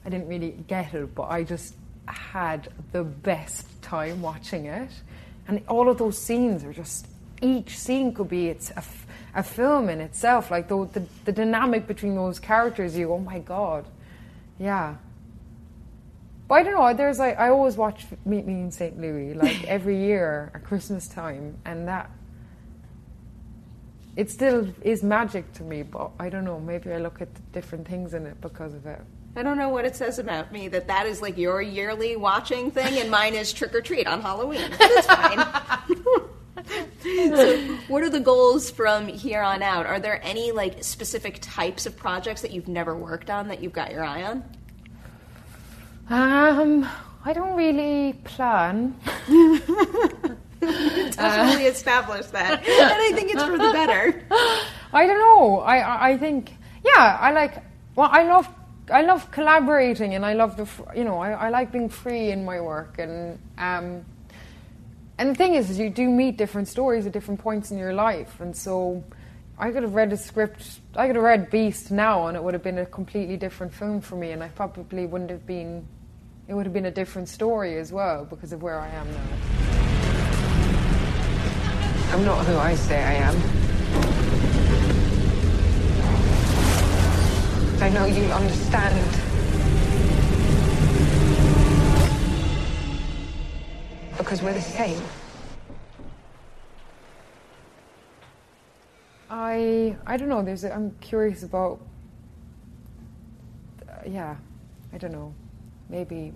I 0.05 0.09
didn't 0.09 0.27
really 0.27 0.51
get 0.67 0.93
it, 0.93 1.15
but 1.15 1.23
I 1.23 1.43
just 1.43 1.75
had 2.07 2.69
the 2.91 3.03
best 3.03 3.81
time 3.81 4.21
watching 4.21 4.65
it. 4.65 4.89
And 5.47 5.61
all 5.67 5.89
of 5.89 5.97
those 5.97 6.17
scenes 6.17 6.63
are 6.63 6.73
just. 6.73 7.07
Each 7.41 7.77
scene 7.77 8.13
could 8.13 8.29
be 8.29 8.47
it's 8.47 8.69
a, 8.71 8.77
f- 8.77 9.05
a 9.35 9.43
film 9.43 9.89
in 9.89 9.99
itself. 9.99 10.49
Like 10.49 10.69
the, 10.69 10.85
the 10.93 11.05
the 11.25 11.31
dynamic 11.33 11.87
between 11.87 12.15
those 12.15 12.39
characters, 12.39 12.95
you 12.97 13.07
go, 13.07 13.15
oh 13.15 13.19
my 13.19 13.39
god, 13.39 13.85
yeah. 14.57 14.95
But 16.47 16.55
I 16.55 16.63
don't 16.63 16.73
know. 16.73 16.93
There's 16.93 17.19
like 17.19 17.37
I 17.37 17.49
always 17.49 17.75
watch 17.75 18.05
Meet 18.25 18.45
Me 18.47 18.53
in 18.53 18.71
St. 18.71 18.97
Louis 18.97 19.33
like 19.43 19.65
every 19.65 19.97
year 19.97 20.51
at 20.53 20.63
Christmas 20.63 21.07
time, 21.07 21.57
and 21.65 21.87
that 21.89 22.09
it 24.15 24.29
still 24.29 24.67
is 24.81 25.03
magic 25.03 25.51
to 25.53 25.63
me. 25.63 25.83
But 25.83 26.11
I 26.19 26.29
don't 26.29 26.45
know. 26.45 26.61
Maybe 26.61 26.93
I 26.93 26.97
look 26.97 27.21
at 27.21 27.27
different 27.51 27.85
things 27.87 28.13
in 28.13 28.25
it 28.25 28.39
because 28.39 28.73
of 28.73 28.85
it. 28.85 29.01
I 29.35 29.41
don't 29.41 29.57
know 29.57 29.69
what 29.69 29.85
it 29.85 29.95
says 29.95 30.19
about 30.19 30.51
me 30.51 30.67
that 30.67 30.87
that 30.87 31.07
is 31.07 31.21
like 31.21 31.37
your 31.37 31.61
yearly 31.61 32.15
watching 32.15 32.69
thing, 32.69 32.99
and 32.99 33.09
mine 33.09 33.33
is 33.33 33.51
trick 33.51 33.73
or 33.73 33.81
treat 33.81 34.05
on 34.05 34.21
Halloween. 34.21 34.69
But 34.77 34.91
it's 34.91 35.07
fine. 35.07 35.39
so, 37.03 37.57
what 37.87 38.03
are 38.03 38.11
the 38.11 38.19
goals 38.19 38.69
from 38.69 39.07
here 39.07 39.41
on 39.41 39.63
out? 39.63 39.87
Are 39.87 39.99
there 39.99 40.19
any 40.23 40.51
like 40.51 40.83
specific 40.83 41.39
types 41.41 41.87
of 41.87 41.97
projects 41.97 42.43
that 42.43 42.51
you've 42.51 42.67
never 42.67 42.95
worked 42.95 43.31
on 43.31 43.47
that 43.47 43.63
you've 43.63 43.73
got 43.73 43.91
your 43.91 44.03
eye 44.03 44.23
on? 44.23 44.43
Um, 46.09 46.87
I 47.25 47.33
don't 47.33 47.55
really 47.55 48.13
plan. 48.25 48.95
Definitely 50.59 51.65
establish 51.65 52.27
that, 52.27 52.59
and 52.67 53.01
I 53.01 53.11
think 53.15 53.31
it's 53.33 53.43
for 53.43 53.57
the 53.57 53.71
better. 53.71 54.23
I 54.93 55.07
don't 55.07 55.17
know. 55.17 55.59
I, 55.61 55.79
I 55.79 56.09
I 56.11 56.17
think 56.17 56.53
yeah. 56.85 57.17
I 57.19 57.31
like. 57.31 57.63
Well, 57.95 58.09
I 58.11 58.23
love 58.23 58.47
I 58.91 59.01
love 59.03 59.31
collaborating, 59.31 60.13
and 60.13 60.25
I 60.25 60.33
love 60.33 60.57
the 60.57 60.67
you 60.95 61.03
know 61.03 61.17
I, 61.17 61.31
I 61.31 61.49
like 61.49 61.71
being 61.71 61.89
free 61.89 62.31
in 62.31 62.43
my 62.43 62.59
work, 62.59 62.99
and 62.99 63.39
um, 63.57 64.05
and 65.17 65.29
the 65.29 65.35
thing 65.35 65.55
is, 65.55 65.69
is 65.69 65.79
you 65.79 65.89
do 65.89 66.09
meet 66.09 66.37
different 66.37 66.67
stories 66.67 67.05
at 67.05 67.13
different 67.13 67.39
points 67.39 67.71
in 67.71 67.77
your 67.77 67.93
life, 67.93 68.39
and 68.41 68.55
so 68.55 69.03
I 69.57 69.71
could 69.71 69.83
have 69.83 69.93
read 69.93 70.11
a 70.11 70.17
script. 70.17 70.81
I 70.95 71.07
could 71.07 71.15
have 71.15 71.23
read 71.23 71.49
Beast 71.49 71.91
now, 71.91 72.27
and 72.27 72.35
it 72.35 72.43
would 72.43 72.53
have 72.53 72.63
been 72.63 72.79
a 72.79 72.85
completely 72.85 73.37
different 73.37 73.73
film 73.73 74.01
for 74.01 74.15
me, 74.15 74.31
and 74.31 74.43
I 74.43 74.49
probably 74.49 75.05
wouldn't 75.05 75.29
have 75.29 75.45
been. 75.45 75.87
It 76.49 76.53
would 76.53 76.65
have 76.65 76.73
been 76.73 76.87
a 76.87 76.91
different 76.91 77.29
story 77.29 77.77
as 77.77 77.93
well 77.93 78.25
because 78.25 78.51
of 78.51 78.61
where 78.61 78.77
I 78.79 78.89
am 78.89 79.09
now. 79.11 79.63
I'm 82.11 82.25
not 82.25 82.45
who 82.45 82.57
I 82.57 82.75
say 82.75 83.01
I 83.01 83.13
am. 83.13 83.62
I 87.83 87.89
know 87.89 88.05
you'll 88.05 88.31
understand. 88.31 89.09
Because 94.17 94.41
we're 94.41 94.53
the 94.53 94.61
same. 94.61 95.01
I 99.29 99.97
I 100.07 100.15
don't 100.15 100.29
know. 100.29 100.41
There's 100.41 100.63
a, 100.63 100.73
I'm 100.73 100.91
curious 101.01 101.43
about 101.43 101.81
yeah, 104.05 104.37
I 104.93 104.97
don't 104.97 105.11
know, 105.11 105.35
maybe 105.89 106.31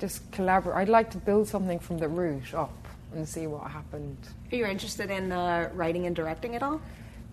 just 0.00 0.28
collaborate. 0.32 0.76
I'd 0.76 0.88
like 0.88 1.08
to 1.12 1.18
build 1.18 1.46
something 1.46 1.78
from 1.78 1.98
the 1.98 2.08
root 2.08 2.52
up 2.52 2.88
and 3.14 3.28
see 3.28 3.46
what 3.46 3.70
happened. 3.70 4.18
Are 4.50 4.56
you 4.56 4.66
interested 4.66 5.08
in 5.08 5.30
uh, 5.30 5.70
writing 5.72 6.06
and 6.06 6.16
directing 6.16 6.56
at 6.56 6.64
all? 6.64 6.80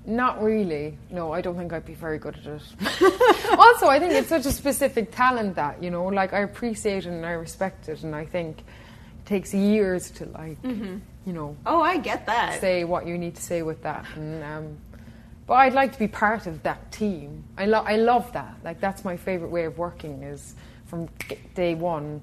Not 0.08 0.42
really. 0.44 0.98
No, 1.10 1.32
I 1.34 1.42
don't 1.42 1.58
think 1.58 1.74
I'd 1.74 1.86
be 1.86 1.96
very 1.96 2.18
good 2.20 2.36
at 2.38 2.46
it. 2.46 2.62
also, 3.60 3.88
I 3.88 4.00
think 4.00 4.14
it's 4.14 4.30
such 4.30 4.46
a 4.46 4.52
specific 4.52 5.12
talent 5.12 5.56
that, 5.56 5.82
you 5.82 5.90
know, 5.90 6.06
like 6.06 6.32
I 6.34 6.40
appreciate 6.40 7.06
it 7.06 7.10
and 7.10 7.26
I 7.26 7.32
respect 7.32 7.90
it, 7.90 8.04
and 8.04 8.16
I 8.16 8.26
think 8.26 8.60
it 8.60 9.26
takes 9.26 9.54
years 9.54 10.12
to, 10.12 10.26
like, 10.28 10.62
Mhm. 10.62 11.02
you 11.26 11.34
know. 11.34 11.56
Oh, 11.66 11.82
I 11.82 11.98
get 11.98 12.28
that. 12.28 12.62
Say 12.62 12.84
what 12.84 13.08
you 13.08 13.18
need 13.18 13.36
to 13.36 13.42
say 13.42 13.64
with 13.64 13.82
that. 13.84 14.06
And, 14.16 14.44
um, 14.44 14.78
but 15.48 15.56
I'd 15.56 15.74
like 15.74 15.92
to 15.94 16.00
be 16.00 16.08
part 16.08 16.46
of 16.46 16.62
that 16.64 16.92
team. 16.92 17.44
I, 17.58 17.66
lo- 17.66 17.84
I 17.86 17.96
love 17.98 18.32
that. 18.34 18.56
Like, 18.64 18.80
that's 18.80 19.04
my 19.04 19.18
favourite 19.18 19.52
way 19.52 19.66
of 19.66 19.78
working 19.80 20.22
is 20.24 20.54
from 20.86 21.08
day 21.56 21.74
one 21.74 22.22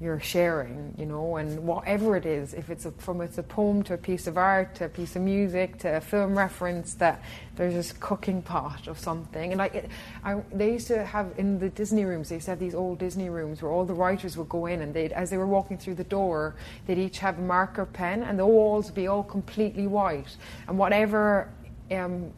you're 0.00 0.20
sharing, 0.20 0.94
you 0.96 1.06
know, 1.06 1.36
and 1.36 1.66
whatever 1.66 2.16
it 2.16 2.24
is, 2.24 2.54
if 2.54 2.70
it's 2.70 2.84
a, 2.84 2.92
from 2.92 3.20
it's 3.20 3.36
a 3.38 3.42
poem 3.42 3.82
to 3.82 3.94
a 3.94 3.98
piece 3.98 4.28
of 4.28 4.38
art 4.38 4.76
to 4.76 4.84
a 4.84 4.88
piece 4.88 5.16
of 5.16 5.22
music 5.22 5.76
to 5.78 5.96
a 5.96 6.00
film 6.00 6.38
reference, 6.38 6.94
that 6.94 7.20
there's 7.56 7.74
this 7.74 7.92
cooking 7.92 8.40
pot 8.40 8.86
of 8.86 8.96
something. 8.96 9.50
And 9.50 9.58
like, 9.58 9.74
it, 9.74 9.90
I, 10.22 10.40
they 10.52 10.72
used 10.72 10.86
to 10.86 11.04
have 11.04 11.32
in 11.36 11.58
the 11.58 11.68
Disney 11.70 12.04
rooms, 12.04 12.28
they 12.28 12.36
used 12.36 12.44
to 12.44 12.52
have 12.52 12.60
these 12.60 12.76
old 12.76 13.00
Disney 13.00 13.28
rooms 13.28 13.60
where 13.60 13.72
all 13.72 13.84
the 13.84 13.94
writers 13.94 14.36
would 14.36 14.48
go 14.48 14.66
in 14.66 14.82
and 14.82 14.94
they'd, 14.94 15.12
as 15.12 15.30
they 15.30 15.36
were 15.36 15.48
walking 15.48 15.76
through 15.76 15.96
the 15.96 16.04
door, 16.04 16.54
they'd 16.86 16.98
each 16.98 17.18
have 17.18 17.38
a 17.38 17.42
marker 17.42 17.84
pen 17.84 18.22
and 18.22 18.38
the 18.38 18.46
walls 18.46 18.86
would 18.86 18.94
be 18.94 19.08
all 19.08 19.24
completely 19.24 19.88
white. 19.88 20.36
And 20.68 20.78
whatever, 20.78 21.50
um, 21.90 22.32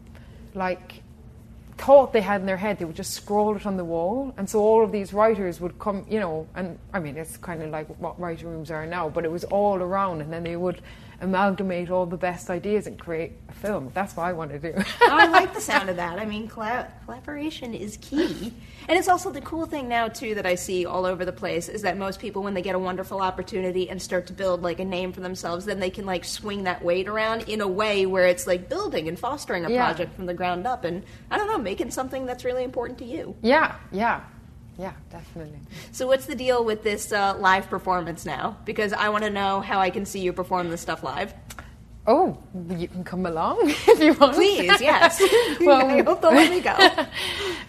like, 0.55 1.00
thought 1.81 2.13
they 2.13 2.21
had 2.21 2.41
in 2.41 2.47
their 2.47 2.59
head, 2.59 2.79
they 2.79 2.85
would 2.85 2.97
just 2.97 3.15
scroll 3.15 3.57
it 3.57 3.65
on 3.65 3.77
the 3.77 3.85
wall. 3.85 4.35
And 4.37 4.49
so 4.49 4.61
all 4.61 4.85
of 4.85 4.93
these 4.93 5.13
writers 5.13 5.61
would 5.61 5.79
come, 5.79 6.05
you 6.09 6.21
know, 6.21 6.47
and 6.55 6.79
I 6.93 7.01
mean, 7.01 7.17
it's 7.17 7.37
kind 7.39 7.63
of 7.63 7.71
like 7.71 7.89
what 7.99 8.21
writing 8.21 8.49
rooms 8.49 8.71
are 8.71 8.87
now, 8.87 9.09
but 9.09 9.25
it 9.25 9.31
was 9.31 9.45
all 9.45 9.77
around. 9.77 10.21
And 10.21 10.33
then 10.33 10.43
they 10.43 10.57
would 10.57 10.83
amalgamate 11.21 11.91
all 11.91 12.07
the 12.07 12.17
best 12.17 12.49
ideas 12.51 12.87
and 12.87 12.99
create 12.99 13.33
a 13.49 13.53
film. 13.53 13.91
That's 13.95 14.17
what 14.17 14.25
I 14.27 14.33
want 14.33 14.51
to 14.53 14.59
do. 14.59 14.73
Oh, 14.77 14.85
I 15.11 15.27
like 15.27 15.53
the 15.55 15.61
sound 15.71 15.89
of 15.91 15.97
that. 15.97 16.19
I 16.19 16.25
mean, 16.25 16.49
colla- 16.49 16.89
collaboration 17.05 17.75
is 17.75 17.97
key. 17.99 18.53
And 18.89 18.99
it's 18.99 19.09
also 19.09 19.31
the 19.31 19.41
cool 19.43 19.67
thing 19.67 19.89
now, 19.89 20.09
too, 20.09 20.35
that 20.35 20.47
I 20.47 20.55
see 20.55 20.87
all 20.87 21.05
over 21.07 21.25
the 21.25 21.33
place 21.33 21.69
is 21.69 21.83
that 21.83 21.97
most 21.99 22.21
people, 22.21 22.43
when 22.43 22.55
they 22.55 22.63
get 22.63 22.75
a 22.75 22.79
wonderful 22.79 23.21
opportunity 23.21 23.89
and 23.91 24.01
start 24.01 24.27
to 24.29 24.33
build 24.33 24.63
like 24.63 24.81
a 24.81 24.85
name 24.85 25.13
for 25.13 25.21
themselves, 25.21 25.65
then 25.67 25.79
they 25.81 25.91
can 25.91 26.07
like 26.07 26.25
swing 26.25 26.65
that 26.65 26.83
weight 26.85 27.09
around 27.09 27.43
in 27.49 27.61
a 27.61 27.69
way 27.69 28.07
where 28.07 28.27
it's 28.27 28.47
like 28.47 28.69
building 28.69 29.07
and 29.09 29.19
fostering 29.19 29.65
a 29.65 29.71
Yeah. 29.71 29.85
project 29.85 30.15
from 30.15 30.27
the 30.27 30.35
ground 30.35 30.67
up 30.67 30.85
and, 30.85 31.05
I 31.31 31.37
don't 31.39 31.49
know, 31.49 31.59
making 31.59 31.91
something 31.91 32.27
that's 32.27 32.45
really 32.45 32.65
important 32.65 32.99
to 33.01 33.05
you. 33.05 33.37
yeah, 33.43 33.77
yeah, 33.93 34.21
yeah, 34.79 34.93
definitely. 35.11 35.59
So, 35.93 36.07
what's 36.07 36.27
the 36.27 36.35
deal 36.35 36.65
with 36.65 36.83
this 36.83 37.13
uh, 37.13 37.37
live 37.39 37.69
performance 37.69 38.25
now? 38.25 38.57
Because 38.65 38.93
I 38.93 39.09
want 39.09 39.25
to 39.25 39.31
know 39.31 39.61
how 39.61 39.81
I 39.81 39.91
can 39.91 40.07
see 40.07 40.21
you 40.21 40.33
perform 40.33 40.71
this 40.71 40.81
stuff 40.81 41.03
live. 41.03 41.35
Oh, 42.07 42.39
you 42.71 42.89
can 42.89 43.05
come 43.05 43.27
along 43.27 43.59
if 43.65 44.01
you 44.01 44.15
want. 44.15 44.35
Please, 44.35 44.81
yes. 44.81 45.21
well, 45.61 45.87
I 45.87 46.03
hope 46.03 46.23
they'll 46.23 46.33
let 46.33 46.51
me 46.51 46.61
go. 46.61 47.07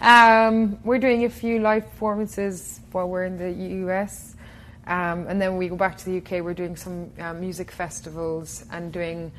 um, 0.00 0.78
we're 0.84 0.98
doing 0.98 1.24
a 1.24 1.30
few 1.30 1.58
live 1.60 1.84
performances 1.90 2.80
while 2.92 3.08
we're 3.08 3.24
in 3.24 3.36
the 3.36 3.52
US. 3.86 4.34
Um, 4.86 5.26
and 5.28 5.40
then 5.40 5.58
we 5.58 5.68
go 5.68 5.76
back 5.76 5.96
to 5.98 6.04
the 6.06 6.16
UK. 6.18 6.42
We're 6.44 6.54
doing 6.54 6.76
some 6.76 7.10
um, 7.20 7.40
music 7.40 7.70
festivals 7.70 8.64
and 8.70 8.92
doing. 8.92 9.32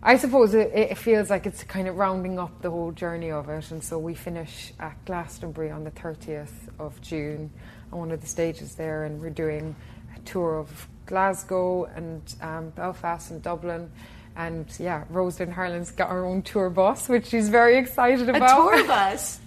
I 0.00 0.16
suppose 0.16 0.54
it, 0.54 0.70
it 0.72 0.96
feels 0.96 1.28
like 1.28 1.44
it's 1.44 1.64
kind 1.64 1.88
of 1.88 1.96
rounding 1.96 2.38
up 2.38 2.62
the 2.62 2.70
whole 2.70 2.92
journey 2.92 3.32
of 3.32 3.48
it. 3.48 3.70
And 3.72 3.82
so 3.82 3.98
we 3.98 4.14
finish 4.14 4.72
at 4.78 5.04
Glastonbury 5.04 5.72
on 5.72 5.82
the 5.82 5.90
30th 5.90 6.52
of 6.78 7.00
June 7.00 7.50
on 7.92 7.98
one 7.98 8.12
of 8.12 8.20
the 8.20 8.26
stages 8.26 8.76
there. 8.76 9.04
And 9.04 9.20
we're 9.20 9.30
doing 9.30 9.74
a 10.14 10.20
tour 10.20 10.58
of 10.58 10.88
Glasgow 11.06 11.86
and 11.96 12.22
um, 12.40 12.70
Belfast 12.70 13.32
and 13.32 13.42
Dublin. 13.42 13.90
And 14.38 14.66
yeah, 14.78 15.00
Rose 15.10 15.40
Rose-Lynn 15.40 15.50
Harlan's 15.50 15.90
got 15.90 16.10
her 16.10 16.24
own 16.24 16.42
tour 16.42 16.70
bus, 16.70 17.08
which 17.08 17.26
she's 17.26 17.48
very 17.48 17.76
excited 17.76 18.28
about. 18.28 18.72
A 18.72 18.76
tour 18.76 18.86
bus. 18.86 19.40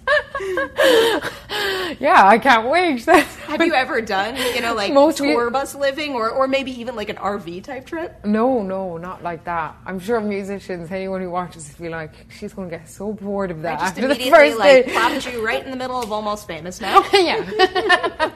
yeah, 1.98 2.26
I 2.26 2.38
can't 2.38 2.68
wait. 2.68 3.02
Have 3.06 3.64
you 3.64 3.72
ever 3.72 4.02
done, 4.02 4.36
you 4.54 4.60
know, 4.60 4.74
like 4.74 4.92
Mostly- 4.92 5.32
tour 5.32 5.48
bus 5.50 5.74
living 5.74 6.12
or, 6.12 6.28
or 6.28 6.46
maybe 6.46 6.78
even 6.78 6.94
like 6.94 7.08
an 7.08 7.16
RV 7.16 7.64
type 7.64 7.86
trip? 7.86 8.22
No, 8.26 8.62
no, 8.62 8.98
not 8.98 9.22
like 9.22 9.44
that. 9.44 9.76
I'm 9.86 9.98
sure 9.98 10.20
musicians, 10.20 10.90
anyone 10.90 11.22
who 11.22 11.30
watches, 11.30 11.74
will 11.78 11.84
be 11.86 11.88
like, 11.88 12.12
she's 12.30 12.52
going 12.52 12.68
to 12.68 12.76
get 12.76 12.86
so 12.86 13.14
bored 13.14 13.50
of 13.50 13.62
that 13.62 13.78
I 13.80 13.84
just 13.84 13.88
after 13.92 14.00
the 14.08 14.14
immediately 14.14 14.30
first 14.50 14.58
like 14.58 14.86
day. 14.86 14.92
plopped 14.92 15.32
you 15.32 15.42
right 15.46 15.64
in 15.64 15.70
the 15.70 15.76
middle 15.78 16.02
of 16.02 16.12
almost 16.12 16.46
famous 16.46 16.80
now. 16.82 17.02
yeah. 17.14 18.30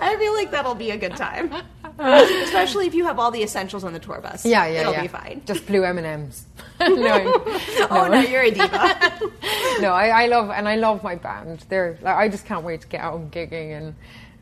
I 0.00 0.16
feel 0.18 0.34
like 0.34 0.50
that'll 0.52 0.74
be 0.74 0.90
a 0.90 0.96
good 0.96 1.16
time. 1.16 1.52
Especially 1.98 2.86
if 2.86 2.94
you 2.94 3.04
have 3.06 3.18
all 3.18 3.30
the 3.30 3.42
essentials 3.42 3.84
on 3.84 3.92
the 3.92 3.98
tour 3.98 4.20
bus. 4.20 4.44
Yeah, 4.44 4.66
yeah, 4.66 4.80
It'll 4.80 4.92
yeah. 4.92 5.02
be 5.02 5.08
fine. 5.08 5.42
Just 5.46 5.66
blue 5.66 5.84
M 5.84 5.98
and 5.98 6.06
M's. 6.06 6.46
no, 6.80 7.44
Oh 7.90 8.08
no, 8.10 8.20
you're 8.20 8.42
a 8.42 8.50
diva. 8.50 9.20
no, 9.80 9.92
I, 9.92 10.24
I 10.24 10.26
love 10.26 10.50
and 10.50 10.68
I 10.68 10.76
love 10.76 11.02
my 11.02 11.14
band. 11.14 11.64
They're 11.68 11.98
like 12.02 12.16
I 12.16 12.28
just 12.28 12.44
can't 12.44 12.64
wait 12.64 12.82
to 12.82 12.86
get 12.86 13.00
out 13.00 13.18
and 13.18 13.32
gigging 13.32 13.76
and 13.76 13.94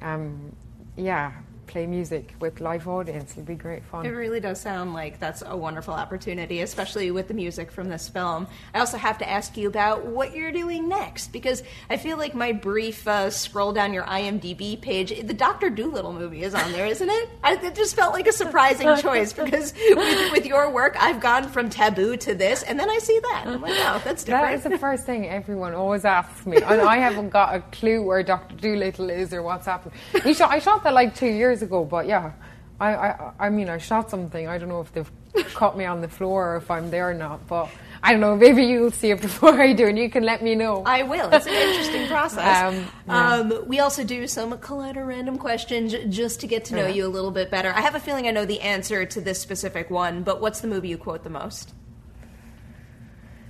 um, 0.03 0.57
yeah, 0.97 1.33
play 1.67 1.87
music 1.87 2.35
with 2.41 2.61
live 2.61 2.87
audience. 2.89 3.33
It'd 3.33 3.47
be 3.47 3.55
great 3.55 3.85
fun. 3.85 4.07
It 4.07 4.11
really 4.11 4.41
does 4.41 4.61
sound 4.61 4.95
like 4.95 5.19
that's 5.19 5.43
a 5.45 5.57
wonderful 5.57 5.95
opportunity, 5.95 6.61
especially 6.61 7.11
with 7.11 7.29
the 7.29 7.35
music 7.35 7.71
from 7.71 7.89
this 7.89 8.09
film. 8.09 8.47
I 8.73 8.81
also 8.81 8.97
have 8.97 9.19
to 9.19 9.29
ask 9.29 9.57
you 9.57 9.69
about 9.69 10.07
what 10.07 10.35
you're 10.35 10.53
doing 10.53 10.89
next 10.89 11.33
because 11.33 11.63
I 11.91 11.97
feel 11.97 12.17
like 12.17 12.35
my 12.35 12.53
brief 12.53 13.07
uh, 13.07 13.31
scroll 13.31 13.73
down 13.73 13.93
your 13.93 14.05
IMDb 14.05 14.81
page, 14.81 15.27
the 15.27 15.35
Doctor 15.35 15.71
Dolittle 15.71 16.13
movie 16.13 16.43
is 16.43 16.55
on 16.55 16.73
there, 16.73 16.87
isn't 16.87 17.09
it? 17.09 17.29
I, 17.43 17.55
it 17.55 17.75
just 17.75 17.97
felt 17.97 18.13
like 18.13 18.27
a 18.27 18.33
surprising 18.33 18.97
choice 18.99 19.33
because 19.33 19.73
with, 19.91 20.33
with 20.33 20.47
your 20.47 20.71
work, 20.71 20.97
I've 21.01 21.21
gone 21.21 21.49
from 21.49 21.71
taboo 21.71 22.17
to 22.19 22.35
this, 22.35 22.63
and 22.63 22.79
then 22.79 22.91
I 22.91 22.99
see 22.99 23.19
that. 23.19 23.45
I'm 23.47 23.61
like, 23.61 23.75
oh, 23.77 24.01
that's 24.05 24.25
different. 24.25 24.55
is 24.55 24.65
the 24.65 24.79
first 24.79 25.05
thing 25.07 25.29
everyone 25.29 25.75
always 25.75 26.05
asks 26.05 26.47
me, 26.47 26.57
and 26.63 26.81
I 26.81 26.99
haven't 26.99 27.31
got 27.31 27.55
a 27.55 27.61
clue 27.61 28.03
where 28.03 28.23
Doctor 28.23 28.57
Dolittle 28.57 29.11
is 29.11 29.33
or 29.33 29.43
what's 29.43 29.67
happening. 29.67 29.95
We 30.25 30.35
shot, 30.35 30.51
I 30.51 30.59
shot 30.59 30.85
that 30.85 30.95
like 30.95 31.15
two 31.15 31.27
years 31.27 31.54
ago, 31.63 31.85
but 31.85 32.07
yeah, 32.07 32.33
I, 32.81 32.95
I, 32.95 33.33
I 33.39 33.51
mean, 33.51 33.69
I 33.69 33.79
shot 33.79 34.11
something. 34.11 34.49
I 34.49 34.59
don't 34.59 34.69
know 34.69 34.81
if 34.81 34.93
they've 34.93 35.11
caught 35.55 35.77
me 35.77 35.85
on 35.85 36.01
the 36.01 36.09
floor 36.09 36.55
or 36.55 36.57
if 36.57 36.71
I'm 36.71 36.91
there 36.91 37.11
or 37.11 37.15
not, 37.15 37.47
but 37.47 37.69
I 38.03 38.13
don't 38.13 38.21
know. 38.21 38.37
Maybe 38.37 38.65
you'll 38.65 38.91
see 38.91 39.11
it 39.13 39.21
before 39.29 39.61
I 39.61 39.73
do, 39.73 39.87
and 39.87 39.97
you 39.99 40.11
can 40.11 40.25
let 40.25 40.43
me 40.43 40.55
know. 40.55 40.83
I 40.85 41.03
will. 41.03 41.31
It's 41.33 41.47
an 41.47 41.53
interesting 41.55 42.07
process. 42.09 42.45
Um, 42.75 42.87
yeah. 43.07 43.35
Um, 43.35 43.65
we 43.69 43.81
also 43.81 44.05
do 44.05 44.27
some 44.27 44.53
collider 44.59 45.07
random 45.07 45.39
questions 45.39 45.95
just 46.09 46.41
to 46.41 46.47
get 46.47 46.67
to 46.67 46.75
know 46.75 46.87
Yeah. 46.87 46.95
you 46.95 47.07
a 47.07 47.09
little 47.09 47.31
bit 47.31 47.51
better. 47.51 47.73
I 47.73 47.81
have 47.81 47.95
a 47.95 48.01
feeling 48.01 48.27
I 48.27 48.31
know 48.33 48.45
the 48.45 48.61
answer 48.61 49.05
to 49.07 49.21
this 49.21 49.41
specific 49.41 49.89
one, 49.91 50.23
but 50.23 50.41
what's 50.41 50.61
the 50.61 50.69
movie 50.69 50.89
you 50.89 50.99
quote 50.99 51.23
the 51.25 51.31
most? 51.31 51.73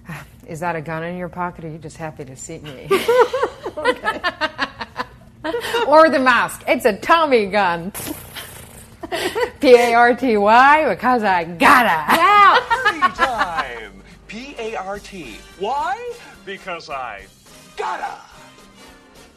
Is 0.46 0.60
that 0.60 0.76
a 0.76 0.82
gun 0.82 1.02
in 1.02 1.16
your 1.16 1.30
pocket, 1.30 1.64
or 1.64 1.68
are 1.68 1.70
you 1.72 1.78
just 1.78 1.96
happy 1.96 2.24
to 2.26 2.36
see 2.36 2.58
me? 2.58 2.88
or 5.86 6.08
the 6.08 6.18
mask. 6.18 6.62
It's 6.66 6.84
a 6.84 6.96
Tommy 6.96 7.46
gun. 7.46 7.92
P 9.60 9.74
A 9.74 9.94
R 9.94 10.14
T 10.14 10.36
Y 10.36 10.88
because 10.88 11.22
I 11.22 11.44
gotta. 11.44 12.16
Wow. 12.16 13.10
time. 13.14 14.02
P 14.26 14.54
A 14.58 14.76
R 14.76 14.98
T. 14.98 15.36
Why? 15.58 16.12
Because 16.44 16.88
I 16.88 17.26
gotta. 17.76 18.18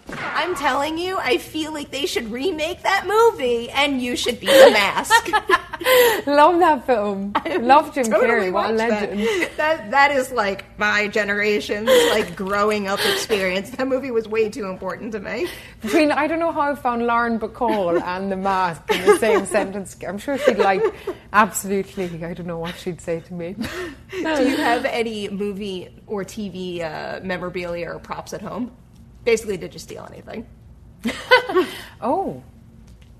I'm 0.09 0.55
telling 0.55 0.97
you, 0.97 1.17
I 1.17 1.37
feel 1.37 1.73
like 1.73 1.91
they 1.91 2.05
should 2.05 2.31
remake 2.31 2.83
that 2.83 3.05
movie, 3.07 3.69
and 3.69 4.01
you 4.01 4.15
should 4.15 4.39
be 4.39 4.45
the 4.47 4.69
mask. 4.71 5.29
Love 6.27 6.59
that 6.59 6.85
film. 6.85 7.33
Love 7.59 7.93
Jim 7.93 8.05
Totally 8.05 8.27
Carrey. 8.27 8.51
What 8.51 8.69
a 8.71 8.73
watch 8.73 8.77
that. 8.77 9.57
That 9.57 9.91
that 9.91 10.11
is 10.11 10.31
like 10.31 10.65
my 10.79 11.07
generation's 11.07 11.89
like 12.09 12.35
growing 12.35 12.87
up 12.87 12.99
experience. 13.05 13.69
That 13.71 13.87
movie 13.87 14.11
was 14.11 14.27
way 14.27 14.49
too 14.49 14.65
important 14.65 15.11
to 15.13 15.19
me. 15.19 15.47
Between 15.81 16.11
I 16.11 16.27
don't 16.27 16.39
know 16.39 16.51
how 16.51 16.61
I 16.61 16.75
found 16.75 17.05
Lauren 17.05 17.39
Bacall 17.39 18.01
and 18.01 18.31
the 18.31 18.37
mask 18.37 18.83
in 18.91 19.05
the 19.05 19.17
same 19.17 19.45
sentence. 19.57 19.95
I'm 20.07 20.17
sure 20.17 20.37
she'd 20.37 20.57
like 20.57 20.81
absolutely. 21.33 22.23
I 22.23 22.33
don't 22.33 22.47
know 22.47 22.59
what 22.59 22.77
she'd 22.77 23.01
say 23.01 23.19
to 23.21 23.33
me. 23.33 23.55
Do 24.11 24.17
you 24.17 24.57
have 24.57 24.85
any 24.85 25.29
movie 25.29 25.89
or 26.07 26.23
TV 26.23 26.81
uh, 26.81 27.19
memorabilia 27.23 27.89
or 27.89 27.99
props 27.99 28.33
at 28.33 28.41
home? 28.41 28.71
Basically, 29.27 29.57
did 29.57 29.73
you 29.73 29.79
steal 29.79 30.07
anything? 30.09 30.47
oh. 32.01 32.41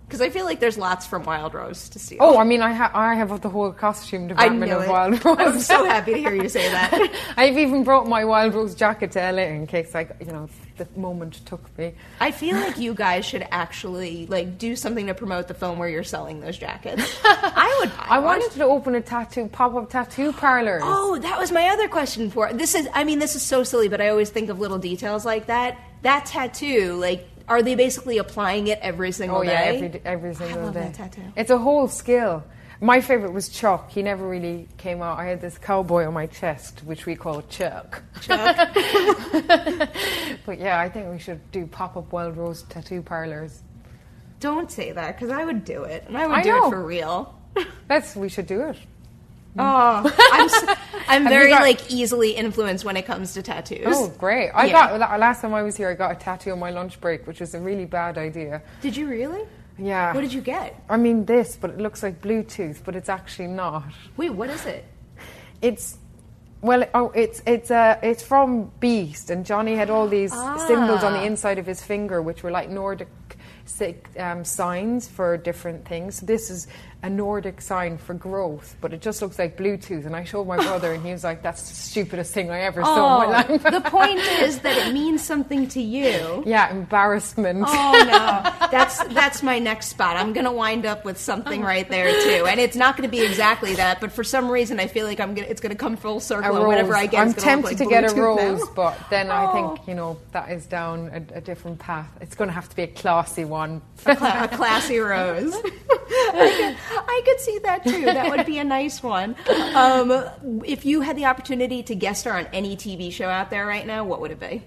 Because 0.07 0.21
I 0.21 0.29
feel 0.29 0.45
like 0.45 0.61
there's 0.61 0.77
lots 0.77 1.05
from 1.05 1.23
Wild 1.23 1.53
Rose 1.53 1.89
to 1.89 1.99
steal. 1.99 2.19
Oh, 2.21 2.37
I 2.37 2.45
mean, 2.45 2.61
I, 2.61 2.71
ha- 2.71 2.91
I 2.93 3.15
have 3.15 3.41
the 3.41 3.49
whole 3.49 3.73
costume 3.73 4.29
department 4.29 4.71
of 4.71 4.83
it. 4.83 4.89
Wild 4.89 5.25
Rose. 5.25 5.37
I'm 5.37 5.59
so 5.59 5.83
happy 5.83 6.13
to 6.13 6.19
hear 6.19 6.33
you 6.33 6.47
say 6.47 6.71
that. 6.71 7.11
I've 7.35 7.57
even 7.57 7.83
brought 7.83 8.07
my 8.07 8.23
Wild 8.23 8.53
Rose 8.53 8.73
jacket 8.73 9.11
to 9.11 9.19
LA 9.19 9.41
in 9.41 9.67
case, 9.67 9.93
like, 9.93 10.15
you 10.21 10.27
know, 10.27 10.47
the 10.77 10.87
moment 10.95 11.45
took 11.45 11.77
me. 11.77 11.93
I 12.21 12.31
feel 12.31 12.55
like 12.55 12.77
you 12.77 12.93
guys 12.93 13.25
should 13.25 13.45
actually 13.51 14.27
like 14.27 14.57
do 14.57 14.75
something 14.75 15.07
to 15.07 15.13
promote 15.13 15.47
the 15.47 15.53
film 15.53 15.77
where 15.77 15.89
you're 15.89 16.03
selling 16.03 16.39
those 16.39 16.57
jackets. 16.57 17.19
I 17.25 17.77
would. 17.81 17.91
I 17.99 18.19
wanted 18.19 18.51
to 18.51 18.63
open 18.63 18.95
a 18.95 19.01
tattoo, 19.01 19.47
pop-up 19.47 19.89
tattoo 19.89 20.31
parlor. 20.31 20.79
Oh, 20.81 21.17
that 21.19 21.37
was 21.37 21.51
my 21.51 21.67
other 21.69 21.87
question 21.87 22.29
for 22.29 22.53
this 22.53 22.75
is 22.75 22.87
I 22.93 23.03
mean 23.03 23.19
this 23.19 23.35
is 23.35 23.41
so 23.41 23.63
silly, 23.63 23.87
but 23.89 24.01
I 24.01 24.09
always 24.09 24.29
think 24.29 24.49
of 24.49 24.59
little 24.59 24.79
details 24.79 25.25
like 25.25 25.47
that. 25.47 25.77
That 26.03 26.25
tattoo, 26.25 26.93
like 26.95 27.27
Are 27.47 27.61
they 27.61 27.75
basically 27.75 28.17
applying 28.17 28.67
it 28.67 28.79
every 28.81 29.11
single 29.11 29.39
oh 29.39 29.43
day? 29.43 29.51
yeah, 29.51 29.85
every 29.85 30.01
every 30.05 30.35
single 30.35 30.59
I 30.59 30.63
love 30.65 30.73
day. 30.73 30.79
that 30.81 30.93
tattoo. 30.93 31.21
It's 31.35 31.49
a 31.51 31.57
whole 31.57 31.87
skill. 31.87 32.43
My 32.79 33.01
favorite 33.01 33.33
was 33.33 33.49
Chuck. 33.49 33.89
He 33.89 34.03
never 34.03 34.27
really 34.27 34.67
came 34.77 35.01
out. 35.01 35.17
I 35.17 35.25
had 35.25 35.41
this 35.41 35.57
cowboy 35.57 36.05
on 36.05 36.13
my 36.13 36.27
chest, 36.27 36.81
which 36.85 37.07
we 37.07 37.15
call 37.15 37.41
Chuck. 37.43 38.03
Chuck. 38.21 38.55
but 40.45 40.59
yeah, 40.59 40.79
I 40.79 40.87
think 40.87 41.11
we 41.11 41.17
should 41.17 41.41
do 41.51 41.65
pop-up 41.65 42.11
wild 42.11 42.37
rose 42.37 42.61
tattoo 42.63 43.01
parlors. 43.01 43.63
Don't 44.39 44.69
say 44.71 44.91
that 44.91 45.15
because 45.15 45.31
I 45.31 45.43
would 45.43 45.65
do 45.65 45.83
it, 45.85 46.03
and 46.07 46.15
I 46.15 46.27
would 46.27 46.35
I 46.37 46.43
do 46.43 46.49
know. 46.51 46.67
it 46.67 46.69
for 46.69 46.83
real. 46.85 47.39
That's 47.87 48.15
we 48.15 48.29
should 48.29 48.45
do 48.45 48.61
it. 48.61 48.77
Oh, 49.59 50.15
I'm 50.33 50.77
I'm 51.09 51.23
very 51.29 51.49
got- 51.49 51.61
like 51.61 51.91
easily 51.91 52.31
influenced 52.31 52.83
when 52.85 52.97
it 52.97 53.05
comes 53.05 53.33
to 53.33 53.41
tattoos. 53.41 53.83
Oh, 53.87 54.09
great! 54.17 54.49
I 54.51 54.65
Yeah. 54.67 54.97
got 54.97 55.19
last 55.19 55.41
time 55.41 55.53
I 55.53 55.63
was 55.63 55.77
here. 55.77 55.89
I 55.89 55.93
got 55.93 56.11
a 56.11 56.15
tattoo 56.15 56.51
on 56.51 56.59
my 56.59 56.69
lunch 56.71 56.99
break, 57.01 57.25
which 57.27 57.39
was 57.39 57.53
a 57.55 57.59
really 57.59 57.85
bad 57.85 58.17
idea. 58.17 58.61
Did 58.81 58.95
you 58.97 59.07
really? 59.07 59.43
Yeah. 59.77 60.13
What 60.13 60.21
did 60.21 60.33
you 60.33 60.41
get? 60.41 60.75
I 60.89 60.97
mean, 60.97 61.25
this, 61.25 61.55
but 61.55 61.69
it 61.69 61.77
looks 61.77 62.01
like 62.01 62.19
Bluetooth, 62.21 62.79
but 62.83 62.95
it's 62.95 63.09
actually 63.09 63.47
not. 63.49 63.83
Wait, 64.17 64.31
what 64.31 64.49
is 64.49 64.65
it? 64.65 64.83
It's 65.61 65.97
well, 66.61 66.83
oh, 66.95 67.11
it's 67.15 67.41
it's 67.45 67.69
uh, 67.71 67.97
it's 68.01 68.23
from 68.23 68.71
Beast, 68.79 69.29
and 69.29 69.45
Johnny 69.45 69.75
had 69.75 69.89
all 69.89 70.07
these 70.07 70.31
symbols 70.67 71.03
on 71.03 71.13
the 71.13 71.19
Ah. 71.19 71.23
inside 71.25 71.59
of 71.59 71.65
his 71.67 71.81
finger, 71.83 72.21
which 72.21 72.41
were 72.43 72.51
like 72.51 72.69
Nordic 72.69 73.07
um, 74.17 74.43
signs 74.43 75.07
for 75.07 75.37
different 75.37 75.85
things. 75.87 76.15
So 76.15 76.25
this 76.25 76.49
is 76.49 76.67
a 77.07 77.09
Nordic 77.09 77.61
sign 77.61 77.97
for 77.97 78.13
growth, 78.13 78.75
but 78.81 78.93
it 78.93 79.01
just 79.01 79.21
looks 79.21 79.39
like 79.39 79.57
Bluetooth. 79.57 80.05
And 80.05 80.15
I 80.15 80.23
showed 80.23 80.45
my 80.45 80.57
brother, 80.57 80.91
and 80.93 81.03
he 81.05 81.11
was 81.11 81.23
like, 81.23 81.41
"That's 81.41 81.61
the 81.67 81.73
stupidest 81.75 82.33
thing 82.33 82.51
I 82.51 82.61
ever 82.61 82.83
saw 82.83 83.23
in 83.23 83.29
my 83.31 83.45
Oh, 83.47 83.53
life." 83.53 83.63
the 83.63 83.81
point 83.89 84.19
is 84.45 84.59
that 84.59 84.77
it 84.77 84.93
means 84.93 85.23
something 85.23 85.67
to 85.69 85.81
you. 85.81 86.43
yeah, 86.45 86.69
embarrassment. 86.69 87.63
Oh 87.67 87.91
no, 88.05 88.67
that's 88.69 89.03
that's 89.13 89.41
my 89.41 89.57
next 89.59 89.87
spot. 89.87 90.17
I'm 90.17 90.33
gonna 90.33 90.51
wind 90.51 90.85
up 90.85 91.05
with 91.05 91.17
something 91.17 91.61
right 91.61 91.89
there 91.89 92.11
too, 92.23 92.45
and 92.45 92.59
it's 92.59 92.75
not 92.75 92.97
gonna 92.97 93.09
be 93.09 93.21
exactly 93.25 93.75
that. 93.75 93.99
But 94.01 94.11
for 94.11 94.23
some 94.23 94.49
reason, 94.49 94.79
I 94.79 94.87
feel 94.87 95.05
like 95.05 95.19
I'm 95.19 95.33
gonna 95.33 95.47
it's 95.47 95.61
gonna 95.61 95.75
come 95.75 95.95
full 95.97 96.19
circle. 96.19 96.49
rose. 96.49 96.57
and 96.59 96.67
whatever 96.67 96.95
I 96.95 97.05
get, 97.07 97.21
I'm 97.21 97.31
gonna 97.31 97.41
tempted 97.41 97.67
like 97.69 97.77
to 97.77 97.85
get 97.85 98.03
a 98.03 98.07
Bluetooth 98.07 98.15
now. 98.37 98.49
rose, 98.53 98.69
but 98.75 98.97
then 99.09 99.31
I 99.31 99.45
Oh. 99.47 99.53
think 99.53 99.87
you 99.87 99.95
know 99.95 100.17
that 100.33 100.51
is 100.51 100.65
down 100.65 101.09
a, 101.13 101.37
a 101.37 101.41
different 101.41 101.79
path. 101.79 102.09
It's 102.21 102.35
going 102.35 102.49
to 102.49 102.53
have 102.53 102.67
to 102.69 102.75
be 102.75 102.83
a 102.83 102.87
classy 102.87 103.45
one. 103.45 103.81
a, 104.05 104.15
cla- 104.15 104.43
a 104.43 104.47
classy 104.49 104.99
rose. 104.99 105.53
I, 106.09 106.75
could, 106.96 106.96
I 107.05 107.21
could 107.25 107.39
see 107.39 107.59
that 107.59 107.83
too. 107.83 108.05
That 108.05 108.29
would 108.29 108.45
be 108.45 108.57
a 108.59 108.63
nice 108.63 109.01
one. 109.03 109.35
Um, 109.75 110.63
if 110.65 110.85
you 110.85 111.01
had 111.01 111.15
the 111.15 111.25
opportunity 111.25 111.83
to 111.83 111.95
guest 111.95 112.21
star 112.21 112.37
on 112.37 112.47
any 112.53 112.75
TV 112.75 113.11
show 113.11 113.27
out 113.27 113.49
there 113.49 113.65
right 113.65 113.85
now, 113.85 114.03
what 114.03 114.21
would 114.21 114.31
it 114.31 114.39
be? 114.39 114.63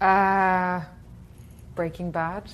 Uh, 0.00 0.82
Breaking 1.74 2.10
Bad. 2.10 2.50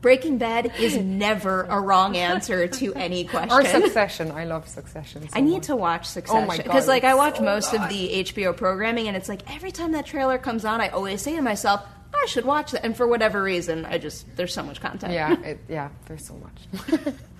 Breaking 0.00 0.36
Bad 0.36 0.72
is 0.80 0.96
never 0.96 1.62
a 1.62 1.78
wrong 1.78 2.16
answer 2.16 2.66
to 2.66 2.92
any 2.94 3.24
question. 3.24 3.52
Or 3.52 3.64
Succession. 3.64 4.32
I 4.32 4.44
love 4.44 4.66
Succession. 4.66 5.22
So 5.22 5.28
I 5.32 5.40
need 5.40 5.58
much. 5.58 5.66
to 5.66 5.76
watch 5.76 6.06
Succession 6.06 6.48
Oh 6.50 6.56
because, 6.56 6.88
like, 6.88 7.04
I 7.04 7.14
watch 7.14 7.36
so 7.36 7.44
most 7.44 7.72
of 7.72 7.88
the 7.88 8.24
HBO 8.24 8.56
programming, 8.56 9.06
and 9.06 9.16
it's 9.16 9.28
like 9.28 9.42
every 9.54 9.70
time 9.70 9.92
that 9.92 10.04
trailer 10.06 10.38
comes 10.38 10.64
on, 10.64 10.80
I 10.80 10.88
always 10.88 11.22
say 11.22 11.36
to 11.36 11.42
myself, 11.42 11.86
"I 12.14 12.26
should 12.26 12.44
watch 12.44 12.72
that." 12.72 12.84
And 12.84 12.96
for 12.96 13.06
whatever 13.06 13.42
reason, 13.42 13.84
I 13.84 13.98
just 13.98 14.26
there's 14.36 14.54
so 14.54 14.62
much 14.62 14.80
content. 14.80 15.12
Yeah, 15.12 15.40
it, 15.40 15.60
yeah. 15.68 15.88
There's 16.06 16.26
so 16.26 16.34
much. 16.34 17.14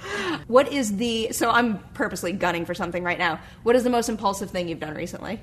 What 0.47 0.73
is 0.73 0.97
the? 0.97 1.33
So 1.33 1.51
I'm 1.51 1.79
purposely 1.95 2.33
gunning 2.33 2.67
for 2.67 2.75
something 2.75 3.05
right 3.05 3.19
now. 3.19 3.41
What 3.63 3.77
is 3.77 3.85
the 3.85 3.91
most 3.91 4.09
impulsive 4.09 4.51
thing 4.51 4.69
you've 4.69 4.81
done 4.81 4.95
recently? 4.95 5.41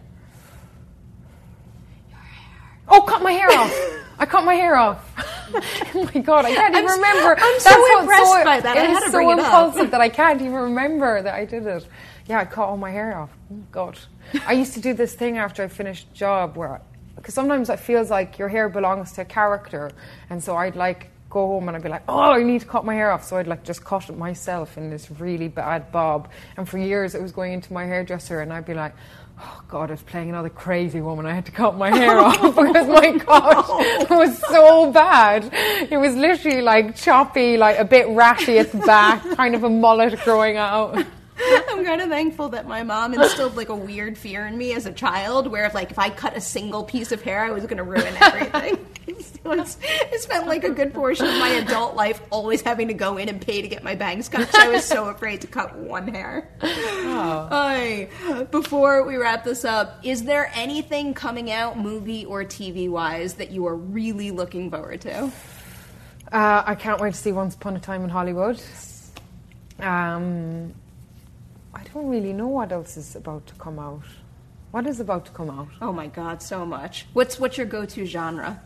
Oh, 2.87 3.01
cut 3.01 3.21
my 3.21 3.31
hair 3.31 3.49
off! 3.51 3.73
I 4.17 4.25
cut 4.25 4.43
my 4.43 4.55
hair 4.55 4.75
off. 4.75 5.05
oh 5.95 6.09
my 6.13 6.21
god, 6.21 6.45
I 6.45 6.53
can't 6.53 6.75
I'm 6.75 6.83
even 6.83 6.95
remember. 6.95 7.35
I'm 7.39 7.59
so 7.59 7.79
what's 7.79 8.01
impressed 8.01 8.45
by 8.45 8.59
that. 8.59 8.77
I 8.77 8.81
had 8.81 9.03
is 9.03 9.11
so 9.11 9.29
it 9.29 9.39
impulsive 9.39 9.91
that 9.91 10.01
I 10.01 10.09
can't 10.09 10.41
even 10.41 10.53
remember 10.53 11.21
that 11.21 11.33
I 11.35 11.45
did 11.45 11.65
it. 11.65 11.87
Yeah, 12.27 12.39
I 12.39 12.45
cut 12.45 12.65
all 12.65 12.77
my 12.77 12.91
hair 12.91 13.17
off. 13.17 13.29
Oh 13.51 13.63
god, 13.71 13.97
I 14.45 14.53
used 14.53 14.73
to 14.73 14.81
do 14.81 14.93
this 14.93 15.13
thing 15.13 15.37
after 15.37 15.63
I 15.63 15.67
finished 15.67 16.13
job 16.13 16.57
where, 16.57 16.81
because 17.19 17.33
sometimes 17.33 17.69
it 17.69 17.79
feels 17.79 18.09
like 18.09 18.39
your 18.39 18.47
hair 18.47 18.69
belongs 18.69 19.11
to 19.13 19.21
a 19.21 19.25
character, 19.25 19.91
and 20.29 20.43
so 20.43 20.55
I'd 20.55 20.75
like 20.75 21.11
go 21.29 21.45
home 21.45 21.67
and 21.67 21.77
I'd 21.77 21.83
be 21.83 21.89
like, 21.89 22.03
oh, 22.07 22.31
I 22.31 22.41
need 22.41 22.61
to 22.61 22.67
cut 22.67 22.85
my 22.85 22.95
hair 22.95 23.11
off. 23.11 23.23
So 23.23 23.37
I'd 23.37 23.47
like 23.47 23.63
just 23.63 23.83
cut 23.83 24.09
it 24.09 24.17
myself 24.17 24.77
in 24.77 24.89
this 24.89 25.11
really 25.11 25.47
bad 25.47 25.91
bob. 25.91 26.29
And 26.57 26.67
for 26.67 26.79
years 26.79 27.13
it 27.13 27.21
was 27.21 27.31
going 27.31 27.53
into 27.53 27.71
my 27.71 27.85
hairdresser, 27.85 28.41
and 28.41 28.51
I'd 28.51 28.65
be 28.65 28.73
like. 28.73 28.93
Oh 29.41 29.63
God, 29.69 29.89
I 29.89 29.93
was 29.93 30.01
playing 30.01 30.27
another 30.27 30.49
crazy 30.49 30.99
woman. 30.99 31.25
I 31.25 31.33
had 31.33 31.45
to 31.45 31.53
cut 31.53 31.77
my 31.77 31.95
hair 31.95 32.19
off 32.19 32.41
because 32.41 32.87
my 32.87 33.17
gosh, 33.25 33.69
it 34.01 34.09
was 34.09 34.37
so 34.37 34.91
bad. 34.91 35.49
It 35.89 35.95
was 35.95 36.13
literally 36.13 36.59
like 36.59 36.97
choppy, 36.97 37.55
like 37.55 37.79
a 37.79 37.85
bit 37.85 38.09
ratty 38.09 38.57
at 38.57 38.73
the 38.73 38.79
back, 38.79 39.23
kind 39.37 39.55
of 39.55 39.63
a 39.63 39.69
mullet 39.69 40.19
growing 40.25 40.57
out. 40.57 41.05
I'm 41.69 41.85
kind 41.85 42.01
of 42.01 42.09
thankful 42.09 42.49
that 42.49 42.67
my 42.67 42.83
mom 42.83 43.13
instilled 43.13 43.55
like 43.55 43.69
a 43.69 43.75
weird 43.75 44.17
fear 44.17 44.45
in 44.45 44.57
me 44.57 44.73
as 44.73 44.85
a 44.85 44.91
child, 44.91 45.47
where 45.47 45.65
if 45.65 45.73
like 45.73 45.91
if 45.91 45.99
I 45.99 46.09
cut 46.09 46.35
a 46.35 46.41
single 46.41 46.83
piece 46.83 47.11
of 47.11 47.21
hair, 47.21 47.43
I 47.43 47.51
was 47.51 47.63
going 47.63 47.77
to 47.77 47.83
ruin 47.83 48.13
everything. 48.19 48.85
so 49.19 49.51
it's, 49.53 49.77
I 49.83 50.17
spent 50.17 50.47
like 50.47 50.63
a 50.63 50.69
good 50.69 50.93
portion 50.93 51.27
of 51.27 51.37
my 51.39 51.49
adult 51.49 51.95
life 51.95 52.21
always 52.29 52.61
having 52.61 52.89
to 52.89 52.93
go 52.93 53.17
in 53.17 53.29
and 53.29 53.41
pay 53.41 53.61
to 53.61 53.67
get 53.67 53.83
my 53.83 53.95
bangs 53.95 54.29
cut. 54.29 54.49
So 54.51 54.59
I 54.59 54.69
was 54.69 54.83
so 54.83 55.07
afraid 55.09 55.41
to 55.41 55.47
cut 55.47 55.75
one 55.77 56.07
hair. 56.07 56.49
Oh. 56.61 57.47
Ay, 57.51 58.09
before 58.51 59.05
we 59.05 59.15
wrap 59.15 59.43
this 59.43 59.63
up, 59.63 59.99
is 60.03 60.23
there 60.23 60.51
anything 60.53 61.13
coming 61.13 61.51
out, 61.51 61.77
movie 61.77 62.25
or 62.25 62.43
TV 62.43 62.89
wise, 62.89 63.35
that 63.35 63.51
you 63.51 63.65
are 63.67 63.75
really 63.75 64.31
looking 64.31 64.69
forward 64.69 65.01
to? 65.01 65.31
Uh, 66.31 66.63
I 66.65 66.75
can't 66.75 66.99
wait 67.01 67.13
to 67.13 67.19
see 67.19 67.31
Once 67.31 67.55
Upon 67.55 67.75
a 67.75 67.79
Time 67.79 68.03
in 68.03 68.09
Hollywood. 68.09 68.61
Um, 69.79 70.73
I 71.79 71.83
don't 71.93 72.09
really 72.09 72.33
know 72.33 72.47
what 72.47 72.71
else 72.71 72.97
is 72.97 73.15
about 73.15 73.47
to 73.47 73.53
come 73.55 73.79
out. 73.79 74.03
What 74.71 74.85
is 74.85 74.99
about 74.99 75.25
to 75.27 75.31
come 75.31 75.49
out? 75.49 75.69
Oh 75.81 75.93
my 75.93 76.07
god, 76.07 76.41
so 76.41 76.65
much. 76.65 77.07
What's 77.13 77.39
what's 77.39 77.57
your 77.57 77.65
go 77.65 77.85
to 77.85 78.05
genre? 78.05 78.61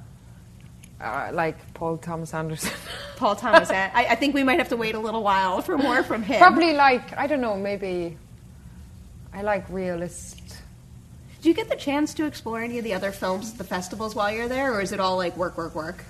Uh, 0.99 1.29
like 1.31 1.73
Paul 1.73 1.97
Thomas 1.97 2.33
Anderson. 2.33 2.71
Paul 3.17 3.35
Thomas. 3.35 3.69
I, 3.69 3.91
I 4.09 4.15
think 4.15 4.33
we 4.33 4.43
might 4.43 4.57
have 4.57 4.69
to 4.69 4.77
wait 4.77 4.95
a 4.95 4.99
little 4.99 5.21
while 5.21 5.61
for 5.61 5.77
more 5.77 6.01
from 6.01 6.23
him. 6.23 6.39
Probably 6.39 6.73
like 6.73 7.15
I 7.15 7.27
don't 7.27 7.41
know. 7.41 7.55
Maybe 7.55 8.17
I 9.31 9.43
like 9.43 9.69
realist. 9.69 10.39
Do 11.41 11.49
you 11.49 11.55
get 11.55 11.69
the 11.69 11.75
chance 11.75 12.13
to 12.15 12.25
explore 12.25 12.61
any 12.61 12.79
of 12.79 12.83
the 12.83 12.93
other 12.93 13.11
films 13.11 13.51
at 13.51 13.57
the 13.57 13.63
festivals 13.63 14.15
while 14.15 14.31
you're 14.31 14.47
there, 14.47 14.73
or 14.73 14.81
is 14.81 14.91
it 14.91 14.99
all 14.99 15.17
like 15.17 15.37
work, 15.37 15.57
work, 15.57 15.75
work? 15.75 16.03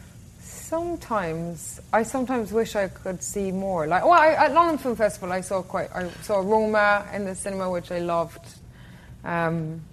Sometimes 0.73 1.79
I 1.93 2.01
sometimes 2.01 2.51
wish 2.51 2.75
I 2.75 2.87
could 2.87 3.21
see 3.21 3.51
more. 3.51 3.85
Like, 3.85 4.03
well, 4.03 4.19
I, 4.19 4.29
at 4.29 4.53
London 4.55 4.79
Film 4.79 4.95
Festival, 4.95 5.31
I 5.31 5.41
saw 5.41 5.61
quite. 5.61 5.91
I 5.93 6.09
saw 6.23 6.39
Roma 6.39 7.07
in 7.13 7.25
the 7.25 7.35
cinema, 7.35 7.69
which 7.69 7.91
I 7.91 7.99
loved. 7.99 8.43
Um, 9.23 9.83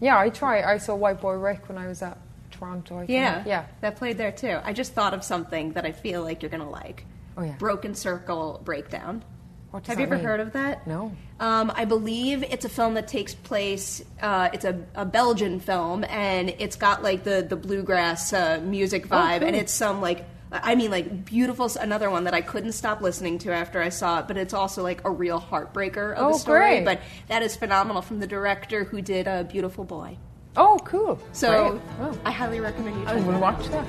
yeah, 0.00 0.16
I 0.16 0.28
try. 0.28 0.62
I 0.62 0.78
saw 0.78 0.94
White 0.94 1.20
Boy 1.20 1.34
Rick 1.34 1.68
when 1.68 1.76
I 1.76 1.88
was 1.88 2.02
at 2.02 2.16
Toronto. 2.52 2.98
I 2.98 3.00
think. 3.00 3.10
Yeah, 3.10 3.42
yeah. 3.44 3.66
that 3.80 3.96
played 3.96 4.16
there 4.16 4.30
too. 4.30 4.60
I 4.62 4.72
just 4.72 4.92
thought 4.92 5.12
of 5.12 5.24
something 5.24 5.72
that 5.72 5.84
I 5.84 5.90
feel 5.90 6.22
like 6.22 6.40
you're 6.40 6.52
gonna 6.52 6.70
like. 6.70 7.04
Oh 7.36 7.42
yeah, 7.42 7.56
Broken 7.58 7.96
Circle 7.96 8.60
Breakdown. 8.64 9.24
What 9.70 9.84
does 9.84 9.88
Have 9.90 10.00
you 10.00 10.06
ever 10.06 10.16
mean? 10.16 10.24
heard 10.24 10.40
of 10.40 10.52
that? 10.54 10.86
No. 10.86 11.12
Um, 11.38 11.70
I 11.76 11.84
believe 11.84 12.42
it's 12.42 12.64
a 12.64 12.68
film 12.68 12.94
that 12.94 13.06
takes 13.06 13.34
place. 13.34 14.02
Uh, 14.20 14.48
it's 14.52 14.64
a, 14.64 14.78
a 14.96 15.04
Belgian 15.04 15.60
film, 15.60 16.04
and 16.08 16.50
it's 16.58 16.74
got 16.76 17.02
like 17.04 17.22
the 17.24 17.46
the 17.48 17.56
bluegrass 17.56 18.32
uh, 18.32 18.60
music 18.64 19.06
Oh, 19.10 19.16
vibe, 19.16 19.38
cool. 19.40 19.48
and 19.48 19.56
it's 19.56 19.72
some 19.72 20.00
like. 20.00 20.24
I 20.52 20.74
mean, 20.74 20.90
like 20.90 21.24
beautiful. 21.24 21.70
Another 21.80 22.10
one 22.10 22.24
that 22.24 22.34
I 22.34 22.40
couldn't 22.40 22.72
stop 22.72 23.00
listening 23.00 23.38
to 23.38 23.52
after 23.52 23.80
I 23.80 23.88
saw 23.90 24.18
it, 24.18 24.26
but 24.26 24.36
it's 24.36 24.52
also 24.52 24.82
like 24.82 25.04
a 25.04 25.10
real 25.10 25.38
heartbreaker 25.40 26.12
of 26.14 26.26
Oh, 26.26 26.30
a 26.34 26.38
story. 26.40 26.58
great. 26.58 26.84
But 26.84 27.00
that 27.28 27.44
is 27.44 27.54
phenomenal 27.54 28.02
from 28.02 28.18
the 28.18 28.26
director 28.26 28.82
who 28.82 29.00
did 29.00 29.28
a 29.28 29.44
Beautiful 29.44 29.84
Boy. 29.84 30.16
Oh, 30.56 30.80
cool. 30.84 31.20
So 31.30 31.70
Great. 31.70 31.82
Wow. 32.00 32.18
I 32.24 32.32
highly 32.32 32.58
recommend 32.58 32.96
you. 32.96 33.06
I 33.06 33.14
check 33.14 33.26
will 33.26 33.36
it 33.36 33.38
watch 33.38 33.68
that. 33.68 33.86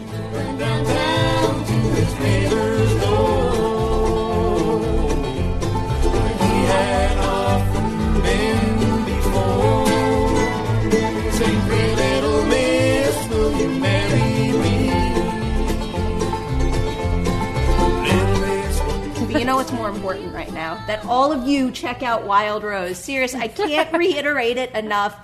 Know 19.52 19.58
what's 19.58 19.74
more 19.74 19.89
important 19.89 20.34
right 20.34 20.54
now? 20.54 20.76
That 20.88 21.04
all 21.04 21.34
of 21.34 21.45
you 21.45 21.72
check 21.72 22.04
out 22.04 22.24
Wild 22.24 22.64
Rose. 22.64 22.97
Serious, 22.97 23.36
I 23.36 23.49
can't 23.49 23.91
reiterate 23.97 24.56
it 24.56 24.72
enough. 24.74 25.18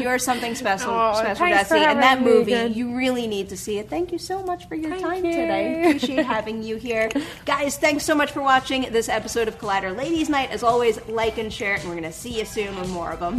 You're 0.00 0.18
something 0.18 0.56
special, 0.56 0.90
Oh, 0.90 1.12
special, 1.14 1.36
for 1.36 1.76
And 1.76 2.02
that 2.02 2.20
movie, 2.20 2.52
again. 2.52 2.74
you 2.74 2.96
really 2.96 3.28
need 3.28 3.48
to 3.50 3.56
see 3.56 3.78
it. 3.78 3.88
Thank 3.88 4.10
you 4.10 4.18
so 4.18 4.42
much 4.42 4.66
for 4.66 4.74
your 4.74 4.98
time 4.98 5.24
you. 5.24 5.30
today. 5.30 5.82
Appreciate 5.84 6.26
having 6.26 6.64
you 6.64 6.74
here. 6.78 7.10
Guys, 7.44 7.76
thanks 7.78 8.04
so 8.04 8.16
much 8.16 8.32
for 8.32 8.42
watching 8.42 8.90
this 8.90 9.08
episode 9.08 9.46
of 9.46 9.56
Collider 9.60 9.96
Ladies 9.96 10.28
Night. 10.28 10.50
As 10.50 10.64
always, 10.64 10.98
like 11.06 11.38
and 11.38 11.52
share 11.52 11.74
it, 11.74 11.80
and 11.82 11.88
we're 11.90 11.94
going 12.00 12.10
to 12.10 12.12
see 12.12 12.40
you 12.40 12.44
soon 12.44 12.74
with 12.80 12.90
more 12.90 13.12
of 13.12 13.20
them. 13.20 13.38